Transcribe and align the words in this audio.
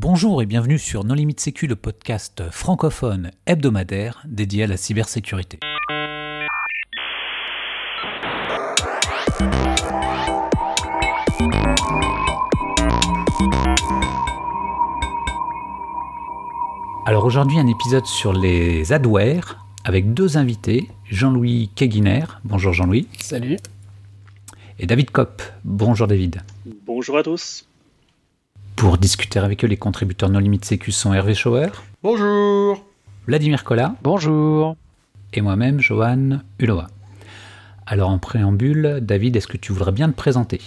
Bonjour 0.00 0.40
et 0.42 0.46
bienvenue 0.46 0.78
sur 0.78 1.02
Non 1.02 1.14
Limite 1.14 1.40
Sécu, 1.40 1.66
le 1.66 1.74
podcast 1.74 2.44
francophone 2.52 3.32
hebdomadaire 3.46 4.22
dédié 4.28 4.62
à 4.62 4.66
la 4.68 4.76
cybersécurité. 4.76 5.58
Alors 17.04 17.24
aujourd'hui 17.24 17.58
un 17.58 17.66
épisode 17.66 18.06
sur 18.06 18.32
les 18.32 18.92
adwares 18.92 19.66
avec 19.82 20.14
deux 20.14 20.36
invités, 20.36 20.88
Jean-Louis 21.10 21.72
Keguiner. 21.74 22.22
Bonjour 22.44 22.72
Jean-Louis. 22.72 23.08
Salut. 23.18 23.56
Et 24.78 24.86
David 24.86 25.10
Kopp. 25.10 25.42
Bonjour 25.64 26.06
David. 26.06 26.40
Bonjour 26.86 27.18
à 27.18 27.24
tous. 27.24 27.67
Pour 28.78 28.96
discuter 28.96 29.40
avec 29.40 29.64
eux, 29.64 29.66
les 29.66 29.76
contributeurs 29.76 30.30
No 30.30 30.38
Limite 30.38 30.64
Sécu 30.64 30.92
sont 30.92 31.12
Hervé 31.12 31.34
Schauer. 31.34 31.66
Bonjour. 32.04 32.84
Vladimir 33.26 33.64
Collat. 33.64 33.96
Bonjour. 34.04 34.76
Et 35.34 35.40
moi-même, 35.40 35.80
Johan 35.80 36.38
Uloa. 36.60 36.86
Alors 37.88 38.10
en 38.10 38.20
préambule, 38.20 39.00
David, 39.02 39.34
est-ce 39.34 39.48
que 39.48 39.56
tu 39.56 39.72
voudrais 39.72 39.90
bien 39.90 40.08
te 40.08 40.14
présenter? 40.14 40.60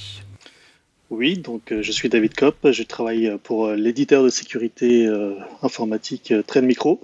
Oui, 1.09 1.37
donc 1.37 1.71
euh, 1.71 1.81
je 1.81 1.91
suis 1.93 2.09
David 2.09 2.35
Kopp, 2.35 2.55
je 2.69 2.83
travaille 2.83 3.27
euh, 3.27 3.37
pour 3.41 3.67
euh, 3.67 3.75
l'éditeur 3.75 4.23
de 4.23 4.29
sécurité 4.29 5.09
informatique 5.61 6.33
Trend 6.47 6.63
Micro 6.63 6.99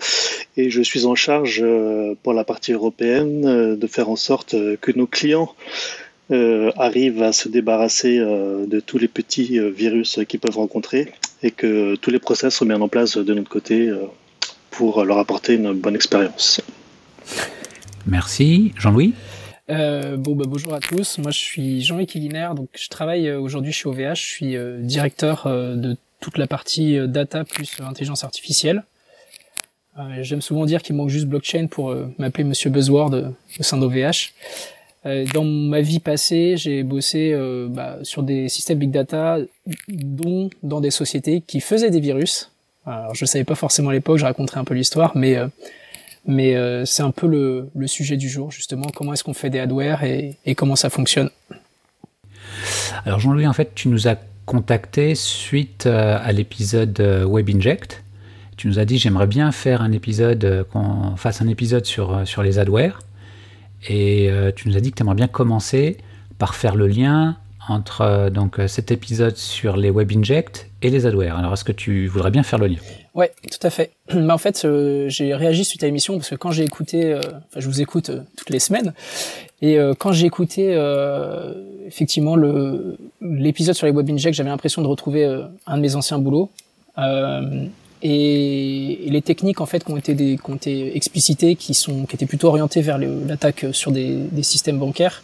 et 0.57 0.69
je 0.69 0.81
suis 0.81 1.05
en 1.05 1.15
charge 1.15 1.63
pour 2.21 2.33
la 2.33 2.43
partie 2.43 2.73
européenne 2.73 3.77
de 3.77 3.87
faire 3.87 4.09
en 4.09 4.17
sorte 4.17 4.55
que 4.81 4.91
nos 4.91 5.07
clients 5.07 5.53
arrivent 6.29 7.23
à 7.23 7.31
se 7.31 7.49
débarrasser 7.49 8.19
de 8.19 8.79
tous 8.79 8.97
les 8.97 9.07
petits 9.07 9.59
virus 9.59 10.19
qu'ils 10.27 10.39
peuvent 10.39 10.57
rencontrer 10.57 11.13
et 11.43 11.51
que 11.51 11.95
tous 11.95 12.09
les 12.09 12.19
process 12.19 12.55
sont 12.55 12.65
mis 12.65 12.73
en 12.73 12.87
place 12.87 13.17
de 13.17 13.33
notre 13.33 13.49
côté 13.49 13.91
pour 14.71 15.05
leur 15.05 15.19
apporter 15.19 15.55
une 15.55 15.73
bonne 15.73 15.95
expérience. 15.95 16.61
Merci. 18.05 18.73
Jean-Louis? 18.77 19.13
Euh, 19.69 20.15
bon, 20.15 20.35
bah, 20.35 20.45
bonjour 20.47 20.73
à 20.73 20.79
tous. 20.79 21.17
Moi, 21.17 21.31
je 21.31 21.39
suis 21.39 21.81
Jean-Luc. 21.81 22.17
Donc, 22.55 22.69
je 22.73 22.87
travaille 22.87 23.27
euh, 23.27 23.39
aujourd'hui 23.39 23.73
chez 23.73 23.89
OVH. 23.89 24.15
Je 24.15 24.21
suis 24.21 24.55
euh, 24.55 24.79
directeur 24.79 25.45
de 25.45 25.97
toute 26.21 26.37
la 26.37 26.47
partie 26.47 26.97
data 27.07 27.43
plus 27.43 27.69
intelligence 27.81 28.23
artificielle. 28.23 28.83
J'aime 30.21 30.41
souvent 30.41 30.65
dire 30.65 30.83
qu'il 30.83 30.95
manque 30.95 31.09
juste 31.09 31.25
blockchain 31.25 31.65
pour 31.65 31.95
m'appeler 32.19 32.43
Monsieur 32.43 32.69
Buzzword 32.69 33.33
au 33.59 33.63
sein 33.63 33.77
d'OVH. 33.77 34.31
Dans 35.33 35.43
ma 35.43 35.81
vie 35.81 35.99
passée, 35.99 36.55
j'ai 36.57 36.83
bossé 36.83 37.35
bah, 37.69 37.97
sur 38.03 38.23
des 38.23 38.49
systèmes 38.49 38.79
big 38.79 38.91
data, 38.91 39.37
dont 39.87 40.49
dans 40.63 40.81
des 40.81 40.91
sociétés 40.91 41.41
qui 41.45 41.61
faisaient 41.61 41.91
des 41.91 41.99
virus. 41.99 42.51
Alors, 42.87 43.13
je 43.13 43.25
savais 43.25 43.43
pas 43.43 43.55
forcément 43.55 43.89
à 43.89 43.93
l'époque, 43.93 44.17
je 44.17 44.23
raconterai 44.23 44.59
un 44.59 44.63
peu 44.63 44.73
l'histoire, 44.73 45.11
mais 45.15 45.35
euh, 46.55 46.85
c'est 46.85 47.03
un 47.03 47.11
peu 47.11 47.27
le, 47.27 47.87
sujet 47.87 48.15
du 48.15 48.29
jour, 48.29 48.49
justement, 48.51 48.87
comment 48.95 49.13
est-ce 49.13 49.23
qu'on 49.23 49.33
fait 49.33 49.49
des 49.49 49.59
adwares 49.59 50.03
et, 50.03 50.37
comment 50.55 50.77
ça 50.77 50.89
fonctionne? 50.89 51.29
Alors 53.05 53.19
Jean-Louis, 53.19 53.45
en 53.45 53.53
fait, 53.53 53.75
tu 53.75 53.89
nous 53.89 54.07
as 54.07 54.15
contacté 54.45 55.15
suite 55.15 55.85
euh, 55.85 56.17
à 56.21 56.31
l'épisode 56.31 56.97
euh, 57.01 57.25
Web 57.25 57.49
Inject. 57.49 58.03
Tu 58.55 58.67
nous 58.67 58.79
as 58.79 58.85
dit 58.85 58.97
j'aimerais 58.97 59.27
bien 59.27 59.51
faire 59.51 59.81
un 59.81 59.91
épisode, 59.91 60.65
qu'on 60.71 61.15
fasse 61.17 61.41
un 61.41 61.47
épisode 61.47 61.85
sur, 61.85 62.25
sur 62.25 62.41
les 62.41 62.57
adwares. 62.57 63.01
Et 63.87 64.29
tu 64.55 64.67
nous 64.67 64.77
as 64.77 64.81
dit 64.81 64.91
que 64.91 64.97
tu 64.97 65.03
aimerais 65.03 65.15
bien 65.15 65.27
commencer 65.27 65.97
par 66.37 66.55
faire 66.55 66.75
le 66.75 66.87
lien 66.87 67.37
entre 67.69 68.29
donc 68.29 68.59
cet 68.67 68.91
épisode 68.91 69.37
sur 69.37 69.77
les 69.77 69.89
Web 69.89 70.11
Inject 70.15 70.69
et 70.81 70.89
les 70.89 71.05
adwares. 71.05 71.37
Alors 71.37 71.53
est-ce 71.53 71.63
que 71.63 71.71
tu 71.71 72.07
voudrais 72.07 72.31
bien 72.31 72.43
faire 72.43 72.59
le 72.59 72.67
lien? 72.67 72.79
Ouais, 73.17 73.31
tout 73.51 73.65
à 73.65 73.71
fait. 73.71 73.91
Mais 74.13 74.31
en 74.31 74.37
fait, 74.37 74.63
euh, 74.63 75.09
j'ai 75.09 75.33
réagi 75.33 75.65
suite 75.65 75.83
à 75.83 75.87
l'émission 75.87 76.15
parce 76.15 76.29
que 76.29 76.35
quand 76.35 76.51
j'ai 76.51 76.63
écouté, 76.63 77.13
euh, 77.13 77.21
je 77.55 77.67
vous 77.67 77.81
écoute 77.81 78.11
euh, 78.11 78.21
toutes 78.37 78.51
les 78.51 78.59
semaines, 78.59 78.93
et 79.63 79.79
quand 79.97 80.11
j'ai 80.11 80.27
écouté 80.27 80.79
effectivement 81.87 82.35
l'épisode 83.19 83.73
sur 83.73 83.87
les 83.87 83.91
web 83.91 84.07
injects, 84.07 84.35
j'avais 84.35 84.51
l'impression 84.51 84.83
de 84.83 84.87
retrouver 84.87 85.25
un 85.65 85.77
de 85.77 85.81
mes 85.81 85.95
anciens 85.95 86.19
boulots. 86.19 86.51
Et, 88.01 89.07
les 89.07 89.21
techniques 89.21 89.61
en 89.61 89.65
fait 89.65 89.83
qui 89.83 89.91
ont 89.91 89.97
été 89.97 90.13
des, 90.13 90.37
qui 90.37 90.51
ont 90.51 90.55
été 90.55 90.95
explicitées, 90.95 91.55
qui 91.55 91.73
sont 91.73 92.05
qui 92.05 92.15
étaient 92.15 92.25
plutôt 92.25 92.49
orientées 92.49 92.81
vers 92.81 92.97
l'attaque 92.97 93.65
sur 93.71 93.91
des, 93.91 94.15
des, 94.31 94.43
systèmes 94.43 94.77
bancaires, 94.77 95.23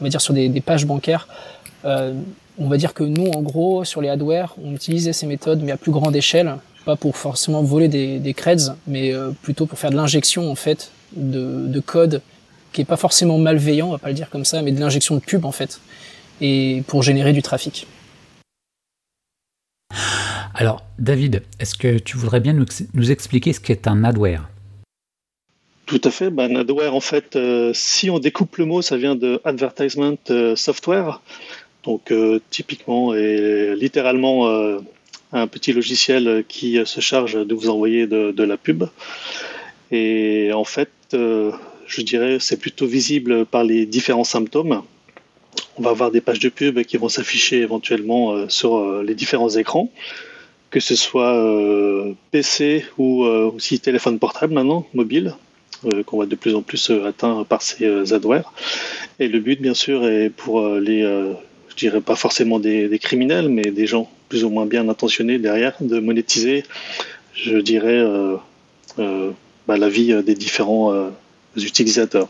on 0.00 0.04
va 0.04 0.10
dire 0.10 0.20
sur 0.20 0.34
des, 0.34 0.48
des 0.48 0.60
pages 0.60 0.84
bancaires. 0.84 1.28
on 1.84 2.68
va 2.68 2.76
dire 2.76 2.92
que 2.92 3.04
nous, 3.04 3.28
en 3.30 3.40
gros, 3.40 3.84
sur 3.84 4.00
les 4.02 4.08
adware, 4.08 4.54
on 4.62 4.74
utilisait 4.74 5.12
ces 5.12 5.26
méthodes, 5.26 5.62
mais 5.62 5.72
à 5.72 5.76
plus 5.76 5.92
grande 5.92 6.14
échelle, 6.14 6.56
pas 6.84 6.96
pour 6.96 7.16
forcément 7.16 7.62
voler 7.62 7.88
des, 7.88 8.18
des 8.18 8.34
creds, 8.34 8.74
mais 8.86 9.12
euh, 9.12 9.30
plutôt 9.42 9.66
pour 9.66 9.78
faire 9.78 9.90
de 9.90 9.96
l'injection 9.96 10.50
en 10.50 10.54
fait 10.54 10.90
de, 11.14 11.66
de, 11.66 11.80
code 11.80 12.22
qui 12.72 12.80
est 12.80 12.84
pas 12.84 12.96
forcément 12.96 13.38
malveillant, 13.38 13.88
on 13.88 13.92
va 13.92 13.98
pas 13.98 14.08
le 14.08 14.14
dire 14.14 14.30
comme 14.30 14.44
ça, 14.44 14.62
mais 14.62 14.72
de 14.72 14.80
l'injection 14.80 15.14
de 15.16 15.20
pub 15.20 15.44
en 15.44 15.52
fait, 15.52 15.80
et 16.40 16.82
pour 16.86 17.02
générer 17.02 17.32
du 17.32 17.42
trafic. 17.42 17.86
Alors, 20.60 20.84
David, 20.98 21.42
est-ce 21.58 21.74
que 21.74 21.98
tu 21.98 22.18
voudrais 22.18 22.40
bien 22.40 22.52
nous, 22.52 23.10
expliquer 23.10 23.54
ce 23.54 23.60
qu'est 23.60 23.88
un 23.88 24.04
adware? 24.04 24.46
Tout 25.86 26.02
à 26.04 26.10
fait. 26.10 26.28
Ben, 26.28 26.54
un 26.54 26.60
adware, 26.60 26.94
en 26.94 27.00
fait, 27.00 27.34
euh, 27.34 27.72
si 27.74 28.10
on 28.10 28.18
découpe 28.18 28.58
le 28.58 28.66
mot, 28.66 28.82
ça 28.82 28.98
vient 28.98 29.16
de 29.16 29.40
advertisement 29.44 30.18
euh, 30.28 30.54
software. 30.56 31.22
Donc, 31.84 32.12
typiquement 32.50 33.14
et 33.14 33.74
littéralement 33.74 34.46
un 35.32 35.46
petit 35.46 35.72
logiciel 35.72 36.44
qui 36.46 36.78
se 36.84 37.00
charge 37.00 37.32
de 37.46 37.54
vous 37.54 37.70
envoyer 37.70 38.06
de, 38.06 38.42
la 38.42 38.58
pub. 38.58 38.84
Et 39.90 40.52
en 40.52 40.64
fait, 40.64 40.90
euh, 41.14 41.52
je 41.86 42.02
dirais, 42.02 42.36
c'est 42.38 42.58
plutôt 42.58 42.86
visible 42.86 43.46
par 43.46 43.64
les 43.64 43.86
différents 43.86 44.24
symptômes. 44.24 44.82
On 45.76 45.82
va 45.82 45.90
avoir 45.90 46.10
des 46.10 46.20
pages 46.20 46.40
de 46.40 46.48
pub 46.48 46.82
qui 46.82 46.96
vont 46.96 47.08
s'afficher 47.08 47.60
éventuellement 47.60 48.32
euh, 48.32 48.46
sur 48.48 48.76
euh, 48.76 49.02
les 49.02 49.14
différents 49.14 49.48
écrans, 49.48 49.90
que 50.70 50.80
ce 50.80 50.94
soit 50.94 51.34
PC 52.30 52.84
ou 52.96 53.24
aussi 53.24 53.80
téléphone 53.80 54.18
portable 54.18 54.54
maintenant, 54.54 54.86
mobile, 54.94 55.34
qu'on 56.06 56.18
va 56.18 56.26
de 56.26 56.36
plus 56.36 56.54
en 56.54 56.62
plus 56.62 56.90
atteint 57.06 57.44
par 57.44 57.62
ces 57.62 58.12
adwares. 58.12 58.52
Et 59.18 59.28
le 59.28 59.40
but, 59.40 59.60
bien 59.60 59.74
sûr, 59.74 60.06
est 60.06 60.30
pour 60.30 60.68
les, 60.68 61.02
je 61.68 61.74
dirais 61.76 62.00
pas 62.00 62.16
forcément 62.16 62.60
des 62.60 62.98
criminels, 63.00 63.48
mais 63.48 63.70
des 63.70 63.86
gens 63.86 64.08
plus 64.30 64.44
ou 64.44 64.48
moins 64.48 64.64
bien 64.64 64.88
intentionné 64.88 65.38
derrière 65.38 65.74
de 65.80 65.98
monétiser, 65.98 66.62
je 67.34 67.58
dirais, 67.58 67.98
euh, 67.98 68.36
euh, 68.98 69.32
bah, 69.68 69.76
la 69.76 69.90
vie 69.90 70.14
des 70.22 70.34
différents 70.34 70.94
euh, 70.94 71.10
utilisateurs. 71.56 72.28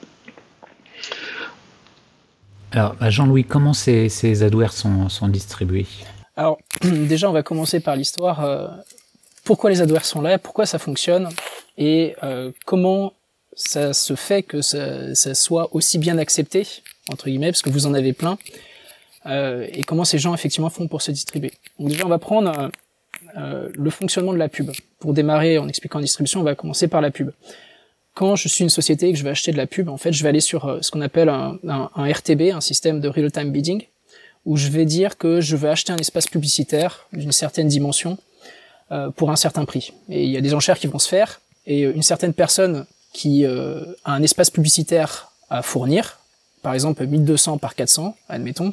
Alors, 2.73 2.97
bah, 2.99 3.11
Jean-Louis, 3.11 3.45
comment 3.45 3.75
ces, 3.75 4.09
ces 4.09 4.43
adwares 4.43 4.73
sont, 4.73 5.09
sont, 5.09 5.29
distribués? 5.29 5.87
Alors, 6.37 6.59
déjà, 6.83 7.29
on 7.29 7.33
va 7.33 7.43
commencer 7.43 7.81
par 7.81 7.97
l'histoire. 7.97 8.83
pourquoi 9.45 9.71
les 9.71 9.81
adwares 9.81 10.05
sont 10.05 10.21
là 10.21 10.39
Pourquoi 10.39 10.67
ça 10.67 10.79
fonctionne 10.79 11.29
Et 11.79 12.15
comment 12.67 13.13
ça 13.55 13.93
se 13.93 14.15
fait 14.15 14.43
que 14.43 14.63
ça, 14.63 15.35
soit 15.35 15.75
aussi 15.75 15.99
bien 15.99 16.19
accepté, 16.19 16.67
entre 17.11 17.27
guillemets, 17.27 17.51
parce 17.51 17.63
que 17.63 17.71
vous 17.71 17.87
en 17.87 17.95
avez 17.95 18.13
plein, 18.13 18.39
euh, 19.27 19.67
et 19.73 19.85
comment 19.85 20.05
ces 20.05 20.19
gens 20.19 20.35
effectivement 20.35 20.71
font 20.71 20.89
pour 20.89 21.03
se 21.03 21.11
distribuer. 21.11 21.53
Donc 21.79 21.89
déjà, 21.91 22.07
on 22.07 22.09
va 22.09 22.19
prendre 22.19 22.59
euh, 22.59 22.69
euh, 23.37 23.69
le 23.75 23.91
fonctionnement 23.91 24.33
de 24.33 24.39
la 24.39 24.49
pub. 24.49 24.71
Pour 24.99 25.13
démarrer 25.13 25.59
en 25.59 25.69
expliquant 25.69 25.99
la 25.99 26.05
distribution, 26.05 26.41
on 26.41 26.45
va 26.45 26.55
commencer 26.55 26.89
par 26.89 27.01
la 27.01 27.11
pub. 27.11 27.31
Quand 28.15 28.35
je 28.35 28.49
suis 28.49 28.65
une 28.65 28.71
société 28.71 29.09
et 29.09 29.13
que 29.13 29.19
je 29.19 29.25
vais 29.25 29.31
acheter 29.31 29.53
de 29.53 29.57
la 29.57 29.67
pub, 29.67 29.89
en 29.89 29.97
fait, 29.97 30.13
je 30.13 30.23
vais 30.23 30.29
aller 30.29 30.41
sur 30.41 30.79
ce 30.83 30.91
qu'on 30.91 31.01
appelle 31.01 31.29
un, 31.29 31.59
un, 31.65 32.13
RTB, 32.13 32.51
un 32.53 32.61
système 32.61 33.01
de 33.01 33.09
real-time 33.09 33.53
bidding, 33.53 33.85
où 34.47 34.57
je 34.57 34.69
vais 34.69 34.85
dire 34.85 35.19
que 35.19 35.41
je 35.41 35.57
veux 35.57 35.69
acheter 35.69 35.93
un 35.93 35.99
espace 35.99 36.27
publicitaire 36.27 37.07
d'une 37.13 37.33
certaine 37.33 37.69
dimension 37.69 38.19
pour 39.17 39.31
un 39.31 39.37
certain 39.37 39.65
prix. 39.65 39.93
Et 40.09 40.25
il 40.25 40.31
y 40.31 40.37
a 40.37 40.41
des 40.41 40.53
enchères 40.53 40.79
qui 40.79 40.89
vont 40.89 40.99
se 40.99 41.09
faire, 41.09 41.41
et 41.65 41.83
une 41.83 42.03
certaine 42.03 42.35
personne 42.35 42.87
qui 43.13 43.45
a 43.45 43.95
un 44.05 44.23
espace 44.23 44.51
publicitaire 44.51 45.31
à 45.49 45.63
fournir, 45.63 46.19
par 46.63 46.75
exemple 46.75 47.07
1200 47.07 47.59
par 47.59 47.75
400, 47.75 48.17
admettons, 48.29 48.73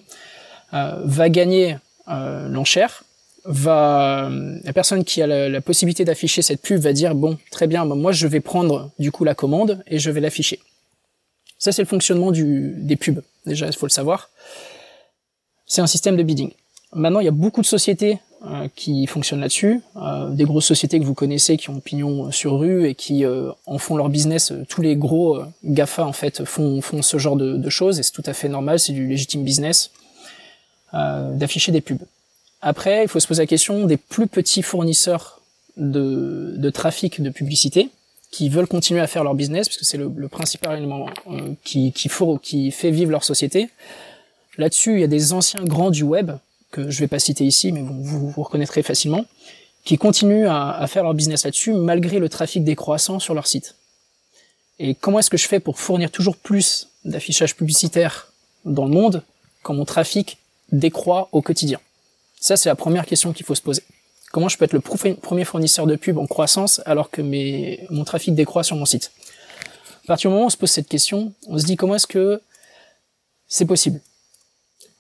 euh, 0.74 1.02
va 1.04 1.30
gagner 1.30 1.78
euh, 2.10 2.48
l'enchère, 2.48 3.04
va 3.46 4.30
la 4.64 4.74
personne 4.74 5.06
qui 5.06 5.22
a 5.22 5.28
la, 5.28 5.62
possibilité 5.62 6.04
d'afficher 6.04 6.42
cette 6.42 6.62
pub 6.62 6.82
va 6.82 6.92
dire 6.92 7.16
bon 7.16 7.38
très 7.50 7.66
bien 7.66 7.86
bah, 7.86 7.96
moi 7.96 8.12
je 8.12 8.28
vais 8.28 8.42
prendre 8.42 8.92
du 9.00 9.10
coup 9.10 9.24
la 9.24 9.36
commande 9.36 9.82
et 9.88 10.00
je 10.00 10.12
vais 10.12 10.20
l'afficher. 10.20 10.60
Ça 11.58 11.72
c'est 11.72 11.82
le 11.82 11.88
fonctionnement 11.88 12.32
du, 12.32 12.74
des 12.78 12.98
pubs. 12.98 13.24
Déjà 13.46 13.68
il 13.68 13.74
faut 13.74 13.86
le 13.86 13.92
savoir 13.92 14.30
c'est 15.68 15.82
un 15.82 15.88
système 15.88 16.18
de 16.18 16.24
bidding 16.24 16.52
maintenant 16.94 17.20
il 17.20 17.26
y 17.26 17.30
a 17.30 17.32
beaucoup 17.32 17.62
de 17.62 17.66
sociétés 17.68 18.20
euh, 18.46 18.68
qui 18.76 19.08
fonctionnent 19.08 19.42
là-dessus 19.42 19.82
euh, 19.96 20.30
des 20.30 20.46
grosses 20.46 20.66
sociétés 20.66 21.00
que 21.00 21.06
vous 21.06 21.14
connaissez 21.14 21.58
qui 21.58 21.70
ont 21.70 21.80
pignon 21.80 22.32
sur 22.32 22.60
rue 22.60 22.88
et 22.88 22.96
qui 22.96 23.26
euh, 23.26 23.52
en 23.66 23.78
font 23.78 23.98
leur 23.98 24.10
business 24.10 24.54
tous 24.70 24.82
les 24.82 24.96
gros 24.96 25.40
Gafa 25.64 26.06
en 26.06 26.14
fait 26.14 26.46
font, 26.46 26.82
ce 27.02 27.18
genre 27.18 27.36
de, 27.36 27.70
choses 27.70 28.00
et 28.00 28.04
c'est 28.04 28.12
tout 28.12 28.24
à 28.26 28.34
fait 28.34 28.50
normal 28.50 28.80
c'est 28.80 28.94
du 28.94 29.08
légitime 29.08 29.44
business 29.44 29.92
d'afficher 30.94 31.72
des 31.72 31.82
pubs. 31.82 32.02
Après, 32.62 33.04
il 33.04 33.08
faut 33.08 33.20
se 33.20 33.28
poser 33.28 33.44
la 33.44 33.48
question 33.48 33.86
des 33.86 33.98
plus 33.98 34.26
petits 34.28 34.64
fournisseurs 34.64 35.42
de, 35.76 36.70
trafic 36.74 37.22
de 37.22 37.30
publicité 37.30 37.90
qui 38.32 38.50
veulent 38.50 38.68
continuer 38.68 39.00
à 39.00 39.08
faire 39.08 39.24
leur 39.24 39.36
business, 39.36 39.68
parce 39.68 39.78
que 39.78 39.86
c'est 39.86 39.98
le, 39.98 40.28
principal 40.28 40.78
élément 40.78 41.08
qui, 41.64 41.92
qui, 41.94 42.10
qui 42.42 42.72
fait 42.72 42.92
vivre 42.92 43.12
leur 43.12 43.24
société. 43.24 43.70
Là-dessus, 44.58 44.94
il 44.96 45.02
y 45.02 45.04
a 45.04 45.08
des 45.08 45.34
anciens 45.34 45.64
grands 45.64 45.92
du 45.92 46.04
web, 46.04 46.32
que 46.72 46.90
je 46.90 47.00
vais 47.00 47.08
pas 47.08 47.20
citer 47.20 47.46
ici, 47.46 47.72
mais 47.72 47.82
vous, 47.82 48.04
vous, 48.04 48.30
vous 48.30 48.44
reconnaîtrez 48.44 48.84
facilement, 48.84 49.26
qui 49.84 49.98
continuent 49.98 50.48
à, 50.48 50.72
à 50.72 50.88
faire 50.88 51.04
leur 51.04 51.14
business 51.14 51.46
là-dessus, 51.46 51.74
malgré 51.74 52.20
le 52.20 52.30
trafic 52.30 52.64
décroissant 52.64 53.20
sur 53.20 53.34
leur 53.34 53.48
site. 53.48 53.76
Et 54.80 54.96
comment 54.96 55.20
est-ce 55.20 55.30
que 55.30 55.38
je 55.38 55.48
fais 55.48 55.60
pour 55.60 55.80
fournir 55.80 56.12
toujours 56.12 56.36
plus 56.36 56.90
d'affichage 57.06 57.56
publicitaire 57.56 58.32
dans 58.66 58.86
le 58.86 58.92
monde 58.92 59.24
quand 59.64 59.74
mon 59.74 59.86
trafic 59.86 60.38
décroît 60.72 61.30
au 61.32 61.42
quotidien? 61.42 61.80
Ça, 62.40 62.58
c'est 62.58 62.70
la 62.70 62.76
première 62.76 63.06
question 63.06 63.34
qu'il 63.34 63.46
faut 63.46 63.56
se 63.56 63.62
poser. 63.62 63.84
Comment 64.32 64.50
je 64.50 64.58
peux 64.58 64.66
être 64.66 64.74
le 64.74 64.82
premier 64.82 65.46
fournisseur 65.46 65.88
de 65.88 65.96
pub 65.96 66.18
en 66.18 66.28
croissance 66.28 66.82
alors 66.86 67.10
que 67.10 67.22
mes, 67.22 67.88
mon 67.90 68.04
trafic 68.04 68.36
décroît 68.36 68.64
sur 68.64 68.76
mon 68.76 68.86
site? 68.86 69.12
À 70.04 70.08
partir 70.08 70.30
du 70.30 70.34
moment 70.34 70.44
où 70.44 70.48
on 70.48 70.50
se 70.50 70.58
pose 70.58 70.70
cette 70.70 70.88
question, 70.88 71.34
on 71.48 71.58
se 71.58 71.66
dit 71.66 71.76
comment 71.76 71.96
est-ce 71.96 72.08
que 72.08 72.42
c'est 73.48 73.66
possible? 73.66 74.02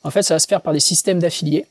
En 0.08 0.10
fait, 0.10 0.24
ça 0.24 0.36
va 0.36 0.40
se 0.40 0.48
faire 0.48 0.62
par 0.62 0.72
des 0.72 0.80
systèmes 0.80 1.20
d'affiliés. 1.20 1.66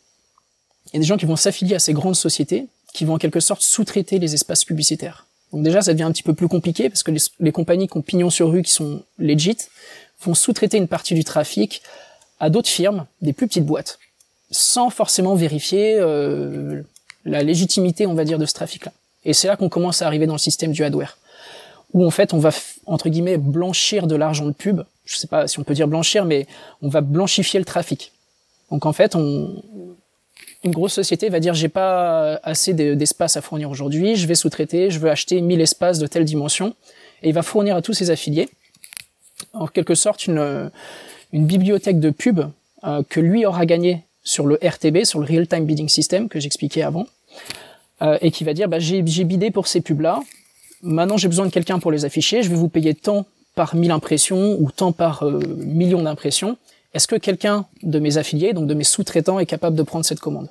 Il 0.88 0.92
y 0.92 0.96
a 0.98 1.00
des 1.00 1.06
gens 1.06 1.16
qui 1.16 1.24
vont 1.24 1.36
s'affilier 1.36 1.74
à 1.74 1.78
ces 1.78 1.94
grandes 1.94 2.16
sociétés 2.16 2.66
qui 2.92 3.06
vont 3.06 3.14
en 3.14 3.18
quelque 3.18 3.40
sorte 3.40 3.62
sous-traiter 3.62 4.18
les 4.18 4.34
espaces 4.34 4.62
publicitaires. 4.62 5.26
Donc 5.54 5.62
déjà, 5.62 5.80
ça 5.80 5.94
devient 5.94 6.02
un 6.02 6.12
petit 6.12 6.22
peu 6.22 6.34
plus 6.34 6.46
compliqué 6.46 6.90
parce 6.90 7.02
que 7.02 7.12
les, 7.40 7.52
compagnies 7.52 7.88
qui 7.88 7.96
ont 7.96 8.02
pignon 8.02 8.28
sur 8.28 8.50
rue, 8.50 8.62
qui 8.62 8.72
sont 8.72 9.02
legit, 9.18 9.56
vont 10.20 10.34
sous-traiter 10.34 10.76
une 10.76 10.86
partie 10.86 11.14
du 11.14 11.24
trafic 11.24 11.80
à 12.38 12.50
d'autres 12.50 12.68
firmes, 12.68 13.06
des 13.22 13.32
plus 13.32 13.46
petites 13.46 13.64
boîtes, 13.64 13.98
sans 14.50 14.90
forcément 14.90 15.34
vérifier 15.34 15.96
euh, 15.98 16.82
la 17.24 17.42
légitimité, 17.42 18.06
on 18.06 18.12
va 18.12 18.24
dire, 18.24 18.38
de 18.38 18.44
ce 18.44 18.52
trafic-là. 18.52 18.92
Et 19.24 19.32
c'est 19.32 19.48
là 19.48 19.56
qu'on 19.56 19.70
commence 19.70 20.02
à 20.02 20.06
arriver 20.06 20.26
dans 20.26 20.34
le 20.34 20.38
système 20.38 20.72
du 20.72 20.84
adware, 20.84 21.16
où 21.94 22.04
en 22.04 22.10
fait 22.10 22.34
on 22.34 22.38
va 22.38 22.50
entre 22.84 23.08
guillemets 23.08 23.38
blanchir 23.38 24.06
de 24.06 24.14
l'argent 24.14 24.44
de 24.44 24.52
pub. 24.52 24.82
Je 25.06 25.16
sais 25.16 25.26
pas 25.26 25.48
si 25.48 25.58
on 25.58 25.64
peut 25.64 25.72
dire 25.72 25.88
blanchir, 25.88 26.26
mais 26.26 26.46
on 26.82 26.90
va 26.90 27.00
blanchifier 27.00 27.58
le 27.58 27.64
trafic. 27.64 28.12
Donc 28.70 28.86
en 28.86 28.92
fait, 28.92 29.14
une 29.14 30.72
grosse 30.72 30.92
société 30.92 31.28
va 31.28 31.40
dire 31.40 31.54
j'ai 31.54 31.68
pas 31.68 32.40
assez 32.42 32.74
d'espace 32.74 33.36
à 33.36 33.42
fournir 33.42 33.70
aujourd'hui, 33.70 34.16
je 34.16 34.26
vais 34.26 34.34
sous-traiter, 34.34 34.90
je 34.90 34.98
veux 34.98 35.10
acheter 35.10 35.40
1000 35.40 35.60
espaces 35.60 35.98
de 35.98 36.06
telle 36.06 36.24
dimension, 36.24 36.74
et 37.22 37.28
il 37.28 37.34
va 37.34 37.42
fournir 37.42 37.76
à 37.76 37.82
tous 37.82 37.92
ses 37.92 38.10
affiliés, 38.10 38.48
en 39.52 39.66
quelque 39.66 39.94
sorte 39.94 40.26
une, 40.26 40.70
bibliothèque 41.32 42.00
de 42.00 42.10
pub 42.10 42.40
euh, 42.84 43.02
que 43.08 43.20
lui 43.20 43.44
aura 43.44 43.66
gagné 43.66 44.04
sur 44.22 44.46
le 44.46 44.58
RTB, 44.62 45.04
sur 45.04 45.19
le 45.19 45.26
Real 45.26 45.46
Time 45.46 45.66
Bidding 45.66 45.88
System 45.88 46.28
que 46.28 46.40
j'expliquais 46.40 46.82
avant, 46.82 47.06
euh, 48.02 48.19
et 48.22 48.30
qui 48.30 48.42
va 48.44 48.54
dire 48.54 48.69
bah, 48.69 48.78
j'ai 48.78 49.02
bidé 49.02 49.50
pour 49.50 49.66
ces 49.66 49.80
pubs-là, 49.80 50.20
maintenant 50.82 51.16
j'ai 51.16 51.28
besoin 51.28 51.46
de 51.46 51.50
quelqu'un 51.50 51.78
pour 51.78 51.92
les 51.92 52.04
afficher, 52.04 52.42
je 52.42 52.48
vais 52.48 52.56
vous 52.56 52.69
payer 52.69 52.94
tant 52.94 53.26
par 53.54 53.74
1000 53.74 53.90
impressions 53.90 54.56
ou 54.60 54.70
tant 54.70 54.92
par 54.92 55.24
euh, 55.24 55.40
million 55.58 56.02
d'impressions. 56.02 56.56
Est-ce 56.96 57.08
que 57.08 57.16
quelqu'un 57.16 57.66
de 57.82 57.98
mes 57.98 58.16
affiliés, 58.16 58.54
donc 58.54 58.66
de 58.66 58.72
mes 58.72 58.82
sous-traitants, 58.82 59.38
est 59.38 59.44
capable 59.44 59.76
de 59.76 59.82
prendre 59.82 60.06
cette 60.06 60.19
commande? 60.19 60.48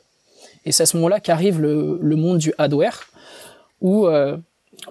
Et 0.64 0.72
c'est 0.72 0.84
à 0.84 0.86
ce 0.86 0.96
moment-là 0.98 1.20
qu'arrive 1.20 1.60
le, 1.60 2.16
monde 2.16 2.38
du 2.38 2.54
adware, 2.60 3.10
où 3.82 4.06
euh, 4.06 4.38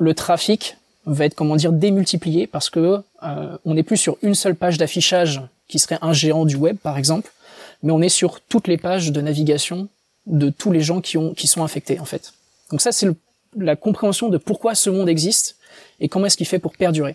le 0.01 0.15
trafic 0.15 0.77
va 1.07 1.27
être 1.27 1.37
comment 1.37 1.55
dire 1.55 1.71
démultiplié 1.71 2.49
parce 2.49 2.71
que 2.71 2.99
euh, 3.23 3.57
on 3.65 3.75
n'est 3.75 3.85
plus 3.85 3.97
sur 3.97 4.19
une 4.23 4.35
seule 4.35 4.57
page 4.57 4.79
d'affichage 4.79 5.43
qui 5.69 5.79
serait 5.79 5.99
un 6.03 6.13
géant 6.13 6.45
du 6.45 6.57
web 6.57 6.77
par 6.77 6.99
exemple, 6.99 7.31
mais 7.85 7.93
on 7.93 8.03
est 8.03 8.09
sur 8.09 8.41
toutes 8.41 8.67
les 8.67 8.77
pages 8.77 9.13
de 9.13 9.21
navigation 9.21 9.87
de 10.27 10.51
tous 10.51 10.73
les 10.73 10.81
gens 10.81 11.01
qui 11.01 11.19
ont 11.19 11.35
qui 11.35 11.47
sont 11.47 11.63
infectés 11.63 12.01
en 12.01 12.05
fait. 12.05 12.33
Donc 12.73 12.81
ça 12.81 12.91
c'est 12.91 13.07
la 13.57 13.77
compréhension 13.77 14.29
de 14.29 14.39
pourquoi 14.39 14.75
ce 14.75 14.91
monde 14.91 15.09
existe 15.09 15.57
et 16.01 16.09
comment 16.09 16.27
est-ce 16.27 16.37
qu'il 16.37 16.49
fait 16.49 16.59
pour 16.59 16.73
perdurer. 16.73 17.15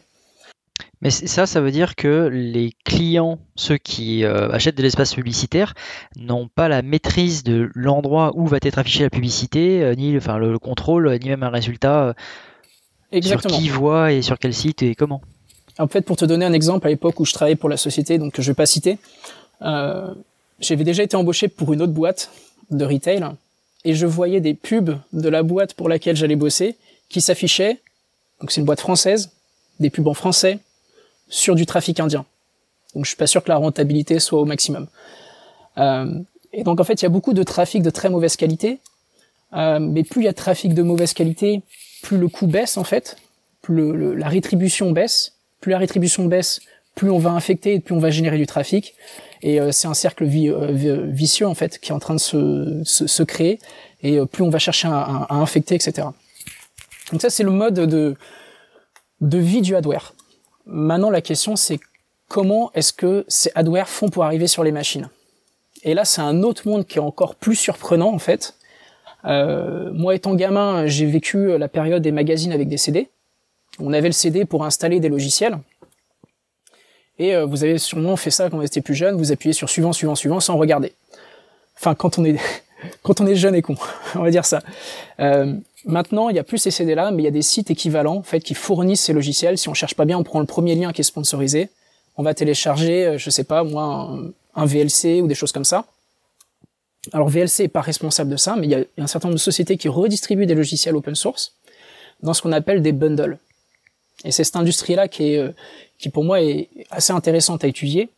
Mais 1.01 1.09
ça, 1.11 1.45
ça 1.45 1.61
veut 1.61 1.71
dire 1.71 1.95
que 1.95 2.29
les 2.31 2.73
clients, 2.83 3.39
ceux 3.55 3.77
qui 3.77 4.25
euh, 4.25 4.49
achètent 4.51 4.75
de 4.75 4.83
l'espace 4.83 5.15
publicitaire, 5.15 5.73
n'ont 6.17 6.49
pas 6.49 6.67
la 6.67 6.81
maîtrise 6.81 7.43
de 7.43 7.69
l'endroit 7.73 8.33
où 8.35 8.47
va 8.47 8.57
être 8.61 8.77
affichée 8.77 9.03
la 9.03 9.09
publicité, 9.09 9.81
euh, 9.81 9.95
ni 9.95 10.15
enfin, 10.17 10.37
le, 10.37 10.51
le, 10.51 10.59
contrôle, 10.59 11.17
ni 11.21 11.29
même 11.29 11.43
un 11.43 11.49
résultat 11.49 12.03
euh, 12.03 12.13
Exactement. 13.11 13.53
sur 13.53 13.63
qui 13.63 13.69
voit 13.69 14.11
et 14.11 14.21
sur 14.21 14.37
quel 14.37 14.53
site 14.53 14.83
et 14.83 14.95
comment. 14.95 15.21
En 15.77 15.87
fait, 15.87 16.01
pour 16.01 16.17
te 16.17 16.25
donner 16.25 16.45
un 16.45 16.51
exemple, 16.51 16.87
à 16.87 16.89
l'époque 16.89 17.19
où 17.21 17.25
je 17.25 17.33
travaillais 17.33 17.55
pour 17.55 17.69
la 17.69 17.77
société, 17.77 18.17
donc 18.17 18.33
que 18.33 18.41
je 18.41 18.51
vais 18.51 18.55
pas 18.55 18.65
citer, 18.65 18.97
euh, 19.61 20.13
j'avais 20.59 20.83
déjà 20.83 21.03
été 21.03 21.15
embauché 21.15 21.47
pour 21.47 21.71
une 21.71 21.81
autre 21.81 21.93
boîte 21.93 22.31
de 22.71 22.83
retail 22.83 23.23
et 23.85 23.93
je 23.93 24.05
voyais 24.05 24.41
des 24.41 24.53
pubs 24.53 24.97
de 25.13 25.29
la 25.29 25.43
boîte 25.43 25.73
pour 25.73 25.87
laquelle 25.87 26.17
j'allais 26.17 26.35
bosser 26.35 26.75
qui 27.07 27.21
s'affichaient. 27.21 27.79
Donc 28.41 28.51
c'est 28.51 28.59
une 28.59 28.65
boîte 28.65 28.81
française, 28.81 29.31
des 29.79 29.89
pubs 29.89 30.07
en 30.07 30.13
français 30.13 30.59
sur 31.29 31.55
du 31.55 31.65
trafic 31.65 31.99
indien. 31.99 32.25
Donc 32.95 33.05
je 33.05 33.09
suis 33.09 33.17
pas 33.17 33.27
sûr 33.27 33.43
que 33.43 33.49
la 33.49 33.57
rentabilité 33.57 34.19
soit 34.19 34.41
au 34.41 34.45
maximum. 34.45 34.87
Euh, 35.77 36.19
et 36.51 36.63
donc 36.63 36.79
en 36.79 36.83
fait 36.83 37.01
il 37.01 37.03
y 37.03 37.05
a 37.05 37.09
beaucoup 37.09 37.33
de 37.33 37.43
trafic 37.43 37.83
de 37.83 37.89
très 37.89 38.09
mauvaise 38.09 38.35
qualité, 38.35 38.79
euh, 39.53 39.79
mais 39.79 40.03
plus 40.03 40.21
il 40.21 40.25
y 40.25 40.27
a 40.27 40.31
de 40.31 40.37
trafic 40.37 40.73
de 40.73 40.81
mauvaise 40.81 41.13
qualité, 41.13 41.61
plus 42.01 42.17
le 42.17 42.27
coût 42.27 42.47
baisse 42.47 42.77
en 42.77 42.83
fait, 42.83 43.17
plus 43.61 44.15
la 44.15 44.27
rétribution 44.27 44.91
baisse, 44.91 45.33
plus 45.61 45.71
la 45.71 45.77
rétribution 45.77 46.25
baisse, 46.25 46.61
plus 46.95 47.11
on 47.11 47.19
va 47.19 47.29
infecter 47.29 47.75
et 47.75 47.79
plus 47.79 47.93
on 47.93 47.99
va 47.99 48.09
générer 48.09 48.37
du 48.37 48.47
trafic. 48.47 48.95
Et 49.41 49.61
euh, 49.61 49.71
c'est 49.71 49.87
un 49.87 49.93
cercle 49.93 50.25
vi 50.25 50.51
vicieux 51.07 51.47
en 51.47 51.53
fait 51.55 51.79
qui 51.79 51.91
est 51.91 51.95
en 51.95 51.99
train 51.99 52.15
de 52.15 52.19
se, 52.19 52.81
se, 52.83 53.23
créer. 53.23 53.59
Et 54.01 54.19
plus 54.25 54.43
on 54.43 54.49
va 54.49 54.59
chercher 54.59 54.87
à, 54.87 54.99
à, 54.99 55.27
à 55.29 55.35
infecter, 55.35 55.75
etc. 55.75 56.07
Donc 57.11 57.21
ça 57.21 57.29
c'est 57.29 57.43
le 57.43 57.51
mode 57.51 57.75
de 57.75 58.15
de 59.21 59.37
vie 59.37 59.61
du 59.61 59.75
adware. 59.75 60.13
Maintenant 60.65 61.09
la 61.09 61.21
question 61.21 61.55
c'est 61.55 61.79
comment 62.27 62.71
est-ce 62.73 62.93
que 62.93 63.25
ces 63.27 63.51
adware 63.55 63.89
font 63.89 64.09
pour 64.09 64.23
arriver 64.23 64.47
sur 64.47 64.63
les 64.63 64.71
machines? 64.71 65.09
Et 65.83 65.93
là 65.93 66.05
c'est 66.05 66.21
un 66.21 66.43
autre 66.43 66.67
monde 66.67 66.85
qui 66.85 66.97
est 66.97 67.01
encore 67.01 67.35
plus 67.35 67.55
surprenant 67.55 68.13
en 68.13 68.19
fait. 68.19 68.55
Euh, 69.25 69.91
moi 69.93 70.15
étant 70.15 70.35
gamin, 70.35 70.87
j'ai 70.87 71.05
vécu 71.05 71.57
la 71.57 71.67
période 71.67 72.01
des 72.01 72.11
magazines 72.11 72.51
avec 72.51 72.69
des 72.69 72.77
CD. 72.77 73.09
On 73.79 73.93
avait 73.93 74.07
le 74.07 74.13
CD 74.13 74.45
pour 74.45 74.65
installer 74.65 74.99
des 74.99 75.09
logiciels. 75.09 75.59
Et 77.19 77.35
euh, 77.35 77.45
vous 77.45 77.63
avez 77.63 77.77
sûrement 77.77 78.15
fait 78.15 78.31
ça 78.31 78.49
quand 78.49 78.57
vous 78.57 78.63
étiez 78.63 78.81
plus 78.81 78.95
jeune, 78.95 79.15
vous 79.15 79.31
appuyez 79.31 79.53
sur 79.53 79.69
suivant, 79.69 79.93
suivant, 79.93 80.15
suivant 80.15 80.39
sans 80.39 80.57
regarder. 80.57 80.93
Enfin, 81.77 81.93
quand 81.93 82.17
on 82.17 82.25
est, 82.25 82.37
quand 83.03 83.21
on 83.21 83.27
est 83.27 83.35
jeune 83.35 83.55
et 83.55 83.61
con, 83.61 83.75
on 84.15 84.23
va 84.23 84.31
dire 84.31 84.45
ça. 84.45 84.61
Euh, 85.19 85.53
maintenant, 85.85 86.29
il 86.29 86.33
n'y 86.33 86.39
a 86.39 86.43
plus 86.43 86.57
ces 86.57 86.71
CD-là, 86.71 87.11
mais 87.11 87.23
il 87.23 87.25
y 87.25 87.29
a 87.29 87.31
des 87.31 87.41
sites 87.41 87.71
équivalents, 87.71 88.17
en 88.17 88.23
fait, 88.23 88.41
qui 88.41 88.53
fournissent 88.53 89.01
ces 89.01 89.13
logiciels. 89.13 89.57
Si 89.57 89.69
on 89.69 89.73
cherche 89.73 89.95
pas 89.95 90.05
bien, 90.05 90.17
on 90.17 90.23
prend 90.23 90.39
le 90.39 90.45
premier 90.45 90.75
lien 90.75 90.91
qui 90.91 91.01
est 91.01 91.03
sponsorisé. 91.03 91.69
On 92.17 92.23
va 92.23 92.33
télécharger, 92.33 93.05
euh, 93.05 93.17
je 93.17 93.29
sais 93.29 93.43
pas, 93.43 93.63
moi, 93.63 93.83
un, 93.83 94.31
un 94.55 94.65
VLC 94.65 95.21
ou 95.21 95.27
des 95.27 95.35
choses 95.35 95.51
comme 95.51 95.65
ça. 95.65 95.85
Alors 97.13 97.29
VLC 97.29 97.61
est 97.61 97.69
pas 97.69 97.81
responsable 97.81 98.29
de 98.29 98.37
ça, 98.37 98.55
mais 98.55 98.67
il 98.67 98.71
y 98.71 98.75
a 98.75 98.83
un 98.97 99.07
certain 99.07 99.29
nombre 99.29 99.37
de 99.37 99.41
sociétés 99.41 99.77
qui 99.77 99.87
redistribuent 99.87 100.45
des 100.45 100.55
logiciels 100.55 100.95
open 100.95 101.15
source 101.15 101.55
dans 102.21 102.33
ce 102.33 102.41
qu'on 102.41 102.51
appelle 102.51 102.81
des 102.81 102.91
bundles. 102.91 103.37
Et 104.25 104.31
c'est 104.31 104.43
cette 104.43 104.57
industrie-là 104.57 105.07
qui 105.07 105.33
est, 105.33 105.55
qui 105.97 106.09
pour 106.09 106.25
moi 106.25 106.41
est 106.41 106.69
assez 106.91 107.13
intéressante 107.13 107.63
à 107.63 107.67
étudier. 107.67 108.09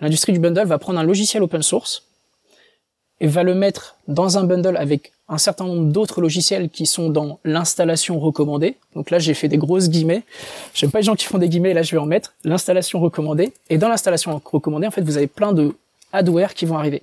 L'industrie 0.00 0.32
du 0.32 0.38
bundle 0.38 0.64
va 0.66 0.78
prendre 0.78 0.98
un 0.98 1.04
logiciel 1.04 1.42
open 1.42 1.62
source 1.62 2.04
et 3.20 3.26
va 3.26 3.42
le 3.42 3.54
mettre 3.54 3.96
dans 4.08 4.38
un 4.38 4.44
bundle 4.44 4.76
avec 4.76 5.12
un 5.28 5.38
certain 5.38 5.64
nombre 5.64 5.90
d'autres 5.90 6.20
logiciels 6.20 6.68
qui 6.68 6.84
sont 6.84 7.08
dans 7.08 7.38
l'installation 7.44 8.18
recommandée. 8.20 8.76
Donc 8.94 9.10
là, 9.10 9.18
j'ai 9.18 9.34
fait 9.34 9.48
des 9.48 9.56
grosses 9.56 9.88
guillemets. 9.88 10.22
J'aime 10.74 10.90
pas 10.90 10.98
les 10.98 11.04
gens 11.04 11.14
qui 11.14 11.24
font 11.24 11.38
des 11.38 11.48
guillemets, 11.48 11.72
là 11.72 11.82
je 11.82 11.92
vais 11.92 12.00
en 12.00 12.06
mettre. 12.06 12.34
L'installation 12.44 13.00
recommandée. 13.00 13.52
Et 13.70 13.78
dans 13.78 13.88
l'installation 13.88 14.40
recommandée, 14.44 14.86
en 14.86 14.90
fait, 14.90 15.02
vous 15.02 15.16
avez 15.16 15.26
plein 15.26 15.52
de 15.52 15.74
adware 16.12 16.54
qui 16.54 16.66
vont 16.66 16.76
arriver. 16.76 17.02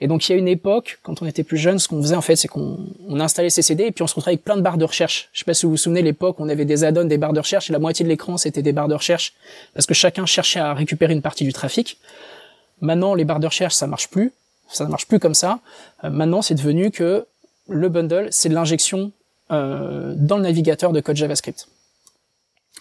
Et 0.00 0.06
donc 0.06 0.28
il 0.28 0.32
y 0.32 0.34
a 0.34 0.38
une 0.38 0.48
époque, 0.48 1.00
quand 1.02 1.22
on 1.22 1.26
était 1.26 1.42
plus 1.42 1.56
jeune, 1.56 1.78
ce 1.78 1.88
qu'on 1.88 2.00
faisait 2.00 2.14
en 2.14 2.20
fait, 2.20 2.36
c'est 2.36 2.46
qu'on 2.46 2.78
on 3.08 3.18
installait 3.18 3.50
ces 3.50 3.62
CD 3.62 3.84
et 3.84 3.90
puis 3.90 4.02
on 4.02 4.06
se 4.06 4.14
retrouvait 4.14 4.34
avec 4.34 4.44
plein 4.44 4.56
de 4.56 4.62
barres 4.62 4.78
de 4.78 4.84
recherche. 4.84 5.28
Je 5.32 5.40
sais 5.40 5.44
pas 5.44 5.54
si 5.54 5.66
vous 5.66 5.72
vous 5.72 5.76
souvenez 5.76 6.02
l'époque, 6.02 6.36
on 6.38 6.48
avait 6.48 6.64
des 6.64 6.84
add-ons, 6.84 7.04
des 7.04 7.18
barres 7.18 7.32
de 7.32 7.40
recherche 7.40 7.68
et 7.68 7.72
la 7.72 7.80
moitié 7.80 8.04
de 8.04 8.08
l'écran 8.08 8.36
c'était 8.36 8.62
des 8.62 8.72
barres 8.72 8.86
de 8.86 8.94
recherche 8.94 9.34
parce 9.74 9.86
que 9.86 9.94
chacun 9.94 10.24
cherchait 10.24 10.60
à 10.60 10.72
récupérer 10.72 11.14
une 11.14 11.22
partie 11.22 11.42
du 11.42 11.52
trafic. 11.52 11.98
Maintenant 12.80 13.14
les 13.14 13.24
barres 13.24 13.40
de 13.40 13.48
recherche 13.48 13.74
ça 13.74 13.88
marche 13.88 14.08
plus, 14.08 14.32
ça 14.68 14.84
ne 14.84 14.90
marche 14.90 15.06
plus 15.06 15.18
comme 15.18 15.34
ça. 15.34 15.60
Euh, 16.04 16.10
maintenant 16.10 16.42
c'est 16.42 16.54
devenu 16.54 16.90
que 16.90 17.26
le 17.68 17.88
bundle 17.88 18.28
c'est 18.30 18.48
de 18.48 18.54
l'injection 18.54 19.12
euh, 19.50 20.14
dans 20.16 20.36
le 20.36 20.42
navigateur 20.42 20.92
de 20.92 21.00
code 21.00 21.16
JavaScript. 21.16 21.68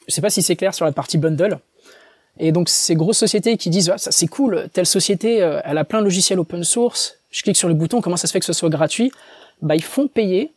Je 0.08 0.14
sais 0.14 0.22
pas 0.22 0.30
si 0.30 0.42
c'est 0.42 0.56
clair 0.56 0.74
sur 0.74 0.86
la 0.86 0.92
partie 0.92 1.18
bundle. 1.18 1.60
Et 2.40 2.52
donc 2.52 2.70
ces 2.70 2.96
grosses 2.96 3.18
sociétés 3.18 3.58
qui 3.58 3.70
disent 3.70 3.90
ah, 3.90 3.98
ça 3.98 4.12
c'est 4.12 4.28
cool, 4.28 4.70
telle 4.74 4.86
société 4.86 5.42
euh, 5.42 5.60
elle 5.64 5.78
a 5.78 5.84
plein 5.84 6.00
de 6.00 6.04
logiciels 6.04 6.40
open 6.40 6.64
source, 6.64 7.18
je 7.32 7.42
clique 7.42 7.58
sur 7.58 7.68
le 7.68 7.74
bouton, 7.74 8.02
comment 8.02 8.18
ça 8.18 8.28
se 8.28 8.32
fait 8.32 8.40
que 8.40 8.46
ce 8.46 8.54
soit 8.54 8.70
gratuit? 8.70 9.12
Bah 9.62 9.76
ils 9.76 9.84
font 9.84 10.08
payer. 10.08 10.54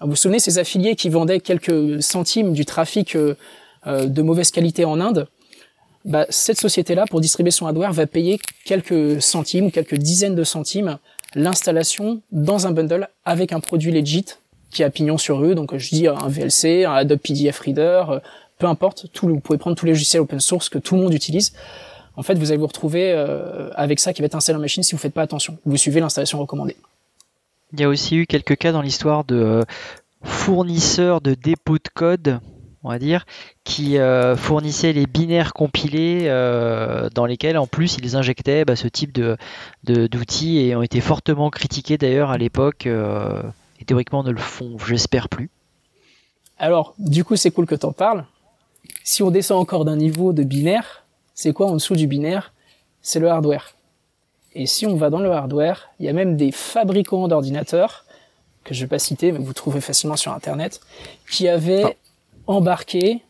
Vous 0.00 0.10
vous 0.10 0.16
souvenez 0.16 0.38
ces 0.38 0.58
affiliés 0.58 0.96
qui 0.96 1.08
vendaient 1.10 1.40
quelques 1.40 2.02
centimes 2.02 2.52
du 2.52 2.64
trafic 2.64 3.16
euh, 3.16 3.36
euh, 3.86 4.06
de 4.06 4.22
mauvaise 4.22 4.50
qualité 4.50 4.84
en 4.84 5.00
Inde? 5.00 5.28
Bah, 6.04 6.26
cette 6.30 6.58
société-là, 6.58 7.04
pour 7.08 7.20
distribuer 7.20 7.50
son 7.50 7.66
hardware, 7.66 7.92
va 7.92 8.06
payer 8.06 8.38
quelques 8.64 9.20
centimes 9.20 9.66
ou 9.66 9.70
quelques 9.70 9.96
dizaines 9.96 10.34
de 10.34 10.44
centimes 10.44 10.98
l'installation 11.34 12.22
dans 12.32 12.66
un 12.66 12.72
bundle 12.72 13.08
avec 13.24 13.52
un 13.52 13.60
produit 13.60 13.92
legit 13.92 14.24
qui 14.70 14.82
a 14.82 14.90
pignon 14.90 15.18
sur 15.18 15.38
rue. 15.38 15.54
Donc 15.54 15.76
je 15.76 15.88
dis 15.90 16.08
un 16.08 16.28
VLC, 16.28 16.84
un 16.84 16.94
Adobe 16.94 17.18
PDF 17.18 17.60
Reader, 17.60 18.04
euh, 18.08 18.18
peu 18.58 18.66
importe. 18.66 19.06
Vous 19.22 19.40
pouvez 19.40 19.58
prendre 19.58 19.76
tous 19.76 19.86
les 19.86 19.92
logiciels 19.92 20.22
open 20.22 20.40
source 20.40 20.68
que 20.68 20.78
tout 20.78 20.96
le 20.96 21.02
monde 21.02 21.14
utilise. 21.14 21.52
En 22.16 22.22
fait, 22.22 22.34
vous 22.34 22.50
allez 22.50 22.58
vous 22.58 22.66
retrouver 22.66 23.12
euh, 23.12 23.70
avec 23.74 24.00
ça 24.00 24.12
qui 24.12 24.22
va 24.22 24.26
être 24.26 24.34
installé 24.34 24.56
en 24.56 24.60
machine 24.60 24.82
si 24.82 24.92
vous 24.92 24.98
faites 24.98 25.14
pas 25.14 25.22
attention. 25.22 25.58
Vous 25.64 25.76
suivez 25.76 26.00
l'installation 26.00 26.38
recommandée. 26.38 26.76
Il 27.72 27.80
y 27.80 27.84
a 27.84 27.88
aussi 27.88 28.16
eu 28.16 28.26
quelques 28.26 28.56
cas 28.56 28.72
dans 28.72 28.82
l'histoire 28.82 29.24
de 29.24 29.36
euh, 29.36 29.62
fournisseurs 30.24 31.20
de 31.20 31.34
dépôt 31.34 31.76
de 31.76 31.88
code, 31.94 32.40
on 32.82 32.90
va 32.90 32.98
dire, 32.98 33.26
qui 33.64 33.96
fournissaient 34.36 34.92
les 34.92 35.06
binaires 35.06 35.52
compilés 35.52 36.24
dans 37.14 37.26
lesquels 37.26 37.58
en 37.58 37.66
plus 37.66 37.96
ils 38.02 38.16
injectaient 38.16 38.64
bah, 38.64 38.76
ce 38.76 38.88
type 38.88 39.12
de 39.12 39.36
d'outils 39.84 40.58
et 40.60 40.74
ont 40.74 40.82
été 40.82 41.00
fortement 41.00 41.50
critiqués 41.50 41.98
d'ailleurs 41.98 42.30
à 42.30 42.38
l'époque 42.38 42.86
et 42.86 43.84
théoriquement 43.84 44.22
ne 44.22 44.30
le 44.30 44.38
font, 44.38 44.76
j'espère 44.78 45.28
plus. 45.28 45.50
Alors, 46.58 46.94
du 46.98 47.24
coup, 47.24 47.36
c'est 47.36 47.50
cool 47.50 47.66
que 47.66 47.74
tu 47.74 47.86
en 47.86 47.92
parles. 47.92 48.24
Si 49.02 49.22
on 49.22 49.30
descend 49.30 49.58
encore 49.58 49.84
d'un 49.84 49.96
niveau 49.96 50.32
de 50.32 50.42
binaire, 50.42 51.04
c'est 51.34 51.52
quoi 51.52 51.66
en 51.66 51.74
dessous 51.74 51.96
du 51.96 52.06
binaire? 52.06 52.52
C'est 53.00 53.18
le 53.18 53.30
hardware. 53.30 53.74
Et 54.54 54.66
si 54.66 54.86
on 54.86 54.96
va 54.96 55.08
dans 55.08 55.20
le 55.20 55.30
hardware, 55.32 55.88
il 55.98 56.06
y 56.06 56.08
a 56.08 56.12
même 56.12 56.36
des 56.36 56.52
fabricants 56.52 57.28
d'ordinateurs, 57.28 58.04
que 58.64 58.74
je 58.74 58.82
vais 58.82 58.88
pas 58.88 58.98
citer, 58.98 59.32
mais 59.32 59.38
vous 59.38 59.54
trouvez 59.54 59.80
facilement 59.80 60.16
sur 60.16 60.32
Internet, 60.32 60.80
qui 61.30 61.48
avaient 61.48 61.96
embarqué 62.50 63.22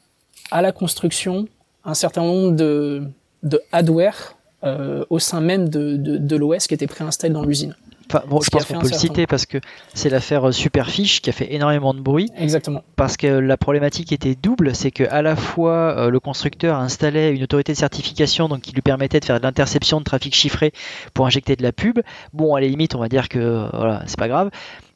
à 0.51 0.63
la 0.63 0.73
construction 0.73 1.47
un 1.85 1.95
certain 1.95 2.23
nombre 2.23 2.57
de, 2.57 3.03
de 3.43 3.61
hardware 3.73 4.37
euh, 4.65 5.05
au 5.11 5.19
sein 5.19 5.41
même 5.41 5.69
de, 5.69 5.97
de, 5.97 6.19
de 6.19 6.37
l'OS 6.37 6.67
qui 6.67 6.75
était 6.75 6.87
préinstallé 6.87 7.33
dans 7.33 7.45
l'usine 7.45 7.75
je 8.11 8.51
pense 8.51 8.67
qu'on 8.67 8.81
peut 8.81 8.89
le 8.89 8.97
citer 8.97 9.27
parce 9.27 9.47
que 9.47 9.59
c'est 9.95 10.11
l'affaire 10.11 10.49
euh, 10.49 10.53
Superfish 10.53 11.21
qui 11.21 11.31
a 11.31 11.33
fait 11.33 11.53
énormément 11.53 11.95
de 11.95 12.01
bruit. 12.01 12.29
Exactement. 12.37 12.83
Parce 12.97 13.17
que 13.17 13.27
la 13.27 13.57
problématique 13.57 14.13
était 14.13 14.35
double, 14.35 14.75
c'est 14.75 14.91
que 14.91 15.05
à 15.05 15.23
la 15.23 15.37
fois 15.37 15.97
euh, 15.97 16.11
le 16.11 16.21
constructeur 16.21 16.79
installait 16.79 17.35
une 17.35 17.43
autorité 17.43 17.73
de 17.73 17.79
certification 17.79 18.49
donc 18.49 18.63
qui 18.63 18.73
lui 18.73 18.83
permettait 18.83 19.21
de 19.21 19.25
faire 19.25 19.39
de 19.39 19.45
l'interception 19.45 20.01
de 20.01 20.05
trafic 20.05 20.35
chiffré 20.35 20.73
pour 21.15 21.27
injecter 21.27 21.57
de 21.57 21.63
la 21.63 21.73
pub. 21.73 22.01
Bon, 22.33 22.55
à 22.55 22.61
la 22.61 22.67
limite, 22.67 22.95
on 22.95 23.01
va 23.01 23.09
dire 23.09 23.29
que 23.29 23.69
voilà, 23.73 24.03
c'est 24.07 24.19
pas 24.19 24.29
grave. 24.29 24.51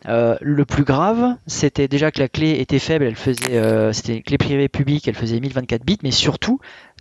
Euh, 0.07 0.37
le 0.41 0.65
plus 0.65 0.85
grave, 0.85 1.37
c'était 1.47 1.89
déjà 1.89 2.11
que 2.11 2.21
la 2.21 2.29
clé 2.29 2.61
était 2.61 2.79
faible, 2.79 3.07
elle 3.07 3.17
faisait, 3.17 3.93
c'était 3.93 4.17
une 4.17 4.23
clé 4.23 4.37
privée 4.39 4.69
publique, 4.69 5.09
elle 5.09 5.15
faisait 5.15 5.41
1024 5.41 5.85
bits, 5.85 5.99
mais 6.03 6.11
surtout, 6.11 6.61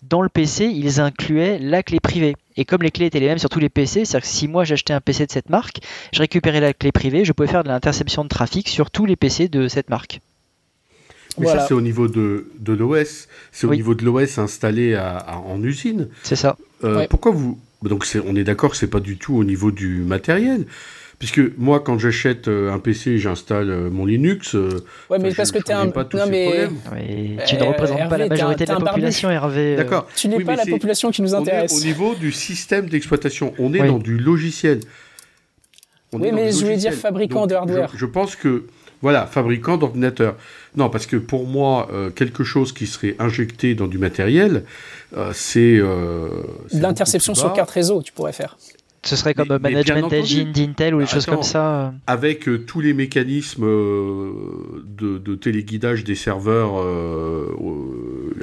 dans 0.10 0.22
le 0.22 0.30
PC, 0.30 0.66
ils 0.66 1.00
incluaient 1.00 1.60
la 1.60 1.84
clé 1.84 2.00
privée. 2.00 2.36
Et 2.56 2.66
comme 2.66 2.82
les 2.82 2.92
clés 2.92 3.06
étaient 3.06 3.20
les 3.20 3.28
mêmes 3.28 3.40
sur 3.40 3.50
tous 3.50 3.60
les 3.60 3.70
PC, 3.70 4.06
c'est-à-dire 4.06 4.28
que 4.28 4.34
si 4.34 4.48
moi 4.48 4.64
j'achetais 4.64 4.94
un 4.94 5.02
PC 5.02 5.26
de 5.26 5.32
cette 5.32 5.50
marque, 5.50 5.80
je 6.14 6.20
récupérais 6.20 6.62
la 6.62 6.74
clé 6.74 6.92
privée, 6.92 7.26
je 7.26 7.34
pouvais 7.34 7.48
faire 7.48 7.64
de 7.64 7.70
l'interception 7.70 8.24
de 8.24 8.30
trafic 8.30 8.70
sur 8.70 8.92
tous 8.92 9.06
les 9.06 9.16
PC 9.16 9.48
de 9.48 9.68
cette 9.68 9.90
marque. 9.90 10.22
Mais 11.40 11.48
ça, 11.48 11.66
c'est 11.68 11.74
au 11.74 11.82
niveau 11.82 12.08
de, 12.08 12.52
de 12.60 12.74
l'OS. 12.74 13.28
C'est 13.52 13.66
au 13.66 13.74
niveau 13.74 13.96
de 13.96 14.06
l'OS 14.06 14.38
installé 14.38 14.96
en 14.98 15.62
usine. 15.64 16.10
C'est 16.22 16.36
ça. 16.36 16.58
Euh, 16.84 17.08
pourquoi 17.10 17.32
vous. 17.32 17.60
Donc, 17.82 18.06
on 18.26 18.36
est 18.36 18.44
d'accord 18.44 18.72
que 18.72 18.78
c'est 18.78 18.88
pas 18.88 19.00
du 19.00 19.18
tout 19.18 19.36
au 19.36 19.44
niveau 19.44 19.72
du 19.72 20.04
matériel. 20.04 20.66
Puisque 21.24 21.58
moi, 21.58 21.80
quand 21.80 21.98
j'achète 21.98 22.50
euh, 22.50 22.74
un 22.74 22.80
PC, 22.80 23.18
j'installe 23.18 23.70
euh, 23.70 23.90
mon 23.90 24.06
Linux. 24.06 24.56
Euh, 24.56 24.84
ouais, 25.10 25.20
mais 25.20 25.34
parce 25.34 25.54
que 25.54 25.60
tu 25.60 25.72
un. 25.72 25.86
Non, 25.86 26.26
mais... 26.30 26.68
tu 27.48 27.56
ne 27.56 27.64
représentes 27.64 28.10
pas 28.10 28.18
la 28.18 28.28
majorité 28.28 28.66
de 28.66 28.72
la 28.72 28.76
population, 28.76 29.30
Hervé. 29.30 29.78
D'accord. 29.78 30.06
Tu 30.18 30.28
n'es 30.28 30.44
pas 30.44 30.58
la 30.58 30.66
population 30.66 31.12
qui 31.12 31.22
nous 31.22 31.34
intéresse. 31.34 31.82
au 31.82 31.86
niveau 31.86 32.14
du 32.14 32.34
système 32.34 32.90
d'exploitation. 32.90 33.54
On 33.58 33.74
est 33.74 33.88
dans 33.88 34.00
du 34.00 34.18
logiciel. 34.18 34.82
oui, 36.12 36.32
mais 36.34 36.52
je 36.52 36.60
voulais 36.60 36.76
dire 36.76 36.92
fabricant 36.92 37.48
de 37.48 37.56
hardware. 37.56 37.90
Je, 37.96 38.06
pense 38.06 38.36
que. 38.36 38.66
Voilà, 39.02 39.26
fabricant 39.26 39.78
d'ordinateur. 39.78 40.36
Non, 40.76 40.90
parce 40.90 41.06
que 41.06 41.16
pour 41.16 41.48
moi, 41.48 41.88
quelque 42.18 42.44
chose 42.44 42.74
qui 42.74 42.86
serait 42.86 43.16
injecté 43.18 43.76
dans 43.76 43.88
du 43.88 43.98
matériel, 43.98 44.66
c'est. 45.32 45.82
L'interception 46.74 47.34
sur 47.34 47.54
carte 47.54 47.72
réseau, 47.72 48.02
tu 48.02 48.12
pourrais 48.12 48.34
faire. 48.34 48.58
Ce 49.06 49.18
serait 49.18 49.34
comme 49.34 49.58
Management 49.58 50.14
Engine 50.14 50.52
d'Intel 50.52 50.96
ou 50.96 51.00
des 51.00 51.06
choses 51.06 51.26
comme 51.26 51.44
ça. 51.44 51.88
Euh. 51.88 51.90
Avec 52.08 52.48
euh, 52.48 52.60
tous 52.60 52.80
les 52.80 52.94
mécanismes 52.94 53.66
euh, 53.66 54.32
de, 54.86 55.36
téléguidage 55.36 56.06
des 56.06 56.16
serveurs, 56.16 56.76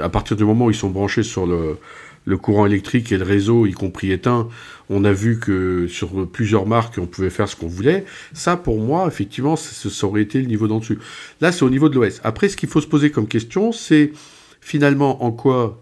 à 0.01 0.09
partir 0.11 0.37
du 0.37 0.45
moment 0.45 0.67
où 0.67 0.71
ils 0.71 0.77
sont 0.77 0.91
branchés 0.91 1.23
sur 1.23 1.47
le, 1.47 2.37
courant 2.37 2.67
électrique 2.67 3.11
et 3.11 3.17
le 3.17 3.25
réseau, 3.25 3.65
y 3.65 3.73
compris 3.73 4.13
éteint, 4.13 4.49
on 4.91 5.05
a 5.05 5.13
vu 5.13 5.39
que 5.39 5.87
sur 5.89 6.29
plusieurs 6.29 6.67
marques, 6.67 6.99
on 6.99 7.07
pouvait 7.07 7.31
faire 7.31 7.49
ce 7.49 7.57
qu'on 7.57 7.69
voulait. 7.69 8.05
Ça, 8.35 8.57
pour 8.57 8.79
moi, 8.79 9.07
effectivement, 9.07 9.57
ça, 9.57 10.07
aurait 10.07 10.23
été 10.23 10.41
le 10.41 10.47
niveau 10.47 10.69
d'en 10.69 10.81
dessus. 10.81 10.99
Là, 11.41 11.53
c'est 11.53 11.63
au 11.63 11.71
niveau 11.71 11.89
de 11.89 11.95
l'OS. 11.95 12.21
Après, 12.23 12.51
ce 12.51 12.57
qu'il 12.59 12.69
faut 12.69 12.83
se 12.83 12.87
poser 12.87 13.11
comme 13.11 13.29
question, 13.29 13.73
c'est 13.73 14.13
finalement 14.61 15.25
en 15.25 15.33
quoi 15.33 15.81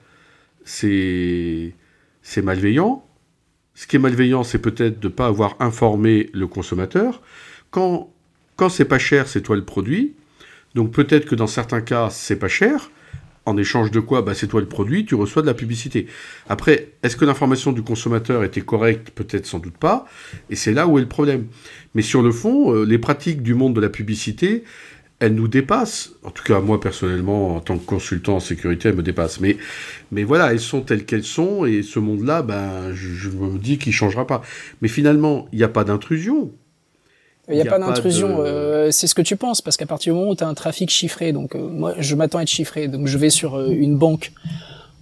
c'est 0.65 1.73
malveillant 2.45 3.08
ce 3.79 3.87
qui 3.87 3.95
est 3.95 4.01
malveillant, 4.01 4.43
c'est 4.43 4.59
peut-être 4.59 4.99
de 4.99 5.07
ne 5.07 5.13
pas 5.13 5.29
avoir 5.29 5.55
informé 5.61 6.31
le 6.33 6.49
consommateur. 6.49 7.23
Quand, 7.71 8.13
quand 8.57 8.71
c'est 8.71 8.85
pas 8.85 8.99
cher, 8.99 9.29
c'est 9.29 9.41
toi 9.41 9.55
le 9.55 9.65
produit. 9.65 10.15
Donc 10.75 10.91
peut-être 10.91 11.27
que 11.27 11.37
dans 11.37 11.47
certains 11.47 11.81
cas, 11.81 12.09
c'est 12.11 12.41
pas 12.41 12.49
cher. 12.49 12.91
En 13.47 13.57
échange 13.57 13.93
de 13.93 14.01
quoi 14.01 14.23
bah, 14.23 14.35
C'est 14.35 14.49
toi 14.49 14.61
le 14.61 14.67
produit, 14.67 15.07
tu 15.07 15.15
reçois 15.15 15.43
de 15.43 15.47
la 15.47 15.55
publicité. 15.55 16.09
Après, 16.49 16.89
est-ce 17.05 17.17
que 17.17 17.25
l'information 17.25 17.71
du 17.71 17.83
consommateur 17.83 18.43
était 18.43 18.63
correcte? 18.63 19.11
Peut-être 19.11 19.47
sans 19.47 19.61
doute 19.61 19.77
pas. 19.77 20.07
Et 20.51 20.57
c'est 20.57 20.73
là 20.73 20.89
où 20.89 20.99
est 20.99 21.03
le 21.03 21.07
problème. 21.07 21.47
Mais 21.95 22.03
sur 22.03 22.21
le 22.21 22.33
fond, 22.33 22.75
euh, 22.75 22.85
les 22.85 22.99
pratiques 22.99 23.45
du 23.45 23.55
monde 23.55 23.77
de 23.77 23.81
la 23.81 23.91
publicité, 23.91 24.65
elle 25.21 25.35
nous 25.35 25.49
dépasse. 25.49 26.13
En 26.25 26.31
tout 26.31 26.45
cas, 26.45 26.61
moi 26.61 26.81
personnellement, 26.81 27.57
en 27.57 27.61
tant 27.61 27.77
que 27.77 27.85
consultant 27.85 28.37
en 28.37 28.41
sécurité, 28.41 28.89
elle 28.89 28.97
me 28.97 29.03
dépasse. 29.03 29.41
Mais, 29.41 29.57
mais 30.13 30.25
voilà, 30.25 30.53
elles 30.53 30.61
sont 30.61 30.83
telles 30.83 31.05
qu'elles 31.05 31.25
sont, 31.25 31.65
et 31.65 31.83
ce 31.83 31.99
monde-là, 31.99 32.43
ben, 32.43 32.93
je, 32.93 33.29
me 33.29 33.59
dis 33.59 33.79
qu'il 33.79 33.91
ne 33.91 33.95
changera 33.95 34.27
pas. 34.27 34.43
Mais 34.81 34.89
finalement, 34.89 35.49
il 35.53 35.59
n'y 35.59 35.65
a 35.65 35.69
pas 35.69 35.85
d'intrusion. 35.85 36.53
Il 37.51 37.55
n'y 37.55 37.63
a, 37.63 37.65
pas 37.65 37.79
d'intrusion, 37.79 38.41
euh, 38.41 38.91
c'est 38.91 39.07
ce 39.07 39.15
que 39.15 39.23
tu 39.23 39.37
penses, 39.37 39.63
parce 39.63 39.79
qu'à 39.79 39.87
partir 39.87 40.13
du 40.13 40.19
moment 40.19 40.33
où 40.33 40.37
tu 40.37 40.45
as 40.45 40.49
un 40.49 40.55
trafic 40.55 40.91
chiffré, 40.91 41.33
donc 41.33 41.55
euh, 41.55 41.59
moi 41.59 41.95
je 41.97 42.15
m'attends 42.15 42.39
à 42.39 42.43
être 42.43 42.49
chiffré, 42.49 42.89
donc 42.89 43.07
je 43.07 43.17
vais 43.17 43.31
sur 43.31 43.55
euh, 43.55 43.71
une 43.71 43.97
banque 43.97 44.33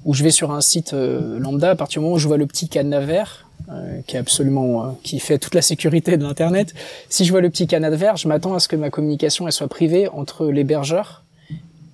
ou 0.07 0.15
je 0.15 0.23
vais 0.23 0.31
sur 0.31 0.53
un 0.53 0.63
site 0.63 0.93
lambda, 0.95 1.71
à 1.71 1.75
partir 1.75 2.01
du 2.01 2.05
moment 2.05 2.17
où 2.17 2.19
je 2.19 2.27
vois 2.27 2.39
le 2.39 2.47
petit 2.47 2.69
cadenas 2.69 3.01
vert, 3.01 3.47
euh, 3.69 4.01
qui 4.07 4.15
est 4.15 4.21
absolument 4.21 4.85
euh, 4.85 4.89
qui 5.03 5.19
fait 5.19 5.39
toute 5.39 5.57
la 5.57 5.63
sécurité 5.63 6.17
de 6.17 6.23
l'internet. 6.23 6.73
Si 7.09 7.25
je 7.25 7.33
vois 7.33 7.41
le 7.41 7.51
petit 7.51 7.67
canal 7.67 7.93
vert, 7.97 8.17
je 8.17 8.29
m'attends 8.29 8.55
à 8.55 8.61
ce 8.61 8.69
que 8.69 8.77
ma 8.77 8.91
communication 8.91 9.47
elle 9.49 9.53
soit 9.53 9.67
privée 9.67 10.07
entre 10.07 10.47
l'hébergeur 10.47 11.25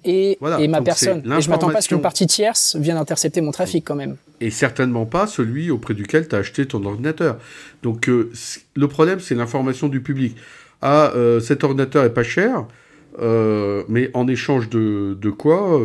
et, 0.04 0.38
et 0.58 0.68
ma 0.68 0.82
personne. 0.82 1.22
Et 1.38 1.40
je 1.40 1.48
m'attends 1.48 1.70
pas 1.70 1.78
à 1.78 1.80
ce 1.80 1.88
qu'une 1.88 2.02
partie 2.02 2.26
tierce 2.26 2.76
vienne 2.76 2.98
intercepter 2.98 3.40
mon 3.40 3.52
trafic 3.52 3.86
quand 3.86 3.94
même. 3.94 4.16
Et 4.42 4.50
certainement 4.50 5.06
pas 5.06 5.26
celui 5.26 5.70
auprès 5.70 5.94
duquel 5.94 6.28
tu 6.28 6.34
as 6.34 6.40
acheté 6.40 6.66
ton 6.66 6.84
ordinateur. 6.84 7.38
Donc 7.82 8.10
euh, 8.10 8.30
le 8.74 8.88
problème 8.88 9.20
c'est 9.20 9.34
l'information 9.34 9.88
du 9.88 10.02
public. 10.02 10.36
Ah, 10.82 11.12
cet 11.40 11.64
ordinateur 11.64 12.04
est 12.04 12.12
pas 12.12 12.24
cher. 12.24 12.66
Mais 13.18 14.10
en 14.14 14.26
échange 14.28 14.68
de, 14.68 15.16
de 15.20 15.30
quoi 15.30 15.80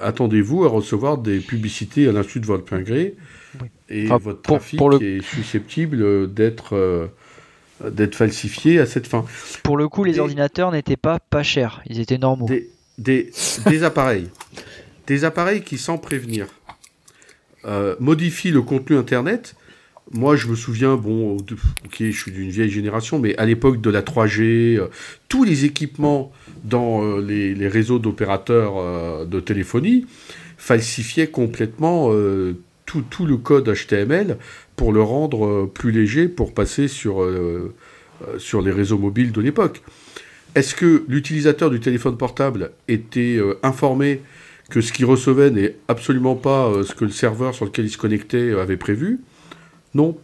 attendez-vous 0.00 0.64
à 0.64 0.68
recevoir 0.68 1.18
des 1.18 1.38
publicités 1.38 2.08
à 2.08 2.12
l'insu 2.12 2.40
de 2.40 2.46
votre 2.46 2.64
plein 2.64 2.82
gré 2.82 3.14
et 3.88 4.06
votre 4.06 4.42
trafic 4.42 4.80
est 5.00 5.22
susceptible 5.22 6.32
d'être 6.32 6.74
euh, 6.74 7.06
d'être 7.90 8.14
falsifié 8.14 8.78
à 8.78 8.86
cette 8.86 9.06
fin. 9.06 9.24
Pour 9.62 9.76
le 9.76 9.88
coup, 9.88 10.04
les 10.04 10.18
ordinateurs 10.18 10.70
n'étaient 10.70 10.96
pas 10.96 11.18
pas 11.18 11.42
chers, 11.42 11.82
ils 11.86 12.00
étaient 12.00 12.18
normaux. 12.18 12.46
Des, 12.98 13.32
des, 13.66 13.82
appareils, 13.82 14.28
des 15.06 15.24
appareils 15.24 15.62
qui, 15.62 15.78
sans 15.78 15.98
prévenir, 15.98 16.46
euh, 17.64 17.96
modifient 17.98 18.50
le 18.50 18.62
contenu 18.62 18.96
Internet. 18.96 19.56
Moi, 20.10 20.36
je 20.36 20.48
me 20.48 20.54
souviens, 20.54 20.96
bon, 20.96 21.36
ok, 21.36 21.96
je 21.98 22.10
suis 22.10 22.32
d'une 22.32 22.50
vieille 22.50 22.70
génération, 22.70 23.18
mais 23.18 23.36
à 23.36 23.46
l'époque 23.46 23.80
de 23.80 23.88
la 23.88 24.02
3G, 24.02 24.76
euh, 24.78 24.88
tous 25.28 25.44
les 25.44 25.64
équipements 25.64 26.32
dans 26.64 27.16
les, 27.16 27.54
les, 27.54 27.68
réseaux 27.68 27.98
d'opérateurs 27.98 29.26
de 29.26 29.40
téléphonie 29.40 30.06
falsifiaient 30.58 31.28
complètement 31.28 32.10
tout, 33.10 33.26
le 33.26 33.36
code 33.36 33.72
HTML 33.72 34.38
pour 34.76 34.92
le 34.92 35.02
rendre 35.02 35.46
euh, 35.46 35.70
plus 35.72 35.92
léger 35.92 36.28
pour 36.28 36.52
passer 36.54 36.88
sur, 36.88 37.22
euh, 37.22 37.74
euh, 38.26 38.38
sur 38.38 38.62
les 38.62 38.70
réseaux 38.70 38.98
mobiles 38.98 39.32
de 39.32 39.40
l'époque. 39.40 39.82
Est-ce 40.54 40.74
que 40.74 41.04
l'utilisateur 41.08 41.70
du 41.70 41.80
téléphone 41.80 42.16
portable 42.18 42.72
était 42.86 43.40
informé 43.62 44.20
que 44.68 44.82
ce 44.82 44.92
qu'il 44.92 45.06
recevait 45.06 45.50
n'est 45.50 45.76
absolument 45.88 46.34
pas 46.34 46.70
ce 46.84 46.94
que 46.94 47.06
le 47.06 47.10
serveur 47.10 47.54
sur 47.54 47.64
lequel 47.64 47.86
il 47.86 47.90
se 47.90 47.96
connectait 47.96 48.52
avait 48.52 48.76
prévu? 48.76 49.20
Non. 49.94 50.16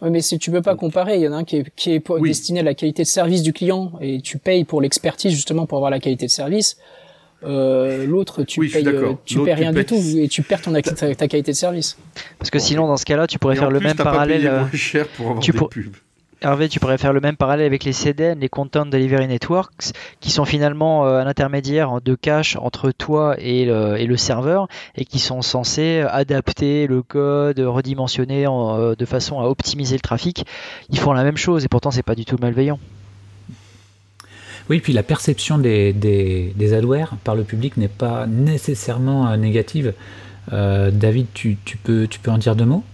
Oui, 0.00 0.10
mais 0.10 0.20
si 0.20 0.38
tu 0.38 0.50
peux 0.50 0.62
pas 0.62 0.76
comparer, 0.76 1.16
il 1.16 1.22
y 1.22 1.28
en 1.28 1.32
a 1.32 1.36
un 1.36 1.44
qui 1.44 1.56
est, 1.56 1.70
qui 1.74 1.92
est 1.92 2.02
destiné 2.22 2.60
à 2.60 2.62
la 2.62 2.74
qualité 2.74 3.02
de 3.02 3.08
service 3.08 3.42
du 3.42 3.52
client 3.52 3.92
et 4.00 4.20
tu 4.20 4.38
payes 4.38 4.64
pour 4.64 4.80
l'expertise 4.80 5.32
justement 5.32 5.66
pour 5.66 5.78
avoir 5.78 5.90
la 5.90 5.98
qualité 5.98 6.26
de 6.26 6.30
service. 6.30 6.76
Euh, 7.44 8.04
l'autre 8.04 8.42
tu 8.42 8.68
payes, 8.68 8.86
euh, 8.86 9.12
tu 9.24 9.42
payes 9.44 9.54
rien 9.54 9.72
du 9.72 9.84
tout 9.84 10.00
et 10.16 10.26
tu 10.26 10.42
perds 10.42 10.62
ton, 10.62 10.72
ta, 10.72 11.28
qualité 11.28 11.52
de 11.52 11.56
service. 11.56 11.96
Parce 12.38 12.50
que 12.50 12.58
sinon 12.58 12.88
dans 12.88 12.96
ce 12.96 13.04
cas-là 13.04 13.28
tu 13.28 13.38
pourrais 13.38 13.54
faire 13.56 13.70
le 13.70 13.80
même 13.80 13.96
parallèle. 13.96 14.50
Moins 14.50 14.70
cher 14.72 15.06
pour 15.08 15.26
avoir 15.28 15.42
tu, 15.42 15.52
des 15.52 15.58
pubs. 15.58 15.94
Hervé, 16.40 16.68
tu 16.68 16.78
pourrais 16.78 16.98
faire 16.98 17.12
le 17.12 17.20
même 17.20 17.36
parallèle 17.36 17.66
avec 17.66 17.84
les 17.84 17.92
CDN, 17.92 18.38
les 18.38 18.48
Content 18.48 18.86
Delivery 18.86 19.26
Networks, 19.26 19.92
qui 20.20 20.30
sont 20.30 20.44
finalement 20.44 21.04
un 21.04 21.26
intermédiaire 21.26 22.00
de 22.00 22.14
cache 22.14 22.56
entre 22.56 22.92
toi 22.92 23.34
et 23.38 23.64
le, 23.64 23.96
et 23.98 24.06
le, 24.06 24.16
serveur 24.16 24.68
et 24.96 25.04
qui 25.04 25.18
sont 25.18 25.42
censés 25.42 26.00
adapter 26.08 26.86
le 26.86 27.02
code, 27.02 27.58
redimensionner 27.58 28.44
de 28.44 29.04
façon 29.04 29.40
à 29.40 29.44
optimiser 29.44 29.96
le 29.96 30.00
trafic. 30.00 30.44
Ils 30.90 30.98
font 30.98 31.12
la 31.12 31.24
même 31.24 31.36
chose 31.36 31.64
et 31.64 31.68
pourtant 31.68 31.90
c'est 31.90 32.04
pas 32.04 32.14
du 32.14 32.24
tout 32.24 32.36
malveillant. 32.40 32.78
Oui, 34.70 34.80
puis 34.80 34.92
la 34.92 35.02
perception 35.02 35.56
des, 35.56 35.92
des, 35.92 36.74
adwares 36.74 37.16
par 37.24 37.34
le 37.34 37.44
public 37.44 37.76
n'est 37.78 37.88
pas 37.88 38.26
nécessairement 38.26 39.28
euh, 39.28 39.36
négative. 39.36 39.94
Euh, 40.52 40.90
David, 40.90 41.26
tu, 41.32 41.56
peux, 41.82 42.06
tu 42.06 42.18
peux 42.18 42.30
en 42.30 42.38
dire 42.38 42.54
deux 42.54 42.66
mots? 42.66 42.84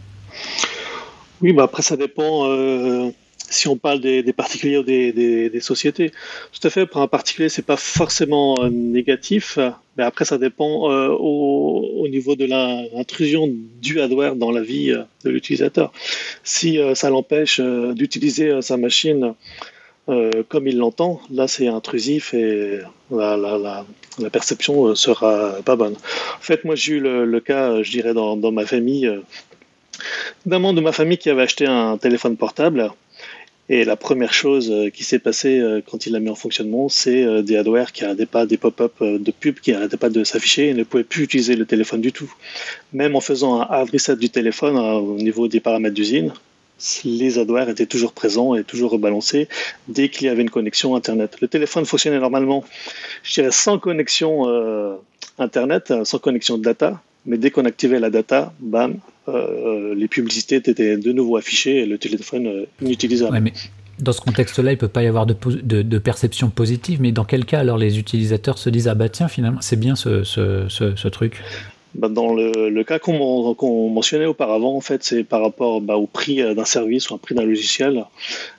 Oui, 1.40 1.52
bah 1.52 1.64
après 1.64 1.82
ça 1.82 1.96
dépend 1.96 2.46
euh, 2.48 3.10
si 3.50 3.68
on 3.68 3.76
parle 3.76 4.00
des, 4.00 4.32
particuliers 4.32 4.78
ou 4.78 4.82
des, 4.82 5.60
sociétés. 5.60 6.12
Tout 6.52 6.66
à 6.66 6.70
fait, 6.70 6.86
pour 6.86 7.00
un 7.00 7.08
particulier, 7.08 7.48
c'est 7.48 7.62
pas 7.62 7.76
forcément 7.76 8.56
négatif, 8.70 9.58
mais 9.96 10.04
après 10.04 10.24
ça 10.24 10.38
dépend 10.38 10.90
au, 11.12 12.08
niveau 12.08 12.36
de 12.36 12.44
l'intrusion 12.44 13.48
du 13.80 14.00
adware 14.00 14.36
dans 14.36 14.50
la 14.50 14.62
vie 14.62 14.92
de 15.24 15.30
l'utilisateur. 15.30 15.92
Si 16.42 16.78
ça 16.94 17.10
l'empêche 17.10 17.60
d'utiliser 17.60 18.60
sa 18.62 18.76
machine 18.76 19.34
euh, 20.10 20.42
comme 20.48 20.68
il 20.68 20.76
l'entend, 20.76 21.20
là 21.30 21.48
c'est 21.48 21.66
intrusif 21.66 22.34
et 22.34 22.80
la, 23.10 23.38
la, 23.38 23.86
la, 24.18 24.30
perception 24.30 24.88
euh, 24.88 24.94
sera 24.94 25.56
pas 25.64 25.76
bonne. 25.76 25.94
En 25.94 26.42
fait, 26.42 26.62
moi 26.64 26.74
j'ai 26.74 26.94
eu 26.94 27.00
le, 27.00 27.40
cas, 27.40 27.82
je 27.82 27.90
dirais, 27.90 28.12
dans, 28.12 28.36
dans 28.36 28.52
ma 28.52 28.66
famille, 28.66 29.06
euh, 29.06 29.22
d'un 30.44 30.58
membre 30.58 30.74
de 30.76 30.80
ma 30.82 30.92
famille 30.92 31.16
qui 31.16 31.30
avait 31.30 31.42
acheté 31.42 31.66
un 31.66 31.96
téléphone 31.96 32.36
portable. 32.36 32.90
Et 33.68 33.84
la 33.84 33.96
première 33.96 34.34
chose 34.34 34.72
qui 34.92 35.04
s'est 35.04 35.18
passée 35.18 35.62
quand 35.90 36.06
il 36.06 36.12
l'a 36.12 36.20
mis 36.20 36.28
en 36.28 36.34
fonctionnement, 36.34 36.90
c'est 36.90 37.42
des 37.42 37.56
adwares 37.56 37.92
qui 37.92 38.02
n'arrêtaient 38.02 38.26
pas, 38.26 38.44
des 38.44 38.58
pop-up 38.58 38.92
de 39.00 39.30
pub 39.30 39.58
qui 39.60 39.72
n'arrêtaient 39.72 39.96
pas 39.96 40.10
de 40.10 40.22
s'afficher 40.22 40.68
et 40.68 40.74
ne 40.74 40.84
pouvaient 40.84 41.02
plus 41.02 41.24
utiliser 41.24 41.56
le 41.56 41.64
téléphone 41.64 42.02
du 42.02 42.12
tout. 42.12 42.30
Même 42.92 43.16
en 43.16 43.20
faisant 43.22 43.62
un 43.62 43.84
reset 43.84 44.16
du 44.16 44.28
téléphone 44.28 44.76
au 44.76 45.16
niveau 45.16 45.48
des 45.48 45.60
paramètres 45.60 45.94
d'usine, 45.94 46.32
les 47.04 47.38
adwares 47.38 47.68
étaient 47.68 47.86
toujours 47.86 48.12
présents 48.12 48.54
et 48.54 48.64
toujours 48.64 48.90
rebalancés 48.90 49.48
dès 49.88 50.08
qu'il 50.08 50.26
y 50.26 50.28
avait 50.28 50.42
une 50.42 50.50
connexion 50.50 50.96
Internet. 50.96 51.36
Le 51.40 51.48
téléphone 51.48 51.84
fonctionnait 51.86 52.18
normalement, 52.18 52.64
je 53.22 53.34
dirais, 53.34 53.52
sans 53.52 53.78
connexion 53.78 54.48
euh, 54.48 54.96
Internet, 55.38 55.92
sans 56.04 56.18
connexion 56.18 56.58
data, 56.58 57.00
mais 57.26 57.38
dès 57.38 57.50
qu'on 57.50 57.64
activait 57.64 58.00
la 58.00 58.10
data, 58.10 58.52
bam, 58.60 58.96
euh, 59.28 59.94
les 59.94 60.08
publicités 60.08 60.56
étaient 60.56 60.96
de 60.96 61.12
nouveau 61.12 61.36
affichées 61.36 61.78
et 61.78 61.86
le 61.86 61.98
téléphone 61.98 62.46
euh, 62.46 62.66
inutilisable. 62.82 63.38
mais 63.40 63.52
dans 64.00 64.12
ce 64.12 64.20
contexte-là, 64.20 64.72
il 64.72 64.74
ne 64.74 64.80
peut 64.80 64.88
pas 64.88 65.04
y 65.04 65.06
avoir 65.06 65.24
de, 65.24 65.36
de, 65.82 65.98
perception 65.98 66.50
positive, 66.50 67.00
mais 67.00 67.12
dans 67.12 67.24
quel 67.24 67.44
cas 67.44 67.60
alors 67.60 67.78
les 67.78 68.00
utilisateurs 68.00 68.58
se 68.58 68.68
disent 68.68 68.88
Ah 68.88 68.96
bah 68.96 69.08
tiens, 69.08 69.28
finalement, 69.28 69.60
c'est 69.60 69.78
bien 69.78 69.94
ce, 69.94 70.24
ce, 70.24 70.66
ce 70.68 71.08
truc? 71.08 71.40
Bah, 71.94 72.08
dans 72.08 72.34
le, 72.34 72.82
cas 72.82 72.98
qu'on 72.98 73.88
mentionnait 73.88 74.26
auparavant, 74.26 74.76
en 74.76 74.80
fait, 74.80 75.04
c'est 75.04 75.22
par 75.22 75.40
rapport 75.40 75.80
bah, 75.80 75.96
au 75.96 76.06
prix 76.06 76.42
euh, 76.42 76.54
d'un 76.54 76.64
service 76.64 77.10
ou 77.10 77.14
un 77.14 77.18
prix 77.18 77.34
d'un 77.34 77.44
logiciel. 77.44 78.04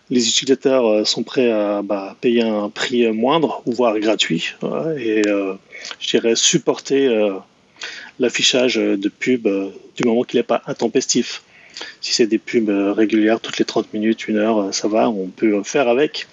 Les 0.09 0.27
utilisateurs 0.29 0.85
euh, 0.85 1.03
sont 1.03 1.23
prêts 1.23 1.51
à 1.51 1.81
bah, 1.81 2.15
payer 2.21 2.43
un 2.43 2.69
prix 2.69 3.11
moindre, 3.11 3.61
voire 3.65 3.99
gratuit, 3.99 4.53
et 4.97 5.27
euh, 5.27 5.53
je 5.99 6.09
dirais 6.11 6.35
supporter 6.35 7.09
l'affichage 8.19 8.75
de 8.75 9.09
pubs 9.09 9.47
du 9.95 10.03
moment 10.03 10.23
qu'il 10.23 10.39
n'est 10.39 10.43
pas 10.43 10.61
intempestif. 10.67 11.43
Si 12.01 12.13
c'est 12.13 12.27
des 12.27 12.37
pubs 12.37 12.69
régulières, 12.69 13.39
toutes 13.39 13.57
les 13.57 13.65
30 13.65 13.93
minutes, 13.93 14.27
une 14.27 14.37
heure, 14.37 14.73
ça 14.73 14.87
va, 14.87 15.09
on 15.09 15.27
peut 15.27 15.61
faire 15.63 15.87
avec. 15.87 16.27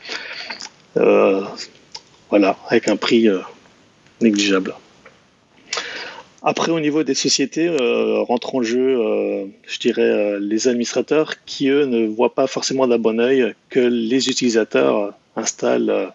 voilà, 0.94 2.56
avec 2.68 2.88
un 2.88 2.96
prix 2.96 3.28
négligeable. 4.20 4.74
Après, 6.44 6.72
au 6.72 6.80
niveau 6.80 7.04
des 7.04 7.14
sociétés, 7.14 7.68
euh, 7.68 8.20
rentrent 8.22 8.56
en 8.56 8.62
jeu, 8.62 8.98
euh, 9.00 9.44
je 9.64 9.78
dirais, 9.78 10.02
euh, 10.02 10.38
les 10.40 10.66
administrateurs 10.66 11.34
qui, 11.46 11.68
eux, 11.68 11.84
ne 11.84 12.06
voient 12.06 12.34
pas 12.34 12.48
forcément 12.48 12.88
d'un 12.88 12.98
bon 12.98 13.20
oeil 13.20 13.54
que 13.68 13.78
les 13.78 14.28
utilisateurs 14.28 15.14
installent 15.36 16.12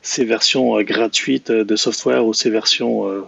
ces 0.00 0.24
versions 0.24 0.80
gratuites 0.80 1.52
de 1.52 1.76
software 1.76 2.24
ou 2.24 2.32
ces 2.32 2.48
versions 2.48 3.24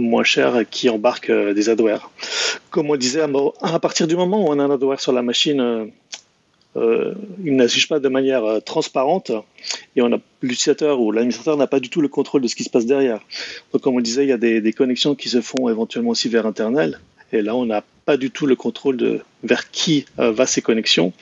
moins 0.00 0.24
chères 0.24 0.68
qui 0.70 0.88
embarquent 0.88 1.32
des 1.32 1.68
adwares. 1.68 2.10
Comme 2.70 2.90
on 2.90 2.96
disait, 2.96 3.22
à 3.62 3.78
partir 3.78 4.06
du 4.06 4.16
moment 4.16 4.44
où 4.44 4.48
on 4.48 4.58
a 4.58 4.64
un 4.64 4.70
adware 4.70 5.00
sur 5.00 5.12
la 5.12 5.22
machine, 5.22 5.90
euh, 6.76 7.14
il 7.44 7.56
n'agit 7.56 7.86
pas 7.86 7.98
de 7.98 8.08
manière 8.08 8.44
euh, 8.44 8.60
transparente 8.60 9.32
et 9.96 10.02
l'utilisateur 10.40 11.00
ou 11.00 11.10
l'administrateur 11.10 11.56
n'a 11.56 11.66
pas 11.66 11.80
du 11.80 11.90
tout 11.90 12.00
le 12.00 12.06
contrôle 12.06 12.42
de 12.42 12.48
ce 12.48 12.54
qui 12.54 12.62
se 12.62 12.70
passe 12.70 12.86
derrière. 12.86 13.20
Donc, 13.72 13.82
comme 13.82 13.96
on 13.96 14.00
disait, 14.00 14.24
il 14.24 14.28
y 14.28 14.32
a 14.32 14.36
des, 14.36 14.72
connexions 14.72 15.14
qui 15.16 15.28
se 15.28 15.40
font 15.40 15.68
éventuellement 15.68 16.10
aussi 16.10 16.28
vers 16.28 16.46
Internet 16.46 16.94
et 17.32 17.42
là, 17.42 17.56
on 17.56 17.66
n'a 17.66 17.82
pas 18.04 18.16
du 18.16 18.30
tout 18.30 18.46
le 18.46 18.56
contrôle 18.56 18.96
de 18.96 19.20
vers 19.42 19.70
qui 19.70 20.04
euh, 20.18 20.30
va 20.30 20.46
ces 20.46 20.62
connexions 20.62 21.12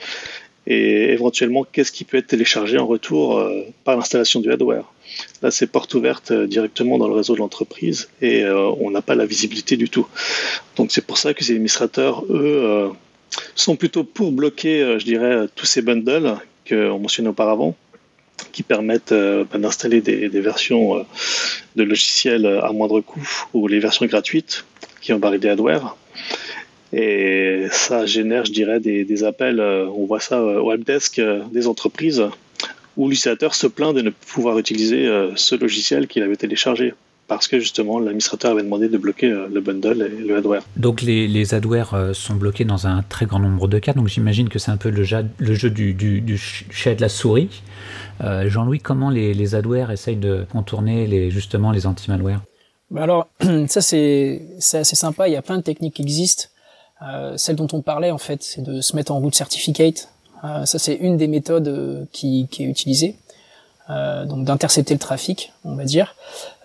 et 0.69 1.11
éventuellement 1.11 1.65
qu'est-ce 1.69 1.91
qui 1.91 2.03
peut 2.03 2.17
être 2.17 2.27
téléchargé 2.27 2.77
en 2.77 2.87
retour 2.87 3.43
par 3.83 3.97
l'installation 3.97 4.39
du 4.39 4.51
hardware? 4.51 4.85
Là, 5.41 5.49
c'est 5.49 5.67
porte 5.67 5.93
ouverte 5.95 6.31
directement 6.31 6.97
dans 6.97 7.07
le 7.07 7.15
réseau 7.15 7.33
de 7.33 7.39
l'entreprise 7.39 8.09
et 8.21 8.45
on 8.45 8.91
n'a 8.91 9.01
pas 9.01 9.15
la 9.15 9.25
visibilité 9.25 9.75
du 9.77 9.89
tout. 9.89 10.07
Donc, 10.77 10.91
c'est 10.91 11.05
pour 11.05 11.17
ça 11.17 11.33
que 11.33 11.43
ces 11.43 11.53
administrateurs, 11.53 12.23
eux, 12.29 12.91
sont 13.55 13.75
plutôt 13.75 14.03
pour 14.03 14.31
bloquer, 14.31 14.81
euh, 14.81 14.99
je 14.99 15.05
dirais, 15.05 15.45
tous 15.55 15.65
ces 15.65 15.81
bundles 15.81 16.37
qu'on 16.67 16.99
mentionnait 16.99 17.29
auparavant, 17.29 17.75
qui 18.51 18.63
permettent 18.63 19.11
euh, 19.11 19.43
ben, 19.51 19.59
d'installer 19.59 20.01
des, 20.01 20.27
versions 20.39 20.97
euh, 20.97 21.03
de 21.75 21.83
logiciels 21.83 22.45
à 22.45 22.71
moindre 22.71 23.01
coût 23.01 23.27
ou 23.53 23.67
les 23.67 23.79
versions 23.79 24.05
gratuites 24.05 24.65
qui 25.01 25.13
ont 25.13 25.19
barré 25.19 25.39
des 25.39 25.49
adware. 25.49 25.95
Et 26.91 27.67
ça 27.71 28.05
génère, 28.05 28.45
je 28.45 28.51
dirais, 28.51 28.79
des, 28.79 29.23
appels, 29.23 29.61
on 29.61 30.05
voit 30.05 30.19
ça 30.19 30.41
au 30.41 30.71
helpdesk 30.71 31.21
des 31.51 31.67
entreprises, 31.67 32.23
où 32.97 33.09
l'utilisateur 33.09 33.53
se 33.53 33.67
plaint 33.67 33.95
de 33.95 34.01
ne 34.01 34.09
pouvoir 34.09 34.57
utiliser 34.57 35.07
ce 35.35 35.55
logiciel 35.55 36.07
qu'il 36.07 36.23
avait 36.23 36.35
téléchargé 36.35 36.93
parce 37.29 37.47
que 37.47 37.59
justement 37.59 37.99
l'administrateur 37.99 38.51
avait 38.51 38.63
demandé 38.63 38.89
de 38.89 38.97
bloquer 38.97 39.31
euh, 39.31 39.47
le 39.47 39.61
bundle 39.61 40.01
et 40.01 40.23
le 40.23 40.35
adware. 40.35 40.63
Donc 40.75 41.01
les, 41.01 41.27
les 41.27 41.53
adwares 41.53 41.93
euh, 41.93 42.11
sont 42.11 42.35
bloqués 42.35 42.65
dans 42.65 42.87
un 42.87 43.03
très 43.03 43.25
grand 43.25 43.39
nombre 43.39 43.69
de 43.69 43.79
cas, 43.79 43.93
donc 43.93 44.07
j'imagine 44.07 44.49
que 44.49 44.59
c'est 44.59 44.71
un 44.71 44.77
peu 44.77 44.89
le 44.89 45.03
jeu, 45.03 45.25
le 45.37 45.53
jeu 45.53 45.69
du, 45.69 45.93
du, 45.93 46.37
chat 46.37 46.95
de 46.95 47.01
la 47.01 47.07
souris. 47.07 47.61
Euh, 48.21 48.49
Jean-Louis, 48.49 48.79
comment 48.79 49.09
les, 49.09 49.33
les 49.33 49.55
adwares 49.55 49.91
essayent 49.91 50.17
de 50.17 50.45
contourner 50.51 51.07
les, 51.07 51.29
justement 51.29 51.71
les 51.71 51.85
anti-malware 51.85 52.41
bah 52.89 53.03
Alors 53.03 53.27
ça 53.67 53.79
c'est 53.79 54.41
assez 54.59 54.95
sympa, 54.95 55.29
il 55.29 55.33
y 55.33 55.37
a 55.37 55.41
plein 55.41 55.57
de 55.57 55.63
techniques 55.63 55.93
qui 55.93 56.01
existent. 56.01 56.48
Celle 57.37 57.55
dont 57.55 57.67
on 57.73 57.81
parlait 57.81 58.11
en 58.11 58.17
fait, 58.17 58.43
c'est 58.43 58.61
de 58.61 58.81
se 58.81 58.95
mettre 58.95 59.11
en 59.11 59.19
route 59.19 59.35
certificate. 59.35 60.09
ça 60.43 60.79
c'est 60.79 60.95
une 60.95 61.17
des 61.17 61.27
méthodes 61.27 62.07
qui, 62.11 62.47
qui 62.51 62.63
est 62.63 62.67
utilisée. 62.67 63.15
Euh, 63.89 64.25
donc 64.25 64.45
d'intercepter 64.45 64.93
le 64.93 64.99
trafic, 64.99 65.51
on 65.65 65.73
va 65.73 65.83
dire. 65.83 66.15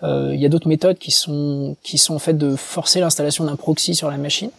Euh, 0.03 0.29
il 0.33 0.39
y 0.39 0.45
a 0.45 0.49
d'autres 0.49 0.67
méthodes 0.67 0.99
qui 0.99 1.09
sont 1.09 1.75
qui 1.81 1.97
sont 1.97 2.13
en 2.13 2.19
fait 2.19 2.37
de 2.37 2.55
forcer 2.55 2.99
l'installation 2.99 3.45
d'un 3.45 3.55
proxy 3.55 3.95
sur 3.95 4.11
la 4.11 4.17
machine. 4.17 4.51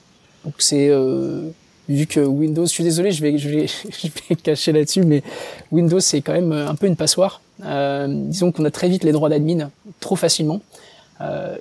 Donc 0.45 0.55
c'est 0.59 0.89
euh, 0.89 1.43
vu 1.89 2.09
que 2.09 2.19
Windows, 2.19 2.67
je 2.67 2.73
suis 2.73 2.83
désolé, 2.83 3.13
je 3.13 3.23
vais 3.23 3.39
je 3.39 3.49
vais 3.49 3.67
je 4.03 4.09
vais 4.29 4.35
cacher 4.35 4.73
là-dessus, 4.73 5.03
mais 5.03 5.23
Windows 5.71 6.01
c'est 6.01 6.23
quand 6.23 6.33
même 6.33 6.51
un 6.51 6.75
peu 6.75 6.89
une 6.89 6.97
passoire. 6.97 7.41
disons 7.61 8.51
qu'on 8.51 8.65
a 8.65 8.73
très 8.73 8.89
vite 8.89 9.05
les 9.05 9.13
droits 9.13 9.29
d'admin 9.29 9.71
trop 10.01 10.17
facilement, 10.17 10.61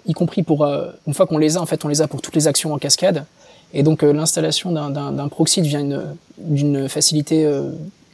y 0.07 0.13
compris 0.13 0.41
pour 0.41 0.65
une 0.65 1.13
fois 1.13 1.27
qu'on 1.27 1.37
les 1.37 1.55
a 1.55 1.61
en 1.61 1.67
fait 1.67 1.85
on 1.85 1.87
les 1.87 2.01
a 2.01 2.07
pour 2.07 2.23
toutes 2.23 2.35
les 2.35 2.47
actions 2.47 2.73
en 2.73 2.79
cascade. 2.79 3.25
Et 3.73 3.83
donc 3.83 4.03
l'installation 4.03 4.71
d'un 4.71 5.27
proxy 5.27 5.61
devient 5.61 6.01
d'une 6.37 6.87
facilité 6.87 7.45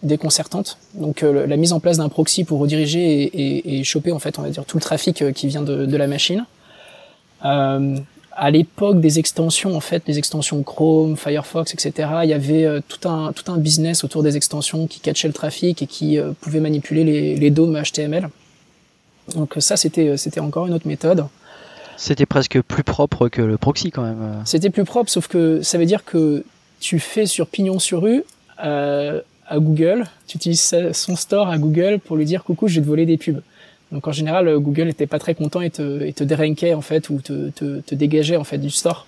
déconcertante. 0.04 0.78
Donc 0.96 1.24
euh, 1.24 1.46
la 1.46 1.58
mise 1.58 1.74
en 1.74 1.80
place 1.80 1.98
d'un 1.98 2.10
proxy 2.10 2.44
pour 2.44 2.60
rediriger 2.60 3.22
et, 3.24 3.80
et, 3.80 3.84
choper 3.84 4.12
en 4.12 4.20
fait 4.20 4.40
on 4.40 4.42
va 4.42 4.50
dire 4.50 4.66
tout 4.66 4.78
le 4.78 4.82
trafic 4.82 5.22
euh, 5.22 5.32
qui 5.32 5.48
vient 5.48 5.62
de, 5.62 5.86
de 5.86 5.98
la 5.98 6.08
machine. 6.08 6.46
Euh, 7.46 7.98
à 8.34 8.50
l'époque 8.50 9.02
des 9.02 9.20
extensions 9.20 9.76
en 9.76 9.82
fait, 9.82 10.04
les 10.08 10.18
extensions 10.18 10.64
Chrome, 10.64 11.18
Firefox, 11.18 11.74
etc. 11.74 12.10
Il 12.24 12.30
y 12.30 12.34
avait 12.34 12.66
euh, 12.66 12.80
tout 12.88 13.08
un 13.08 13.34
tout 13.34 13.52
un 13.52 13.58
business 13.58 14.04
autour 14.04 14.24
des 14.24 14.38
extensions 14.38 14.88
qui 14.88 15.00
catchaient 15.00 15.28
le 15.28 15.34
trafic 15.34 15.82
et 15.82 15.88
qui 15.88 16.18
pouvaient 16.40 16.62
manipuler 16.62 17.04
les, 17.04 17.36
les 17.36 17.52
DOM 17.52 17.80
HTML. 17.82 18.30
Donc 19.36 19.56
ça 19.60 19.78
c'était 19.78 20.18
c'était 20.18 20.40
encore 20.40 20.68
une 20.68 20.74
autre 20.74 20.88
méthode. 20.88 21.26
C'était 22.02 22.26
presque 22.26 22.60
plus 22.62 22.84
propre 22.84 23.30
que 23.30 23.44
le 23.44 23.60
proxy 23.60 23.92
quand 23.92 24.02
même. 24.02 24.42
C'était 24.44 24.72
plus 24.72 24.86
propre, 24.86 25.12
sauf 25.12 25.28
que 25.28 25.62
ça 25.62 25.78
veut 25.78 25.86
dire 25.86 26.04
que 26.04 26.44
tu 26.80 26.98
fais 26.98 27.28
sur 27.28 27.46
pignon 27.46 27.78
sur 27.78 28.02
rue 28.02 28.24
euh, 28.64 29.22
à 29.48 29.60
Google, 29.60 30.06
tu 30.26 30.38
utilises 30.38 30.76
son 30.94 31.16
store 31.16 31.50
à 31.50 31.60
Google 31.60 32.00
pour 32.00 32.18
lui 32.18 32.26
dire 32.26 32.44
coucou, 32.44 32.68
je 32.68 32.80
vais 32.80 32.82
te 32.82 32.88
voler 32.88 33.06
des 33.06 33.18
pubs. 33.18 33.44
Donc 33.92 34.08
en 34.08 34.12
général, 34.12 34.48
euh, 34.48 34.58
Google 34.58 34.86
n'était 34.86 35.06
pas 35.06 35.20
très 35.20 35.36
content 35.36 35.62
et 35.62 35.70
te, 35.70 36.02
et 36.02 36.12
te 36.12 36.24
dérankait 36.24 36.74
en 36.74 36.82
fait 36.82 37.12
ou 37.12 37.22
te, 37.22 37.52
te, 37.52 37.82
te 37.82 37.94
dégageait 37.94 38.38
en 38.38 38.46
fait 38.46 38.58
du 38.58 38.72
store. 38.72 39.06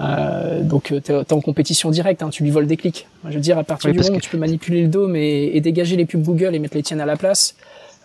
Euh, 0.00 0.62
donc 0.62 0.92
tu 1.04 1.12
es, 1.12 1.32
en 1.32 1.40
compétition 1.40 1.92
directe, 1.92 2.24
hein, 2.24 2.30
tu 2.30 2.42
lui 2.42 2.50
voles 2.50 2.66
des 2.66 2.76
clics. 2.76 3.06
Je 3.28 3.34
veux 3.34 3.40
dire, 3.40 3.56
à 3.56 3.62
partir 3.62 3.92
du 3.92 4.00
moment 4.00 4.16
où 4.16 4.20
tu 4.20 4.30
peux 4.30 4.38
manipuler 4.38 4.82
le 4.82 4.88
DOM 4.88 5.14
et, 5.14 5.52
et, 5.54 5.60
dégager 5.60 5.94
les 5.94 6.06
pubs 6.06 6.24
Google 6.24 6.56
et 6.56 6.58
mettre 6.58 6.74
les 6.74 6.82
tiennes 6.82 7.00
à 7.00 7.06
la 7.06 7.16
place, 7.16 7.54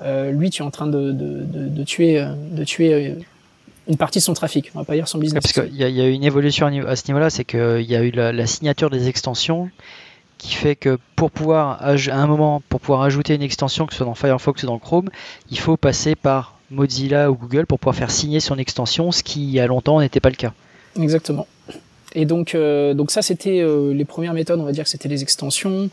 euh, 0.03 0.29
lui, 0.29 0.51
tu 0.51 0.61
es 0.61 0.65
en 0.65 0.69
train 0.69 0.85
de, 0.85 1.11
de, 1.11 1.41
de, 1.41 1.69
de 1.69 1.83
tuer, 1.83 2.23
de 2.51 2.63
tuer 2.63 3.15
une 3.87 3.97
partie 3.97 4.19
de 4.19 4.23
son 4.23 4.33
trafic. 4.33 4.71
On 4.75 4.79
va 4.79 4.85
pas 4.85 4.95
dire 4.95 5.07
son 5.07 5.17
business. 5.17 5.41
parce 5.41 5.53
qu'il 5.53 5.75
y, 5.75 5.91
y, 5.91 6.01
a 6.01 6.07
une 6.07 6.23
évolution 6.23 6.67
à 6.67 6.95
ce 6.95 7.07
niveau-là, 7.07 7.29
c'est 7.29 7.45
qu'il 7.45 7.85
y 7.87 7.95
a 7.95 8.01
eu 8.01 8.11
la, 8.11 8.31
la, 8.31 8.47
signature 8.47 8.89
des 8.89 9.07
extensions 9.07 9.69
qui 10.37 10.53
fait 10.53 10.75
que 10.75 10.97
pour 11.15 11.31
pouvoir, 11.31 11.81
à 11.81 11.93
un 11.93 12.27
moment, 12.27 12.61
pour 12.69 12.79
pouvoir 12.79 13.03
ajouter 13.03 13.35
une 13.35 13.41
extension, 13.41 13.85
que 13.85 13.93
ce 13.93 13.97
soit 13.97 14.05
dans 14.05 14.15
Firefox 14.15 14.63
ou 14.63 14.65
dans 14.65 14.79
Chrome, 14.79 15.09
il 15.49 15.59
faut 15.59 15.77
passer 15.77 16.15
par 16.15 16.59
Mozilla 16.71 17.31
ou 17.31 17.35
Google 17.35 17.65
pour 17.65 17.79
pouvoir 17.79 17.95
faire 17.95 18.11
signer 18.11 18.39
son 18.39 18.57
extension, 18.57 19.11
ce 19.11 19.23
qui 19.23 19.43
il 19.43 19.51
y 19.51 19.59
a 19.59 19.67
longtemps 19.67 19.99
n'était 19.99 20.19
pas 20.19 20.29
le 20.29 20.35
cas. 20.35 20.53
Exactement. 20.99 21.47
Et 22.13 22.25
donc, 22.25 22.55
euh, 22.55 22.93
donc 22.93 23.11
ça, 23.11 23.21
c'était 23.21 23.59
euh, 23.61 23.93
les 23.93 24.05
premières 24.05 24.33
méthodes, 24.33 24.59
on 24.59 24.63
va 24.63 24.71
dire 24.71 24.85
que 24.85 24.89
c'était 24.89 25.09
les 25.09 25.21
extensions. 25.21 25.89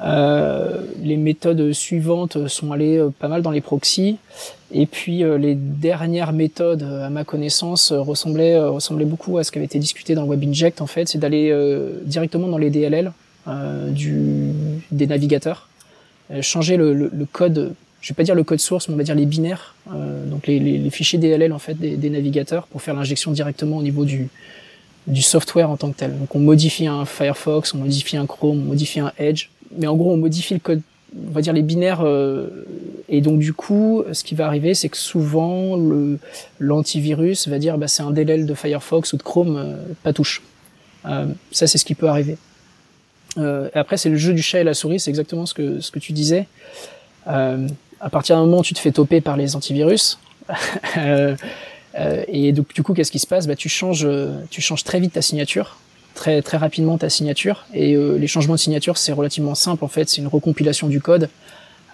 Euh, 0.00 0.80
les 1.02 1.16
méthodes 1.16 1.72
suivantes 1.72 2.48
sont 2.48 2.72
allées 2.72 3.00
pas 3.20 3.28
mal 3.28 3.42
dans 3.42 3.50
les 3.50 3.60
proxys. 3.60 4.16
Et 4.72 4.86
puis 4.86 5.22
euh, 5.22 5.38
les 5.38 5.54
dernières 5.54 6.32
méthodes, 6.32 6.82
à 6.82 7.10
ma 7.10 7.24
connaissance, 7.24 7.92
ressemblaient, 7.92 8.58
ressemblaient 8.58 9.04
beaucoup 9.04 9.38
à 9.38 9.44
ce 9.44 9.52
qui 9.52 9.58
avait 9.58 9.66
été 9.66 9.78
discuté 9.78 10.14
dans 10.14 10.24
WebInject. 10.24 10.80
En 10.80 10.86
fait, 10.86 11.08
c'est 11.08 11.18
d'aller 11.18 11.54
directement 12.04 12.48
dans 12.48 12.58
les 12.58 12.70
DLL 12.70 13.12
du, 13.88 14.52
des 14.90 15.06
navigateurs, 15.06 15.68
changer 16.40 16.76
le, 16.76 16.94
le, 16.94 17.10
le, 17.12 17.26
code. 17.26 17.74
Je 18.00 18.08
vais 18.08 18.14
pas 18.14 18.22
dire 18.22 18.34
le 18.34 18.44
code 18.44 18.60
source, 18.60 18.88
mais 18.88 18.94
on 18.94 18.96
va 18.96 19.02
dire 19.02 19.14
les 19.14 19.26
binaires, 19.26 19.74
donc 20.26 20.46
les, 20.46 20.58
les, 20.58 20.78
les, 20.78 20.90
fichiers 20.90 21.18
DLL 21.18 21.52
en 21.52 21.58
fait 21.58 21.74
des, 21.74 21.96
des 21.96 22.10
navigateurs 22.10 22.66
pour 22.66 22.82
faire 22.82 22.94
l'injection 22.94 23.32
directement 23.32 23.78
au 23.78 23.82
niveau 23.82 24.04
du, 24.04 24.28
du 25.06 25.22
software 25.22 25.70
en 25.70 25.76
tant 25.76 25.90
que 25.90 25.98
tel. 25.98 26.18
Donc 26.18 26.34
on 26.34 26.38
modifie 26.38 26.86
un 26.86 27.04
Firefox, 27.04 27.74
on 27.74 27.78
modifie 27.78 28.16
un 28.16 28.26
Chrome, 28.26 28.60
on 28.60 28.68
modifie 28.68 29.00
un 29.00 29.12
Edge, 29.18 29.48
mais 29.76 29.86
en 29.86 29.96
gros 29.96 30.12
on 30.12 30.16
modifie 30.16 30.54
le 30.54 30.60
code, 30.60 30.82
on 31.28 31.32
va 31.32 31.40
dire 31.40 31.52
les 31.52 31.62
binaires, 31.62 32.00
euh, 32.04 32.66
et 33.08 33.20
donc 33.20 33.38
du 33.38 33.52
coup 33.52 34.02
ce 34.12 34.24
qui 34.24 34.34
va 34.34 34.46
arriver 34.46 34.74
c'est 34.74 34.88
que 34.88 34.96
souvent 34.96 35.76
le 35.76 36.18
l'antivirus 36.58 37.48
va 37.48 37.58
dire 37.58 37.78
bah, 37.78 37.88
c'est 37.88 38.02
un 38.02 38.10
DLL 38.10 38.46
de 38.46 38.54
Firefox 38.54 39.12
ou 39.12 39.16
de 39.16 39.22
Chrome, 39.22 39.56
euh, 39.56 39.76
pas 40.02 40.12
touche. 40.12 40.42
Euh, 41.06 41.26
ça 41.50 41.66
c'est 41.66 41.78
ce 41.78 41.84
qui 41.84 41.94
peut 41.94 42.08
arriver. 42.08 42.36
Euh, 43.38 43.68
et 43.74 43.78
après 43.78 43.96
c'est 43.96 44.08
le 44.08 44.16
jeu 44.16 44.32
du 44.32 44.42
chat 44.42 44.60
et 44.60 44.64
la 44.64 44.74
souris, 44.74 45.00
c'est 45.00 45.10
exactement 45.10 45.46
ce 45.46 45.54
que 45.54 45.80
ce 45.80 45.90
que 45.90 45.98
tu 45.98 46.12
disais. 46.12 46.46
Euh, 47.28 47.68
à 48.00 48.10
partir 48.10 48.36
d'un 48.36 48.42
moment 48.42 48.62
tu 48.62 48.74
te 48.74 48.78
fais 48.78 48.92
toper 48.92 49.20
par 49.20 49.36
les 49.36 49.56
antivirus. 49.56 50.18
et 52.28 52.52
donc 52.52 52.74
du 52.74 52.82
coup 52.82 52.94
qu'est-ce 52.94 53.12
qui 53.12 53.18
se 53.18 53.26
passe? 53.26 53.46
Bah, 53.46 53.56
tu 53.56 53.68
changes 53.68 54.08
tu 54.50 54.60
changes 54.60 54.84
très 54.84 55.00
vite 55.00 55.12
ta 55.12 55.22
signature 55.22 55.76
très 56.14 56.42
très 56.42 56.56
rapidement 56.56 56.98
ta 56.98 57.08
signature. 57.08 57.64
Et 57.74 57.94
euh, 57.94 58.16
les 58.16 58.26
changements 58.26 58.54
de 58.54 58.60
signature 58.60 58.98
c'est 58.98 59.12
relativement 59.12 59.54
simple 59.54 59.84
en 59.84 59.88
fait. 59.88 60.08
C'est 60.08 60.18
une 60.18 60.28
recompilation 60.28 60.88
du 60.88 61.00
code 61.00 61.28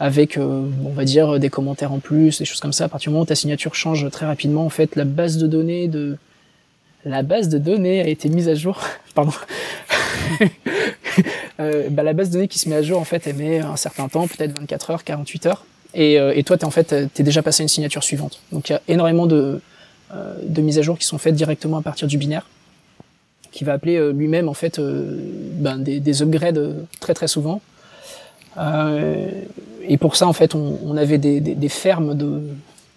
avec 0.01 0.37
euh, 0.37 0.69
on 0.85 0.93
va 0.93 1.05
dire 1.05 1.39
des 1.39 1.51
commentaires 1.51 1.93
en 1.93 1.99
plus 1.99 2.39
des 2.39 2.45
choses 2.45 2.61
comme 2.61 2.73
ça. 2.73 2.85
À 2.85 2.89
partir 2.89 3.11
du 3.11 3.15
moment 3.15 3.23
où 3.23 3.27
ta 3.27 3.35
signature 3.35 3.75
change 3.75 4.09
très 4.11 4.27
rapidement 4.27 4.65
en 4.65 4.71
fait 4.71 4.97
la 4.97 5.05
base 5.05 5.39
de 5.39 5.47
données 5.47 5.89
de 5.89 6.17
la 7.05 7.23
base 7.23 7.49
de 7.49 7.59
données 7.59 8.01
a 8.01 8.09
été 8.09 8.29
mise 8.29 8.49
à 8.49 8.55
jour. 8.55 8.81
Pardon. 9.15 9.33
Euh, 11.61 11.89
bah, 11.91 12.05
la 12.05 12.13
base 12.13 12.29
de 12.29 12.35
données 12.35 12.47
qui 12.47 12.61
se 12.61 12.69
met 12.69 12.77
à 12.77 12.83
jour 12.83 13.01
en 13.01 13.05
fait 13.05 13.27
elle 13.27 13.35
met 13.35 13.59
un 13.59 13.75
certain 13.75 14.07
temps 14.07 14.29
peut-être 14.29 14.53
24 14.53 14.91
heures 14.91 15.03
48 15.03 15.47
heures. 15.47 15.65
Et, 15.93 16.21
euh, 16.21 16.33
et 16.33 16.45
toi 16.45 16.57
t'es 16.57 16.65
en 16.65 16.71
fait 16.71 16.95
t'es 17.13 17.25
déjà 17.25 17.43
passé 17.43 17.63
à 17.63 17.65
une 17.65 17.69
signature 17.69 18.05
suivante. 18.05 18.41
Donc 18.53 18.69
il 18.69 18.75
y 18.75 18.77
a 18.77 18.83
énormément 18.87 19.27
de 19.27 19.61
euh, 20.15 20.35
de 20.43 20.63
mises 20.63 20.79
à 20.79 20.83
jour 20.83 20.99
qui 20.99 21.05
sont 21.05 21.19
faites 21.19 21.35
directement 21.35 21.77
à 21.77 21.83
partir 21.83 22.09
du 22.09 22.17
binaire 22.17 22.47
qui 23.53 23.65
va 23.65 23.75
appeler 23.75 23.97
euh, 23.97 24.13
lui-même 24.13 24.49
en 24.49 24.55
fait 24.55 24.79
euh, 24.79 25.17
ben, 25.55 25.79
des, 25.79 26.01
des, 26.01 26.23
upgrades 26.23 26.59
euh, 26.59 26.73
très 27.01 27.15
très 27.15 27.29
souvent. 27.29 27.61
et 29.89 29.97
pour 29.99 30.17
ça 30.17 30.27
en 30.27 30.33
fait 30.33 30.55
on, 30.55 30.79
on 30.85 30.97
avait 30.97 31.19
des, 31.19 31.41
des, 31.41 31.55
des 31.55 31.69
fermes 31.69 32.17
de, 32.17 32.41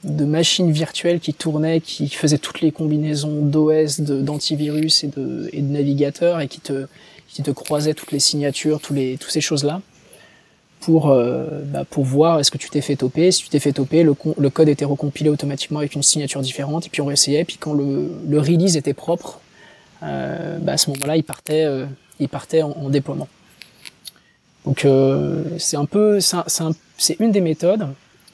de, 0.04 0.26
machines 0.26 0.72
virtuelles 0.72 1.20
qui 1.20 1.34
tournaient, 1.34 1.82
qui 1.82 2.10
faisaient 2.10 2.40
toutes 2.40 2.62
les 2.62 2.72
combinaisons 2.72 3.46
d'OS, 3.46 4.02
d'antivirus 4.02 5.04
et 5.04 5.08
de, 5.08 5.50
et 5.54 5.62
de 5.62 5.72
navigateurs 5.72 6.42
et 6.42 6.48
qui 6.48 6.60
te, 6.60 6.88
qui 7.28 7.44
te 7.44 7.52
croisaient 7.52 7.94
toutes 7.94 8.12
les 8.12 8.20
signatures, 8.20 8.82
tous 8.82 8.94
les, 8.94 9.18
toutes 9.18 9.32
ces 9.32 9.42
choses-là 9.42 9.82
pour, 10.82 11.12
euh, 11.12 11.62
bah, 11.66 11.86
pour 11.90 12.04
voir 12.04 12.40
est-ce 12.40 12.52
que 12.52 12.58
tu 12.58 12.70
t'es 12.70 12.82
fait 12.82 12.96
toper. 12.96 13.32
Si 13.32 13.44
tu 13.44 13.50
t'es 13.50 13.60
fait 13.60 13.72
toper, 13.72 14.04
le, 14.04 14.16
le, 14.38 14.50
code 14.50 14.68
était 14.68 14.84
recompilé 14.84 15.30
automatiquement 15.30 15.80
avec 15.80 15.94
une 15.94 16.04
signature 16.04 16.42
différente 16.42 16.88
et 16.88 16.90
puis 16.90 17.02
on 17.02 17.12
essayait. 17.12 17.46
Puis 17.46 17.58
quand 17.58 17.74
le, 17.74 18.10
le 18.28 18.40
release 18.40 18.76
était 18.76 18.96
propre, 18.96 19.41
bah 20.02 20.74
à 20.74 20.78
ce 20.78 20.90
moment-là, 20.92 21.18
il 21.18 21.24
partait, 21.24 21.66
euh, 21.66 21.86
il 22.20 22.30
partait 22.30 22.62
en, 22.62 22.72
en, 22.72 22.90
déploiement. 22.90 23.28
Donc 24.66 24.86
euh, 24.86 25.44
c'est 25.58 25.78
un 25.78 25.86
peu, 25.86 26.20
c'est 26.98 27.20
une 27.20 27.32
des 27.32 27.42
méthodes. 27.42 27.88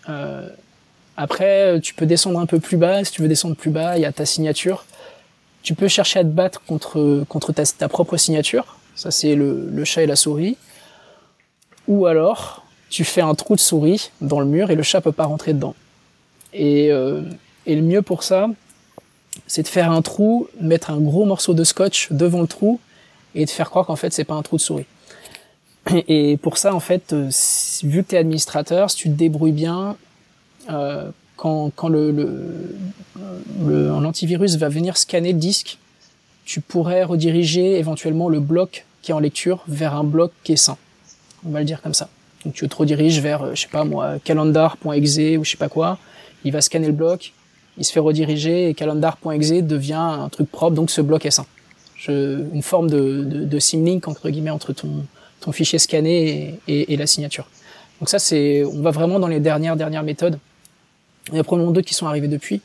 Euh, 0.10 0.50
après, 1.16 1.80
tu 1.82 1.94
peux 1.94 2.06
descendre 2.06 2.40
un 2.40 2.46
peu 2.46 2.60
plus 2.60 2.78
bas. 2.78 3.04
Si 3.04 3.12
tu 3.12 3.22
veux 3.22 3.28
descendre 3.28 3.56
plus 3.56 3.72
bas, 3.72 3.98
il 3.98 4.02
y 4.02 4.06
a 4.06 4.12
ta 4.12 4.26
signature. 4.26 4.86
Tu 5.64 5.74
peux 5.74 5.88
chercher 5.88 6.20
à 6.20 6.24
te 6.24 6.30
battre 6.30 6.62
contre 6.66 7.26
contre 7.28 7.52
ta, 7.54 7.66
ta 7.66 7.90
propre 7.90 8.18
signature. 8.18 8.78
Ça 8.96 9.12
c'est 9.12 9.36
le, 9.36 9.68
le 9.70 9.84
chat 9.84 10.04
et 10.04 10.08
la 10.08 10.16
souris. 10.16 10.58
Ou 11.88 12.06
alors, 12.06 12.66
tu 12.90 13.04
fais 13.04 13.22
un 13.22 13.36
trou 13.36 13.56
de 13.56 13.60
souris 13.60 14.12
dans 14.22 14.40
le 14.40 14.46
mur 14.46 14.72
et 14.72 14.76
le 14.76 14.84
chat 14.84 15.02
peut 15.02 15.12
pas 15.12 15.26
rentrer 15.26 15.54
dedans. 15.54 15.76
Et, 16.54 16.92
euh, 16.92 17.22
et 17.66 17.76
le 17.76 17.82
mieux 17.82 18.02
pour 18.02 18.24
ça, 18.24 18.50
c'est 19.48 19.64
de 19.64 19.68
faire 19.68 19.92
un 19.92 20.02
trou, 20.02 20.48
mettre 20.62 20.92
un 20.92 21.00
gros 21.00 21.26
morceau 21.26 21.54
de 21.54 21.64
scotch 21.64 22.12
devant 22.12 22.42
le 22.42 22.48
trou 22.48 22.80
et 23.36 23.46
de 23.46 23.50
faire 23.50 23.70
croire 23.70 23.86
qu'en 23.86 23.96
fait 23.96 24.14
c'est 24.14 24.24
pas 24.24 24.36
un 24.36 24.42
trou 24.42 24.58
de 24.58 24.62
souris. 24.62 24.86
Et 26.08 26.38
pour 26.38 26.58
ça, 26.58 26.74
en 26.74 26.80
fait, 26.80 27.14
euh, 27.14 27.30
vu 27.84 28.04
que 28.04 28.10
tu 28.10 28.16
es 28.16 28.18
administrateur, 28.18 28.92
si 28.92 28.98
tu 28.98 29.10
te 29.10 29.16
débrouilles 29.16 29.52
bien, 29.54 29.96
euh, 30.70 31.10
quand, 31.36 31.72
quand 31.76 31.88
le, 31.88 32.12
le, 32.12 32.76
le 33.66 33.88
l'antivirus 34.02 34.56
va 34.58 34.70
venir 34.70 34.98
scanner 34.98 35.34
le 35.34 35.40
disque, 35.40 35.78
tu 36.46 36.62
pourrais 36.62 37.04
rediriger 37.04 37.78
éventuellement 37.78 38.30
le 38.30 38.40
bloc 38.40 38.86
qui 39.02 39.12
est 39.12 39.14
en 39.14 39.20
lecture 39.20 39.64
vers 39.68 39.96
un 39.96 40.04
bloc 40.04 40.32
qui 40.44 40.54
est 40.54 40.58
sain. 40.58 40.78
On 41.46 41.52
va 41.52 41.60
le 41.60 41.66
dire 41.66 41.82
comme 41.82 41.94
ça. 41.94 42.10
Donc 42.44 42.54
tu 42.54 42.68
te 42.68 42.76
rediriges 42.76 43.22
vers, 43.22 43.44
euh, 43.44 43.56
je 43.56 43.62
sais 43.62 43.68
pas 43.68 43.84
moi, 43.84 44.16
calendar.exe 44.24 45.38
ou 45.38 45.44
je 45.44 45.52
sais 45.52 45.58
pas 45.58 45.70
quoi. 45.70 45.98
Il 46.44 46.52
va 46.52 46.62
scanner 46.62 46.88
le 46.88 46.94
bloc, 46.94 47.34
il 47.78 47.86
se 47.86 47.92
fait 47.92 48.00
rediriger 48.00 48.70
et 48.70 48.74
calendar.exe 48.74 49.52
devient 49.64 49.94
un 49.94 50.30
truc 50.30 50.50
propre, 50.50 50.76
donc 50.76 50.90
ce 50.90 51.02
bloc 51.02 51.26
est 51.26 51.32
sain. 51.32 51.46
Je, 51.96 52.44
une 52.54 52.62
forme 52.62 52.90
de, 52.90 53.24
de, 53.24 53.46
de 53.46 54.08
entre 54.08 54.30
guillemets 54.30 54.52
entre 54.52 54.74
ton, 54.74 55.06
ton 55.40 55.52
fichier 55.52 55.80
scanné 55.80 56.60
et, 56.68 56.94
et, 56.94 56.98
la 56.98 57.08
signature. 57.08 57.48
Donc 58.00 58.10
ça 58.10 58.20
c'est, 58.20 58.64
on 58.66 58.82
va 58.82 58.92
vraiment 58.92 59.20
dans 59.20 59.28
les 59.28 59.40
dernières 59.40 59.76
dernières 59.76 60.04
méthodes. 60.04 60.40
Il 61.32 61.36
y 61.36 61.40
a 61.40 61.44
probablement 61.44 61.72
d'autres 61.72 61.88
qui 61.88 61.94
sont 61.94 62.08
arrivés 62.08 62.28
depuis. 62.28 62.62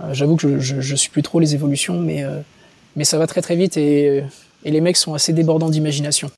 Euh, 0.00 0.14
J'avoue 0.14 0.36
que 0.36 0.48
je, 0.48 0.58
je, 0.58 0.80
je, 0.80 0.96
suis 0.96 1.10
plus 1.10 1.22
trop 1.22 1.38
les 1.38 1.54
évolutions, 1.54 1.98
mais 1.98 2.24
euh, 2.24 2.40
mais 2.96 3.04
ça 3.04 3.18
va 3.18 3.26
très 3.26 3.42
très 3.42 3.56
vite 3.56 3.76
et, 3.76 4.22
et 4.64 4.70
les 4.70 4.80
mecs 4.80 4.96
sont 4.96 5.14
assez 5.14 5.32
débordants 5.32 5.70
d'imagination. 5.70 6.30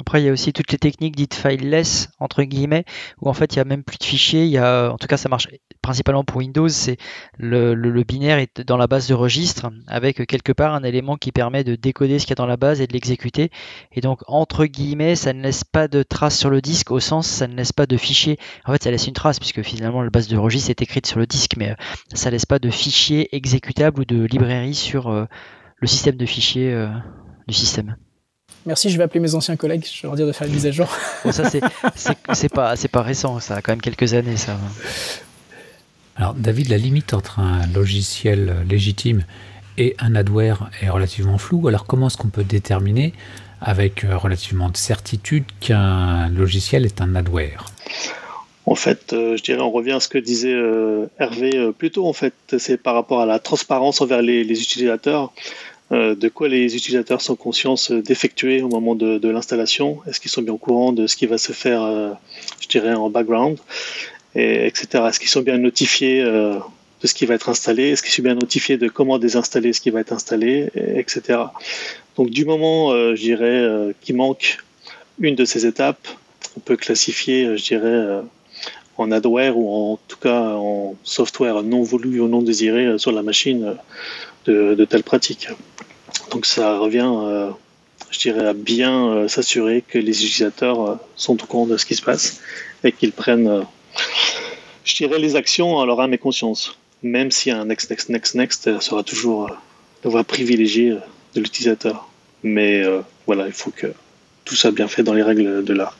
Après, 0.00 0.22
il 0.22 0.24
y 0.24 0.28
a 0.30 0.32
aussi 0.32 0.54
toutes 0.54 0.72
les 0.72 0.78
techniques 0.78 1.14
dites 1.14 1.34
fileless, 1.34 2.08
entre 2.20 2.42
guillemets, 2.42 2.84
où 3.20 3.28
en 3.28 3.34
fait, 3.34 3.54
il 3.54 3.58
y 3.58 3.60
a 3.60 3.64
même 3.64 3.84
plus 3.84 3.98
de 3.98 4.04
fichiers. 4.04 4.44
Il 4.44 4.50
y 4.50 4.56
a, 4.56 4.90
en 4.90 4.96
tout 4.96 5.06
cas, 5.06 5.18
ça 5.18 5.28
marche 5.28 5.48
principalement 5.82 6.24
pour 6.24 6.38
Windows, 6.38 6.68
c'est 6.68 6.96
le, 7.36 7.74
le, 7.74 7.90
le, 7.90 8.02
binaire 8.02 8.38
est 8.38 8.62
dans 8.62 8.78
la 8.78 8.86
base 8.86 9.08
de 9.08 9.14
registre 9.14 9.70
avec 9.86 10.26
quelque 10.26 10.52
part 10.52 10.74
un 10.74 10.84
élément 10.84 11.16
qui 11.16 11.32
permet 11.32 11.64
de 11.64 11.74
décoder 11.74 12.18
ce 12.18 12.24
qu'il 12.24 12.32
y 12.32 12.32
a 12.32 12.36
dans 12.36 12.46
la 12.46 12.56
base 12.56 12.80
et 12.80 12.86
de 12.86 12.92
l'exécuter. 12.94 13.50
Et 13.92 14.00
donc, 14.00 14.20
entre 14.26 14.64
guillemets, 14.64 15.16
ça 15.16 15.34
ne 15.34 15.42
laisse 15.42 15.64
pas 15.64 15.86
de 15.86 16.02
trace 16.02 16.38
sur 16.38 16.48
le 16.48 16.62
disque 16.62 16.90
au 16.90 17.00
sens, 17.00 17.26
ça 17.26 17.46
ne 17.46 17.54
laisse 17.54 17.72
pas 17.72 17.86
de 17.86 17.98
fichier. 17.98 18.38
En 18.64 18.72
fait, 18.72 18.82
ça 18.82 18.90
laisse 18.90 19.06
une 19.06 19.12
trace 19.14 19.38
puisque 19.38 19.62
finalement, 19.62 20.02
la 20.02 20.10
base 20.10 20.28
de 20.28 20.36
registre 20.38 20.70
est 20.70 20.80
écrite 20.80 21.06
sur 21.06 21.18
le 21.18 21.26
disque, 21.26 21.56
mais 21.58 21.76
ça 22.14 22.30
laisse 22.30 22.46
pas 22.46 22.58
de 22.58 22.70
fichier 22.70 23.34
exécutable 23.36 24.00
ou 24.00 24.04
de 24.06 24.24
librairie 24.24 24.74
sur 24.74 25.08
euh, 25.08 25.26
le 25.76 25.86
système 25.86 26.16
de 26.16 26.26
fichiers 26.26 26.72
euh, 26.72 26.88
du 27.46 27.54
système. 27.54 27.96
Merci, 28.66 28.90
je 28.90 28.98
vais 28.98 29.04
appeler 29.04 29.20
mes 29.20 29.34
anciens 29.34 29.56
collègues, 29.56 29.86
je 29.90 30.02
vais 30.02 30.08
leur 30.08 30.16
dire 30.16 30.26
de 30.26 30.32
faire 30.32 30.46
une 30.46 30.54
mise 30.54 30.66
à 30.66 30.70
jour. 30.70 30.88
Bon, 31.24 31.32
ça, 31.32 31.50
c'est 31.50 32.48
pas, 32.48 32.74
pas 32.76 33.02
récent, 33.02 33.40
ça 33.40 33.56
a 33.56 33.62
quand 33.62 33.72
même 33.72 33.80
quelques 33.80 34.14
années, 34.14 34.36
ça. 34.36 34.56
Alors, 36.16 36.34
David, 36.34 36.68
la 36.68 36.76
limite 36.76 37.14
entre 37.14 37.38
un 37.38 37.66
logiciel 37.68 38.64
légitime 38.68 39.24
et 39.78 39.94
un 39.98 40.14
adware 40.14 40.70
est 40.82 40.90
relativement 40.90 41.38
floue. 41.38 41.68
Alors, 41.68 41.86
comment 41.86 42.08
est-ce 42.08 42.16
qu'on 42.16 42.28
peut 42.28 42.44
déterminer 42.44 43.14
avec 43.60 44.06
relativement 44.10 44.68
de 44.68 44.76
certitude 44.76 45.44
qu'un 45.60 46.28
logiciel 46.28 46.84
est 46.84 47.00
un 47.00 47.14
adware? 47.14 47.64
En 48.66 48.76
fait, 48.76 49.12
euh, 49.12 49.36
je 49.36 49.42
dirais, 49.42 49.60
on 49.60 49.70
revient 49.70 49.92
à 49.92 50.00
ce 50.00 50.08
que 50.08 50.18
disait 50.18 50.52
euh, 50.54 51.06
Hervé 51.18 51.56
euh, 51.56 51.72
plus 51.72 51.90
tôt. 51.90 52.06
En 52.06 52.12
fait, 52.12 52.34
c'est 52.58 52.76
par 52.76 52.94
rapport 52.94 53.20
à 53.20 53.26
la 53.26 53.38
transparence 53.38 54.00
envers 54.00 54.22
les, 54.22 54.44
les 54.44 54.62
utilisateurs. 54.62 55.32
Euh, 55.92 56.14
de 56.14 56.28
quoi 56.28 56.48
les 56.48 56.76
utilisateurs 56.76 57.20
sont 57.20 57.36
conscients 57.36 57.74
d'effectuer 57.90 58.62
au 58.62 58.68
moment 58.68 58.94
de, 58.94 59.28
l'installation? 59.28 59.98
Est-ce 60.06 60.20
qu'ils 60.20 60.30
sont 60.30 60.42
bien 60.42 60.54
au 60.54 60.58
courant 60.58 60.92
de 60.92 61.06
ce 61.06 61.16
qui 61.16 61.26
va 61.26 61.38
se 61.38 61.52
faire, 61.52 61.82
euh, 61.82 62.12
je 62.60 62.68
dirais, 62.68 62.94
en 62.94 63.10
background? 63.10 63.58
Et, 64.34 64.66
Etc. 64.66 64.86
Est-ce 65.08 65.18
qu'ils 65.18 65.28
sont 65.28 65.42
bien 65.42 65.58
notifiés 65.58 66.22
euh, 66.22 66.58
de 67.00 67.06
ce 67.06 67.14
qui 67.14 67.26
va 67.26 67.34
être 67.34 67.48
installé, 67.48 67.90
est-ce 67.90 68.02
qu'il 68.02 68.12
est 68.20 68.28
bien 68.28 68.34
notifié 68.34 68.76
de 68.76 68.88
comment 68.88 69.18
désinstaller 69.18 69.72
ce 69.72 69.80
qui 69.80 69.90
va 69.90 70.00
être 70.00 70.12
installé, 70.12 70.68
etc. 70.74 71.38
Donc 72.16 72.30
du 72.30 72.44
moment, 72.44 72.92
euh, 72.92 73.14
je 73.14 73.22
dirais, 73.22 73.46
euh, 73.46 73.92
qu'il 74.00 74.16
manque 74.16 74.58
une 75.18 75.34
de 75.34 75.44
ces 75.44 75.66
étapes, 75.66 76.06
on 76.56 76.60
peut 76.60 76.76
classifier, 76.76 77.44
euh, 77.44 77.56
je 77.56 77.64
dirais, 77.64 78.22
en 78.98 79.10
adware 79.12 79.56
ou 79.56 79.92
en 79.92 79.98
tout 80.08 80.18
cas 80.18 80.40
en 80.40 80.94
software 81.04 81.62
non 81.62 81.82
voulu 81.82 82.20
ou 82.20 82.28
non 82.28 82.42
désiré 82.42 82.98
sur 82.98 83.12
la 83.12 83.22
machine 83.22 83.76
de, 84.44 84.74
de 84.74 84.84
telles 84.84 85.02
pratiques. 85.02 85.48
Donc 86.30 86.46
ça 86.46 86.78
revient, 86.78 87.12
je 88.10 88.18
dirais, 88.18 88.46
à 88.46 88.52
bien 88.52 89.26
s'assurer 89.28 89.82
que 89.86 89.98
les 89.98 90.24
utilisateurs 90.24 90.98
sont 91.16 91.42
au 91.42 91.46
courant 91.46 91.66
de 91.66 91.76
ce 91.76 91.86
qui 91.86 91.94
se 91.94 92.02
passe 92.02 92.40
et 92.84 92.92
qu'ils 92.92 93.12
prennent, 93.12 93.64
je 94.84 94.94
dirais, 94.94 95.18
les 95.18 95.36
actions 95.36 95.80
à 95.80 95.86
leur 95.86 96.00
âme 96.00 96.14
et 96.14 96.18
conscience 96.18 96.76
même 97.02 97.30
si 97.30 97.50
un 97.50 97.64
next, 97.64 97.90
next, 97.90 98.08
next, 98.08 98.34
next 98.34 98.80
sera 98.80 99.02
toujours 99.02 99.46
euh, 99.46 99.54
la 100.04 100.10
voie 100.10 100.24
privilégiée 100.24 100.90
euh, 100.90 100.98
de 101.34 101.40
l'utilisateur. 101.40 102.08
Mais 102.42 102.82
euh, 102.82 103.00
voilà, 103.26 103.46
il 103.46 103.52
faut 103.52 103.70
que 103.70 103.92
tout 104.44 104.54
soit 104.54 104.70
bien 104.70 104.88
fait 104.88 105.02
dans 105.02 105.14
les 105.14 105.22
règles 105.22 105.64
de 105.64 105.72
l'art. 105.72 105.96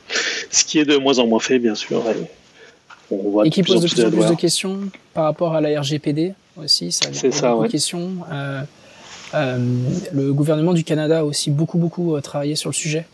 Ce 0.49 0.63
qui 0.63 0.79
est 0.79 0.85
de 0.85 0.97
moins 0.97 1.19
en 1.19 1.27
moins 1.27 1.39
fait, 1.39 1.59
bien 1.59 1.75
sûr. 1.75 2.03
Et, 2.09 2.15
on 3.13 3.29
voit 3.29 3.45
et 3.45 3.49
qui 3.49 3.61
pose 3.61 3.81
de 3.81 3.87
plus 3.87 4.05
en 4.05 4.09
plus 4.09 4.29
de 4.29 4.39
questions 4.39 4.79
par 5.13 5.25
rapport 5.25 5.53
à 5.53 5.61
la 5.61 5.81
RGPD 5.81 6.33
aussi. 6.57 6.91
C'est 6.91 7.31
ça, 7.31 7.55
ouais. 7.55 7.67
questions. 7.67 8.11
Le 9.33 10.31
gouvernement 10.31 10.73
du 10.73 10.83
Canada 10.83 11.19
a 11.19 11.23
aussi 11.23 11.51
beaucoup, 11.51 11.77
beaucoup 11.77 12.19
travaillé 12.21 12.55
sur 12.55 12.69
le 12.69 12.75
sujet. 12.75 13.05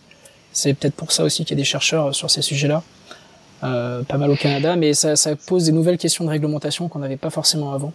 C'est 0.51 0.73
peut-être 0.73 0.95
pour 0.95 1.11
ça 1.11 1.23
aussi 1.23 1.45
qu'il 1.45 1.55
y 1.55 1.59
a 1.59 1.61
des 1.61 1.69
chercheurs 1.69 2.15
sur 2.15 2.31
ces 2.31 2.41
sujets-là. 2.41 2.83
Euh, 3.63 4.03
pas 4.03 4.17
mal 4.17 4.29
au 4.29 4.35
Canada, 4.35 4.75
mais 4.75 4.93
ça, 4.93 5.15
pose 5.47 5.65
des 5.65 5.71
nouvelles 5.71 5.97
questions 5.97 6.23
de 6.23 6.29
réglementation 6.29 6.87
qu'on 6.87 6.99
n'avait 6.99 7.17
pas 7.17 7.31
forcément 7.31 7.73
avant, 7.73 7.91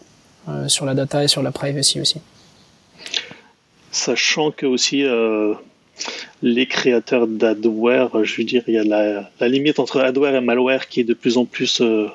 euh, 0.49 0.67
sur 0.69 0.87
la 0.87 0.95
data 0.95 1.23
et 1.23 1.29
sur 1.29 1.43
la 1.43 1.53
privacy 1.53 2.01
aussi. 2.01 2.21
Sachant 3.93 4.51
que 4.51 4.67
aussi 4.67 5.05
euh, 5.05 5.55
les 6.43 6.67
créateurs 6.67 7.29
d'adware, 7.29 8.25
je 8.25 8.37
veux 8.39 8.45
dire, 8.45 8.65
il 8.67 8.75
y 8.75 8.79
a 8.79 8.85
la, 8.85 9.49
limite 9.49 9.79
entre 9.79 10.01
adware 10.01 10.35
et 10.35 10.41
malware 10.41 10.89
qui 10.89 11.01
est 11.01 11.05
de 11.05 11.15
plus 11.15 11.37
en 11.37 11.45
plus 11.45 11.81
euh, 11.81 12.09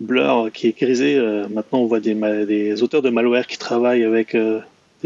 blur, 0.00 0.50
qui 0.52 0.66
est 0.66 0.76
grisée. 0.76 1.20
maintenant, 1.50 1.80
on 1.80 1.86
voit 1.86 2.00
des, 2.00 2.82
auteurs 2.82 3.02
de 3.02 3.10
malware 3.10 3.46
qui 3.46 3.58
travaillent 3.58 4.04
avec 4.04 4.36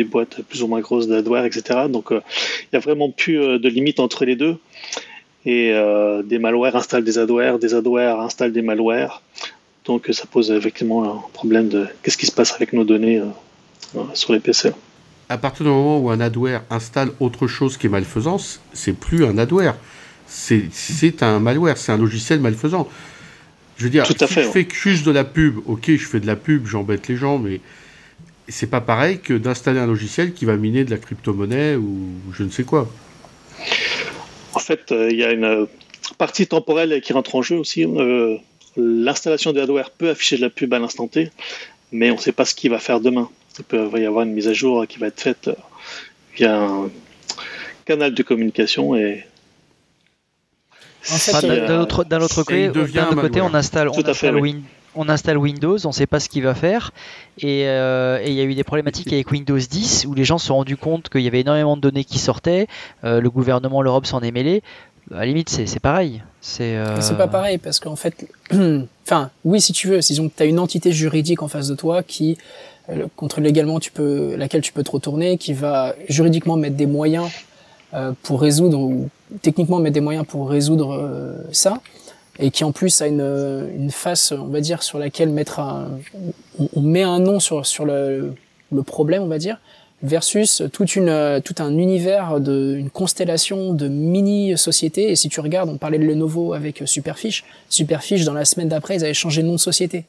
des 0.01 0.09
boîtes 0.13 0.43
plus 0.43 0.63
ou 0.63 0.67
moins 0.67 0.81
grosses 0.81 1.09
d'adware, 1.09 1.45
etc. 1.45 1.63
Donc, 1.89 2.07
il 2.11 2.71
n'y 2.73 2.77
a 2.77 2.81
vraiment 2.81 3.11
plus 3.11 3.37
de 3.65 3.69
limite 3.69 4.01
entre 4.01 4.25
les 4.25 4.37
deux 4.37 4.57
et 5.47 5.73
euh, 5.73 6.23
des 6.23 6.39
malwares 6.39 6.77
installent 6.77 7.05
des 7.05 7.19
adwares, 7.19 7.59
des 7.59 7.75
adwares 7.75 8.21
installent 8.21 8.53
des 8.53 8.63
malwares. 8.63 9.23
Donc 9.87 10.09
ça 10.13 10.25
pose 10.31 10.51
effectivement 10.51 11.05
un 11.05 11.23
problème 11.33 11.69
de 11.69 11.87
qu'est-ce 12.03 12.19
qui 12.19 12.27
se 12.27 12.33
passe 12.33 12.53
avec 12.53 12.73
nos 12.73 12.85
données 12.85 13.19
euh, 13.19 13.27
euh, 13.97 14.03
sur 14.15 14.33
les 14.33 14.41
PC. 14.41 14.73
À 15.29 15.39
partir 15.39 15.65
du 15.65 15.71
moment 15.71 15.99
où 15.99 16.11
un 16.11 16.21
adware 16.21 16.63
installe 16.71 17.11
autre 17.21 17.47
chose 17.47 17.77
qui 17.77 17.87
est 17.87 17.91
malfaisant, 17.91 18.39
c'est 18.73 18.93
plus 18.93 19.25
un 19.25 19.39
adware, 19.39 19.77
c'est 20.27 21.23
un 21.23 21.39
malware, 21.39 21.79
c'est 21.79 21.93
un 21.93 21.99
logiciel 21.99 22.41
malfaisant. 22.41 22.89
Je 23.77 23.85
veux 23.85 23.91
dire, 23.91 24.05
Tout 24.05 24.17
à 24.21 24.27
si 24.27 24.35
fait, 24.35 24.43
je 24.43 24.49
fais 24.49 24.69
juste 24.71 25.07
de 25.07 25.11
la 25.11 25.25
pub, 25.25 25.59
ok, 25.67 25.87
je 25.87 26.07
fais 26.07 26.21
de 26.21 26.27
la 26.27 26.37
pub, 26.37 26.67
j'embête 26.67 27.09
les 27.09 27.17
gens, 27.17 27.39
mais 27.39 27.61
c'est 28.51 28.69
pas 28.69 28.81
pareil 28.81 29.21
que 29.21 29.35
d'installer 29.35 29.81
un 29.81 29.87
logiciel 29.87 30.33
qui 30.33 30.45
va 30.45 30.57
miner 30.57 30.85
de 30.85 30.91
la 30.91 30.99
crypto-monnaie 30.99 31.77
ou 31.77 32.09
je 32.33 32.43
ne 32.43 32.51
sais 32.51 32.65
quoi. 32.65 32.89
En 34.55 34.59
fait, 34.59 34.93
euh, 34.93 35.11
il 35.11 35.19
y 35.19 35.25
a 35.25 35.33
une 35.33 35.45
euh, 35.45 35.67
partie 36.19 36.47
temporelle 36.47 37.01
qui 37.01 37.13
rentre 37.13 37.35
en 37.35 37.43
jeu 37.43 37.57
aussi. 37.57 37.85
Euh, 37.85 38.37
l'installation 38.77 39.53
de 39.53 39.61
hardware 39.61 39.91
peut 39.91 40.11
afficher 40.11 40.37
de 40.37 40.43
la 40.43 40.51
pub 40.51 40.73
à 40.75 40.79
l'instant 40.79 41.07
T, 41.07 41.31
mais 41.93 42.11
on 42.11 42.17
ne 42.17 42.21
sait 42.21 42.33
pas 42.33 42.45
ce 42.45 42.55
qu'il 42.55 42.71
va 42.71 42.79
faire 42.79 43.01
demain. 43.01 43.29
Il 43.59 43.65
peut 43.65 43.89
y 43.97 44.07
avoir 44.07 44.25
une 44.25 44.33
mise 44.33 44.49
à 44.49 44.53
jour 44.53 44.87
qui 44.87 44.99
va 44.99 45.09
être 45.09 45.21
faite 45.21 45.51
via 46.37 46.63
un 46.63 46.91
canal 47.85 48.15
de 48.15 48.23
communication 48.23 48.97
et 48.97 49.27
d'un 51.67 51.81
autre, 51.81 52.05
côté, 52.35 52.71
côté 52.71 53.41
on 53.41 53.55
installe, 53.55 53.89
on 53.89 54.07
installe 54.07 54.41
on 54.95 55.09
installe 55.09 55.39
Windows, 55.39 55.77
on 55.85 55.89
ne 55.89 55.95
sait 55.95 56.07
pas 56.07 56.21
ce 56.21 56.29
qu'il 56.29 56.43
va 56.43 56.55
faire. 56.55 56.93
Euh, 57.45 58.21
et 58.23 58.29
il 58.31 58.35
y 58.35 58.41
a 58.41 58.45
eu 58.45 58.55
des 58.55 58.65
problématiques 58.65 59.13
avec 59.13 59.31
Windows 59.31 59.59
10 59.59 60.07
où 60.07 60.15
les 60.15 60.25
gens 60.25 60.39
se 60.39 60.47
sont 60.47 60.57
rendus 60.57 60.77
compte 60.77 61.09
qu'il 61.09 61.23
y 61.23 61.27
avait 61.27 61.41
énormément 61.41 61.77
de 61.77 61.81
données 61.81 62.05
qui 62.05 62.19
sortaient. 62.19 62.67
Euh, 63.05 63.21
le 63.21 63.31
gouvernement, 63.31 63.83
l'Europe 63.83 64.07
s'en 64.07 64.21
est 64.21 64.31
mêlé. 64.31 64.63
À 65.13 65.21
la 65.21 65.27
limite, 65.27 65.49
c'est 65.49 65.81
pareil. 65.81 66.23
C'est 66.41 66.77
euh... 66.77 67.15
pas 67.17 67.27
pareil 67.27 67.59
parce 67.59 67.81
qu'en 67.81 67.97
fait, 67.97 68.29
enfin, 69.07 69.31
oui, 69.45 69.61
si 69.61 69.73
tu 69.73 69.89
veux, 69.89 70.01
si 70.01 70.15
tu 70.15 70.43
as 70.43 70.47
une 70.47 70.59
entité 70.59 70.93
juridique 70.93 71.43
en 71.43 71.49
face 71.49 71.69
de 71.69 71.75
toi 71.75 72.03
qui 72.03 72.39
contre 73.15 73.41
légalement 73.41 73.79
tu 73.79 73.93
peux, 73.93 74.35
laquelle 74.35 74.63
tu 74.63 74.73
peux 74.73 74.83
te 74.83 74.91
retourner, 74.91 75.39
qui 75.39 75.53
va 75.53 75.95
juridiquement 76.09 76.57
mettre 76.57 76.75
des 76.75 76.87
moyens 76.87 77.29
pour 78.25 78.41
résoudre 78.41 78.81
ou 78.81 79.09
techniquement 79.43 79.79
mettre 79.79 79.95
des 79.95 80.01
moyens 80.01 80.27
pour 80.27 80.51
résoudre 80.51 81.45
ça 81.53 81.81
et 82.41 82.51
qui 82.51 82.65
en 82.65 82.73
plus 82.73 83.03
a 83.03 83.07
une, 83.07 83.69
une 83.77 83.91
face, 83.91 84.33
on 84.33 84.47
va 84.47 84.61
dire, 84.61 84.83
sur 84.83 84.99
laquelle 84.99 85.31
mettre 85.31 85.61
un, 85.61 85.99
on, 86.75 86.81
met 86.81 87.03
un 87.03 87.19
nom 87.19 87.39
sur, 87.39 87.67
sur 87.67 87.85
le, 87.85 88.35
le 88.73 88.83
problème, 88.83 89.23
on 89.23 89.29
va 89.29 89.39
dire, 89.39 89.59
versus 90.03 90.63
toute 90.73 90.97
une, 90.97 91.41
tout 91.45 91.55
un 91.59 91.77
univers 91.77 92.41
de, 92.41 92.75
une 92.77 92.91
constellation 92.91 93.75
de 93.75 93.89
mini 93.89 94.57
sociétés. 94.57 95.11
Et 95.11 95.17
si 95.17 95.29
tu 95.29 95.41
regardes, 95.41 95.69
on 95.69 95.77
parlait 95.77 95.99
de 95.99 96.05
Lenovo 96.05 96.55
avec 96.55 96.83
Superfish. 96.87 97.45
Superfish, 97.69 98.25
dans 98.25 98.35
la 98.35 98.45
semaine 98.45 98.69
d'après, 98.69 98.97
ils 98.97 99.05
avaient 99.05 99.15
changé 99.15 99.43
de 99.43 99.47
nom 99.47 99.55
de 99.55 99.59
société. 99.59 100.05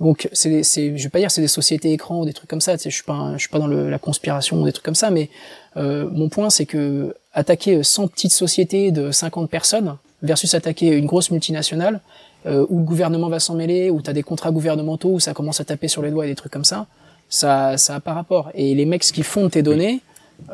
Donc, 0.00 0.28
c'est, 0.32 0.62
c'est, 0.62 0.96
je 0.96 1.02
vais 1.02 1.08
pas 1.10 1.18
dire 1.18 1.30
c'est 1.30 1.42
des 1.42 1.48
sociétés 1.48 1.92
écrans 1.92 2.20
ou 2.20 2.24
des 2.24 2.32
trucs 2.32 2.48
comme 2.48 2.62
ça. 2.62 2.76
Tu 2.76 2.84
sais, 2.84 2.90
je 2.90 2.94
suis 2.94 3.04
pas, 3.04 3.32
je 3.34 3.40
suis 3.40 3.48
pas 3.50 3.58
dans 3.58 3.66
le, 3.66 3.90
la 3.90 3.98
conspiration 3.98 4.60
ou 4.60 4.64
des 4.64 4.72
trucs 4.72 4.84
comme 4.84 4.94
ça, 4.94 5.10
mais 5.10 5.28
euh, 5.76 6.08
mon 6.10 6.30
point 6.30 6.48
c'est 6.48 6.64
que 6.64 7.14
attaquer 7.34 7.82
100 7.82 8.08
petites 8.08 8.32
sociétés 8.32 8.92
de 8.92 9.10
50 9.10 9.50
personnes, 9.50 9.96
versus 10.22 10.54
attaquer 10.54 10.88
une 10.88 11.06
grosse 11.06 11.30
multinationale 11.30 12.00
euh, 12.46 12.66
où 12.68 12.78
le 12.78 12.84
gouvernement 12.84 13.28
va 13.28 13.40
s'en 13.40 13.54
mêler, 13.54 13.90
où 13.90 14.00
tu 14.00 14.10
as 14.10 14.12
des 14.12 14.22
contrats 14.22 14.50
gouvernementaux, 14.50 15.10
où 15.10 15.20
ça 15.20 15.34
commence 15.34 15.60
à 15.60 15.64
taper 15.64 15.88
sur 15.88 16.02
les 16.02 16.10
doigts 16.10 16.26
et 16.26 16.28
des 16.28 16.34
trucs 16.34 16.52
comme 16.52 16.64
ça, 16.64 16.86
ça 17.28 17.76
ça 17.76 17.96
a 17.96 18.00
pas 18.00 18.14
rapport. 18.14 18.50
Et 18.54 18.74
les 18.74 18.86
mecs 18.86 19.02
qui 19.02 19.22
font 19.22 19.48
tes 19.48 19.62
données 19.62 20.00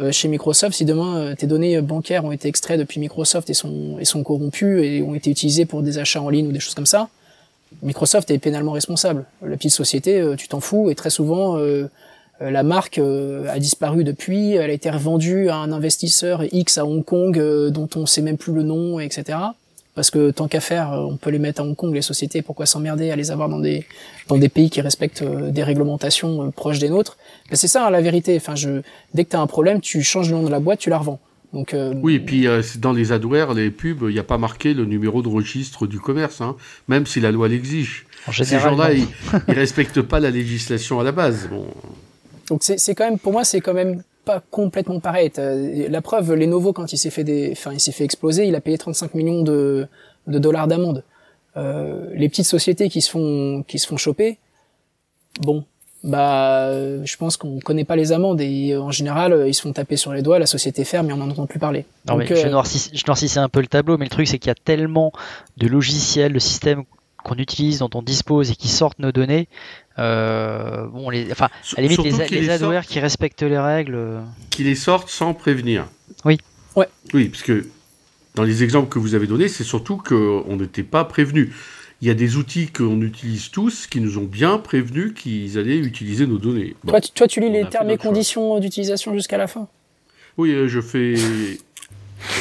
euh, 0.01 0.11
chez 0.11 0.29
Microsoft, 0.29 0.77
si 0.77 0.85
demain 0.85 1.17
euh, 1.17 1.35
tes 1.35 1.47
données 1.47 1.81
bancaires 1.81 2.25
ont 2.25 2.33
été 2.33 2.49
extraites 2.49 2.79
depuis 2.79 3.01
Microsoft 3.01 3.49
et 3.51 3.55
sont 3.55 3.99
et 4.01 4.05
sont 4.05 4.23
corrompues 4.23 4.85
et 4.85 5.03
ont 5.03 5.15
été 5.15 5.31
utilisées 5.31 5.65
pour 5.65 5.83
des 5.83 5.99
achats 5.99 6.21
en 6.21 6.29
ligne 6.29 6.49
ou 6.49 6.53
des 6.53 6.61
choses 6.61 6.75
comme 6.75 6.87
ça, 6.87 7.09
Microsoft 7.83 8.31
est 8.31 8.39
pénalement 8.39 8.73
responsable. 8.73 9.25
La 9.43 9.57
petite 9.57 9.73
société, 9.73 10.21
euh, 10.21 10.37
tu 10.37 10.49
t'en 10.49 10.61
fous 10.61 10.91
et 10.91 10.95
très 10.95 11.11
souvent 11.11 11.57
la 12.41 12.63
marque 12.63 12.99
a 12.99 13.59
disparu 13.59 14.05
depuis, 14.05 14.53
elle 14.53 14.71
a 14.71 14.73
été 14.75 14.91
revendue 14.91 15.49
à 15.49 15.57
un 15.57 15.73
investisseur 15.73 16.45
X 16.53 16.79
à 16.79 16.85
Hong 16.85 17.05
Kong 17.05 17.39
dont 17.71 17.89
on 17.97 18.07
sait 18.07 18.23
même 18.23 18.37
plus 18.37 18.53
le 18.53 18.63
nom, 18.63 19.01
etc. 19.01 19.39
Parce 19.97 20.11
que 20.11 20.31
tant 20.31 20.47
qu'à 20.47 20.61
faire, 20.61 20.93
euh, 20.93 20.99
on 20.99 21.17
peut 21.17 21.31
les 21.31 21.39
mettre 21.39 21.63
à 21.63 21.65
Hong 21.65 21.75
Kong, 21.75 21.93
les 21.93 22.03
sociétés, 22.03 22.43
pourquoi 22.43 22.67
s'emmerder 22.67 23.11
à 23.11 23.17
les 23.17 23.31
avoir 23.31 23.49
dans 23.49 23.59
des, 23.59 23.87
dans 24.29 24.37
des 24.37 24.51
pays 24.51 24.69
qui 24.69 24.83
respectent 24.83 25.23
euh, 25.23 25.51
des 25.51 25.65
réglementations 25.65 26.45
euh, 26.45 26.51
proches 26.51 26.79
des 26.79 26.91
nôtres? 26.91 27.17
Ben 27.49 27.57
C'est 27.57 27.67
ça 27.67 27.89
la 27.89 28.03
vérité. 28.03 28.37
Enfin, 28.37 28.55
je, 28.55 28.83
dès 29.15 29.25
que 29.25 29.31
tu 29.31 29.37
as 29.37 29.41
un 29.41 29.47
problème, 29.47 29.81
tu 29.81 30.03
changes 30.03 30.31
le 30.31 30.37
nom 30.37 30.43
de 30.43 30.51
la 30.51 30.61
boîte, 30.61 30.81
tu 30.81 30.91
la 30.91 30.99
revends. 30.99 31.19
Donc, 31.55 31.75
oui, 32.03 32.17
et 32.17 32.21
puis 32.21 32.47
dans 32.79 32.93
les 32.93 33.13
adwares, 33.13 33.55
les 33.55 33.71
pubs, 33.71 34.03
il 34.03 34.13
n'y 34.13 34.19
a 34.19 34.25
pas 34.25 34.37
marqué 34.37 34.75
le 34.75 34.85
numéro 34.85 35.23
de 35.23 35.29
registre 35.29 35.87
du 35.87 36.01
commerce, 36.01 36.43
hein, 36.43 36.57
même 36.89 37.07
si 37.07 37.21
la 37.21 37.31
loi 37.31 37.49
l'exige. 37.49 38.05
Ces 38.31 38.59
gens-là, 38.59 38.93
ils, 38.93 39.07
ne 39.49 39.55
respectent 39.55 40.03
pas 40.03 40.21
la 40.21 40.31
législation 40.31 41.01
à 41.01 41.05
la 41.05 41.13
base. 41.13 41.49
Bon. 41.49 41.67
Donc 42.49 42.63
c'est 42.63 42.95
quand 42.95 43.05
même, 43.05 43.19
pour 43.19 43.33
moi, 43.33 43.45
c'est 43.45 43.61
quand 43.61 43.75
même 43.75 44.03
pas 44.25 44.43
complètement 44.51 45.01
pareil. 45.01 45.31
La 45.37 46.01
preuve, 46.03 46.35
Lenovo, 46.35 46.73
quand 46.73 46.93
il 46.93 46.99
s'est 46.99 47.11
fait 47.11 47.25
des, 47.25 47.51
enfin, 47.53 47.73
il 47.73 47.81
s'est 47.81 47.93
fait 47.93 48.05
exploser, 48.05 48.47
il 48.47 48.55
a 48.55 48.61
payé 48.61 48.79
35 48.79 49.15
millions 49.15 49.43
de, 49.43 49.87
de 50.27 50.39
dollars 50.39 50.67
d'amende. 50.67 51.05
Euh, 51.57 52.11
les 52.15 52.29
petites 52.29 52.47
sociétés 52.47 52.89
qui 52.89 53.01
se 53.01 53.11
font, 53.11 53.65
qui 53.67 53.79
se 53.79 53.87
font 53.87 53.97
choper, 53.97 54.39
bon, 55.41 55.65
bah, 56.05 56.71
je 57.05 57.17
pense 57.17 57.37
qu'on 57.37 57.59
connaît 57.61 57.85
pas 57.85 57.97
les 57.97 58.13
amendes 58.13 58.41
et 58.41 58.77
en 58.77 58.91
général, 58.91 59.45
ils 59.47 59.55
se 59.55 59.63
font 59.63 59.73
taper 59.73 59.97
sur 59.97 60.13
les 60.13 60.23
doigts, 60.23 60.39
la 60.39 60.47
société 60.47 60.85
ferme 60.85 61.11
et 61.11 61.13
on 61.13 61.17
n'en 61.17 61.31
entend 61.31 61.47
plus 61.47 61.59
parler. 61.59 61.87
Non, 62.09 62.17
mais 62.17 62.27
je, 62.27 62.35
euh, 62.35 62.51
noircis, 62.51 63.39
un 63.39 63.49
peu 63.49 63.61
le 63.61 63.67
tableau, 63.67 63.97
mais 63.97 64.05
le 64.05 64.11
truc 64.11 64.29
c'est 64.29 64.39
qu'il 64.39 64.49
y 64.49 64.53
a 64.53 64.57
tellement 64.57 65.13
de 65.57 65.67
logiciels, 65.67 66.33
de 66.33 66.39
systèmes 66.39 66.85
qu'on 67.25 67.37
utilise, 67.37 67.79
dont 67.81 67.91
on 67.95 68.03
dispose 68.03 68.51
et 68.51 68.55
qui 68.55 68.69
sortent 68.69 68.99
nos 68.99 69.11
données. 69.13 69.49
Euh, 69.99 70.87
bon, 70.87 71.11
les, 71.11 71.31
enfin, 71.33 71.49
à 71.77 71.81
la 71.81 71.89
limite, 71.89 72.31
les, 72.31 72.41
les, 72.41 72.51
adwares 72.51 72.87
qui 72.87 73.01
respectent 73.01 73.43
les 73.43 73.59
règles. 73.59 73.95
Euh. 73.95 74.21
Qui 74.51 74.65
les 74.65 74.75
sortent 74.75 75.09
sans 75.09 75.33
prévenir. 75.35 75.87
Oui. 76.25 76.39
Ouais. 76.75 76.89
Oui, 77.15 77.29
parce 77.29 77.43
que 77.43 77.67
dans 78.35 78.43
les 78.43 78.63
exemples 78.63 78.89
que 78.89 78.99
vous 78.99 79.15
avez 79.15 79.27
donnés, 79.27 79.49
c'est 79.49 79.65
surtout 79.65 79.97
qu'on 79.97 80.57
n'était 80.57 80.83
pas 80.83 81.05
prévenu. 81.05 81.53
Il 82.03 82.09
y 82.09 82.11
a 82.11 82.15
des 82.15 82.37
outils 82.37 82.69
qu'on 82.69 83.01
utilise 83.01 83.51
tous 83.51 83.87
qui 83.87 84.03
nous 84.03 84.19
ont 84.19 84.25
bien 84.25 84.59
prévenus 84.59 85.15
qu'ils 85.15 85.57
allaient 85.59 85.79
utiliser 85.79 86.27
nos 86.27 86.37
données. 86.37 86.77
toi, 86.87 87.01
tu, 87.01 87.11
toi, 87.13 87.27
tu 87.27 87.41
lis 87.41 87.51
les 87.51 87.67
termes 87.67 87.89
et 87.89 87.97
conditions 87.97 88.61
d'utilisation 88.61 89.15
jusqu'à 89.15 89.39
la 89.39 89.47
fin 89.47 89.67
Oui, 90.37 90.53
euh, 90.53 90.69
je 90.69 90.83
fais. 90.83 91.15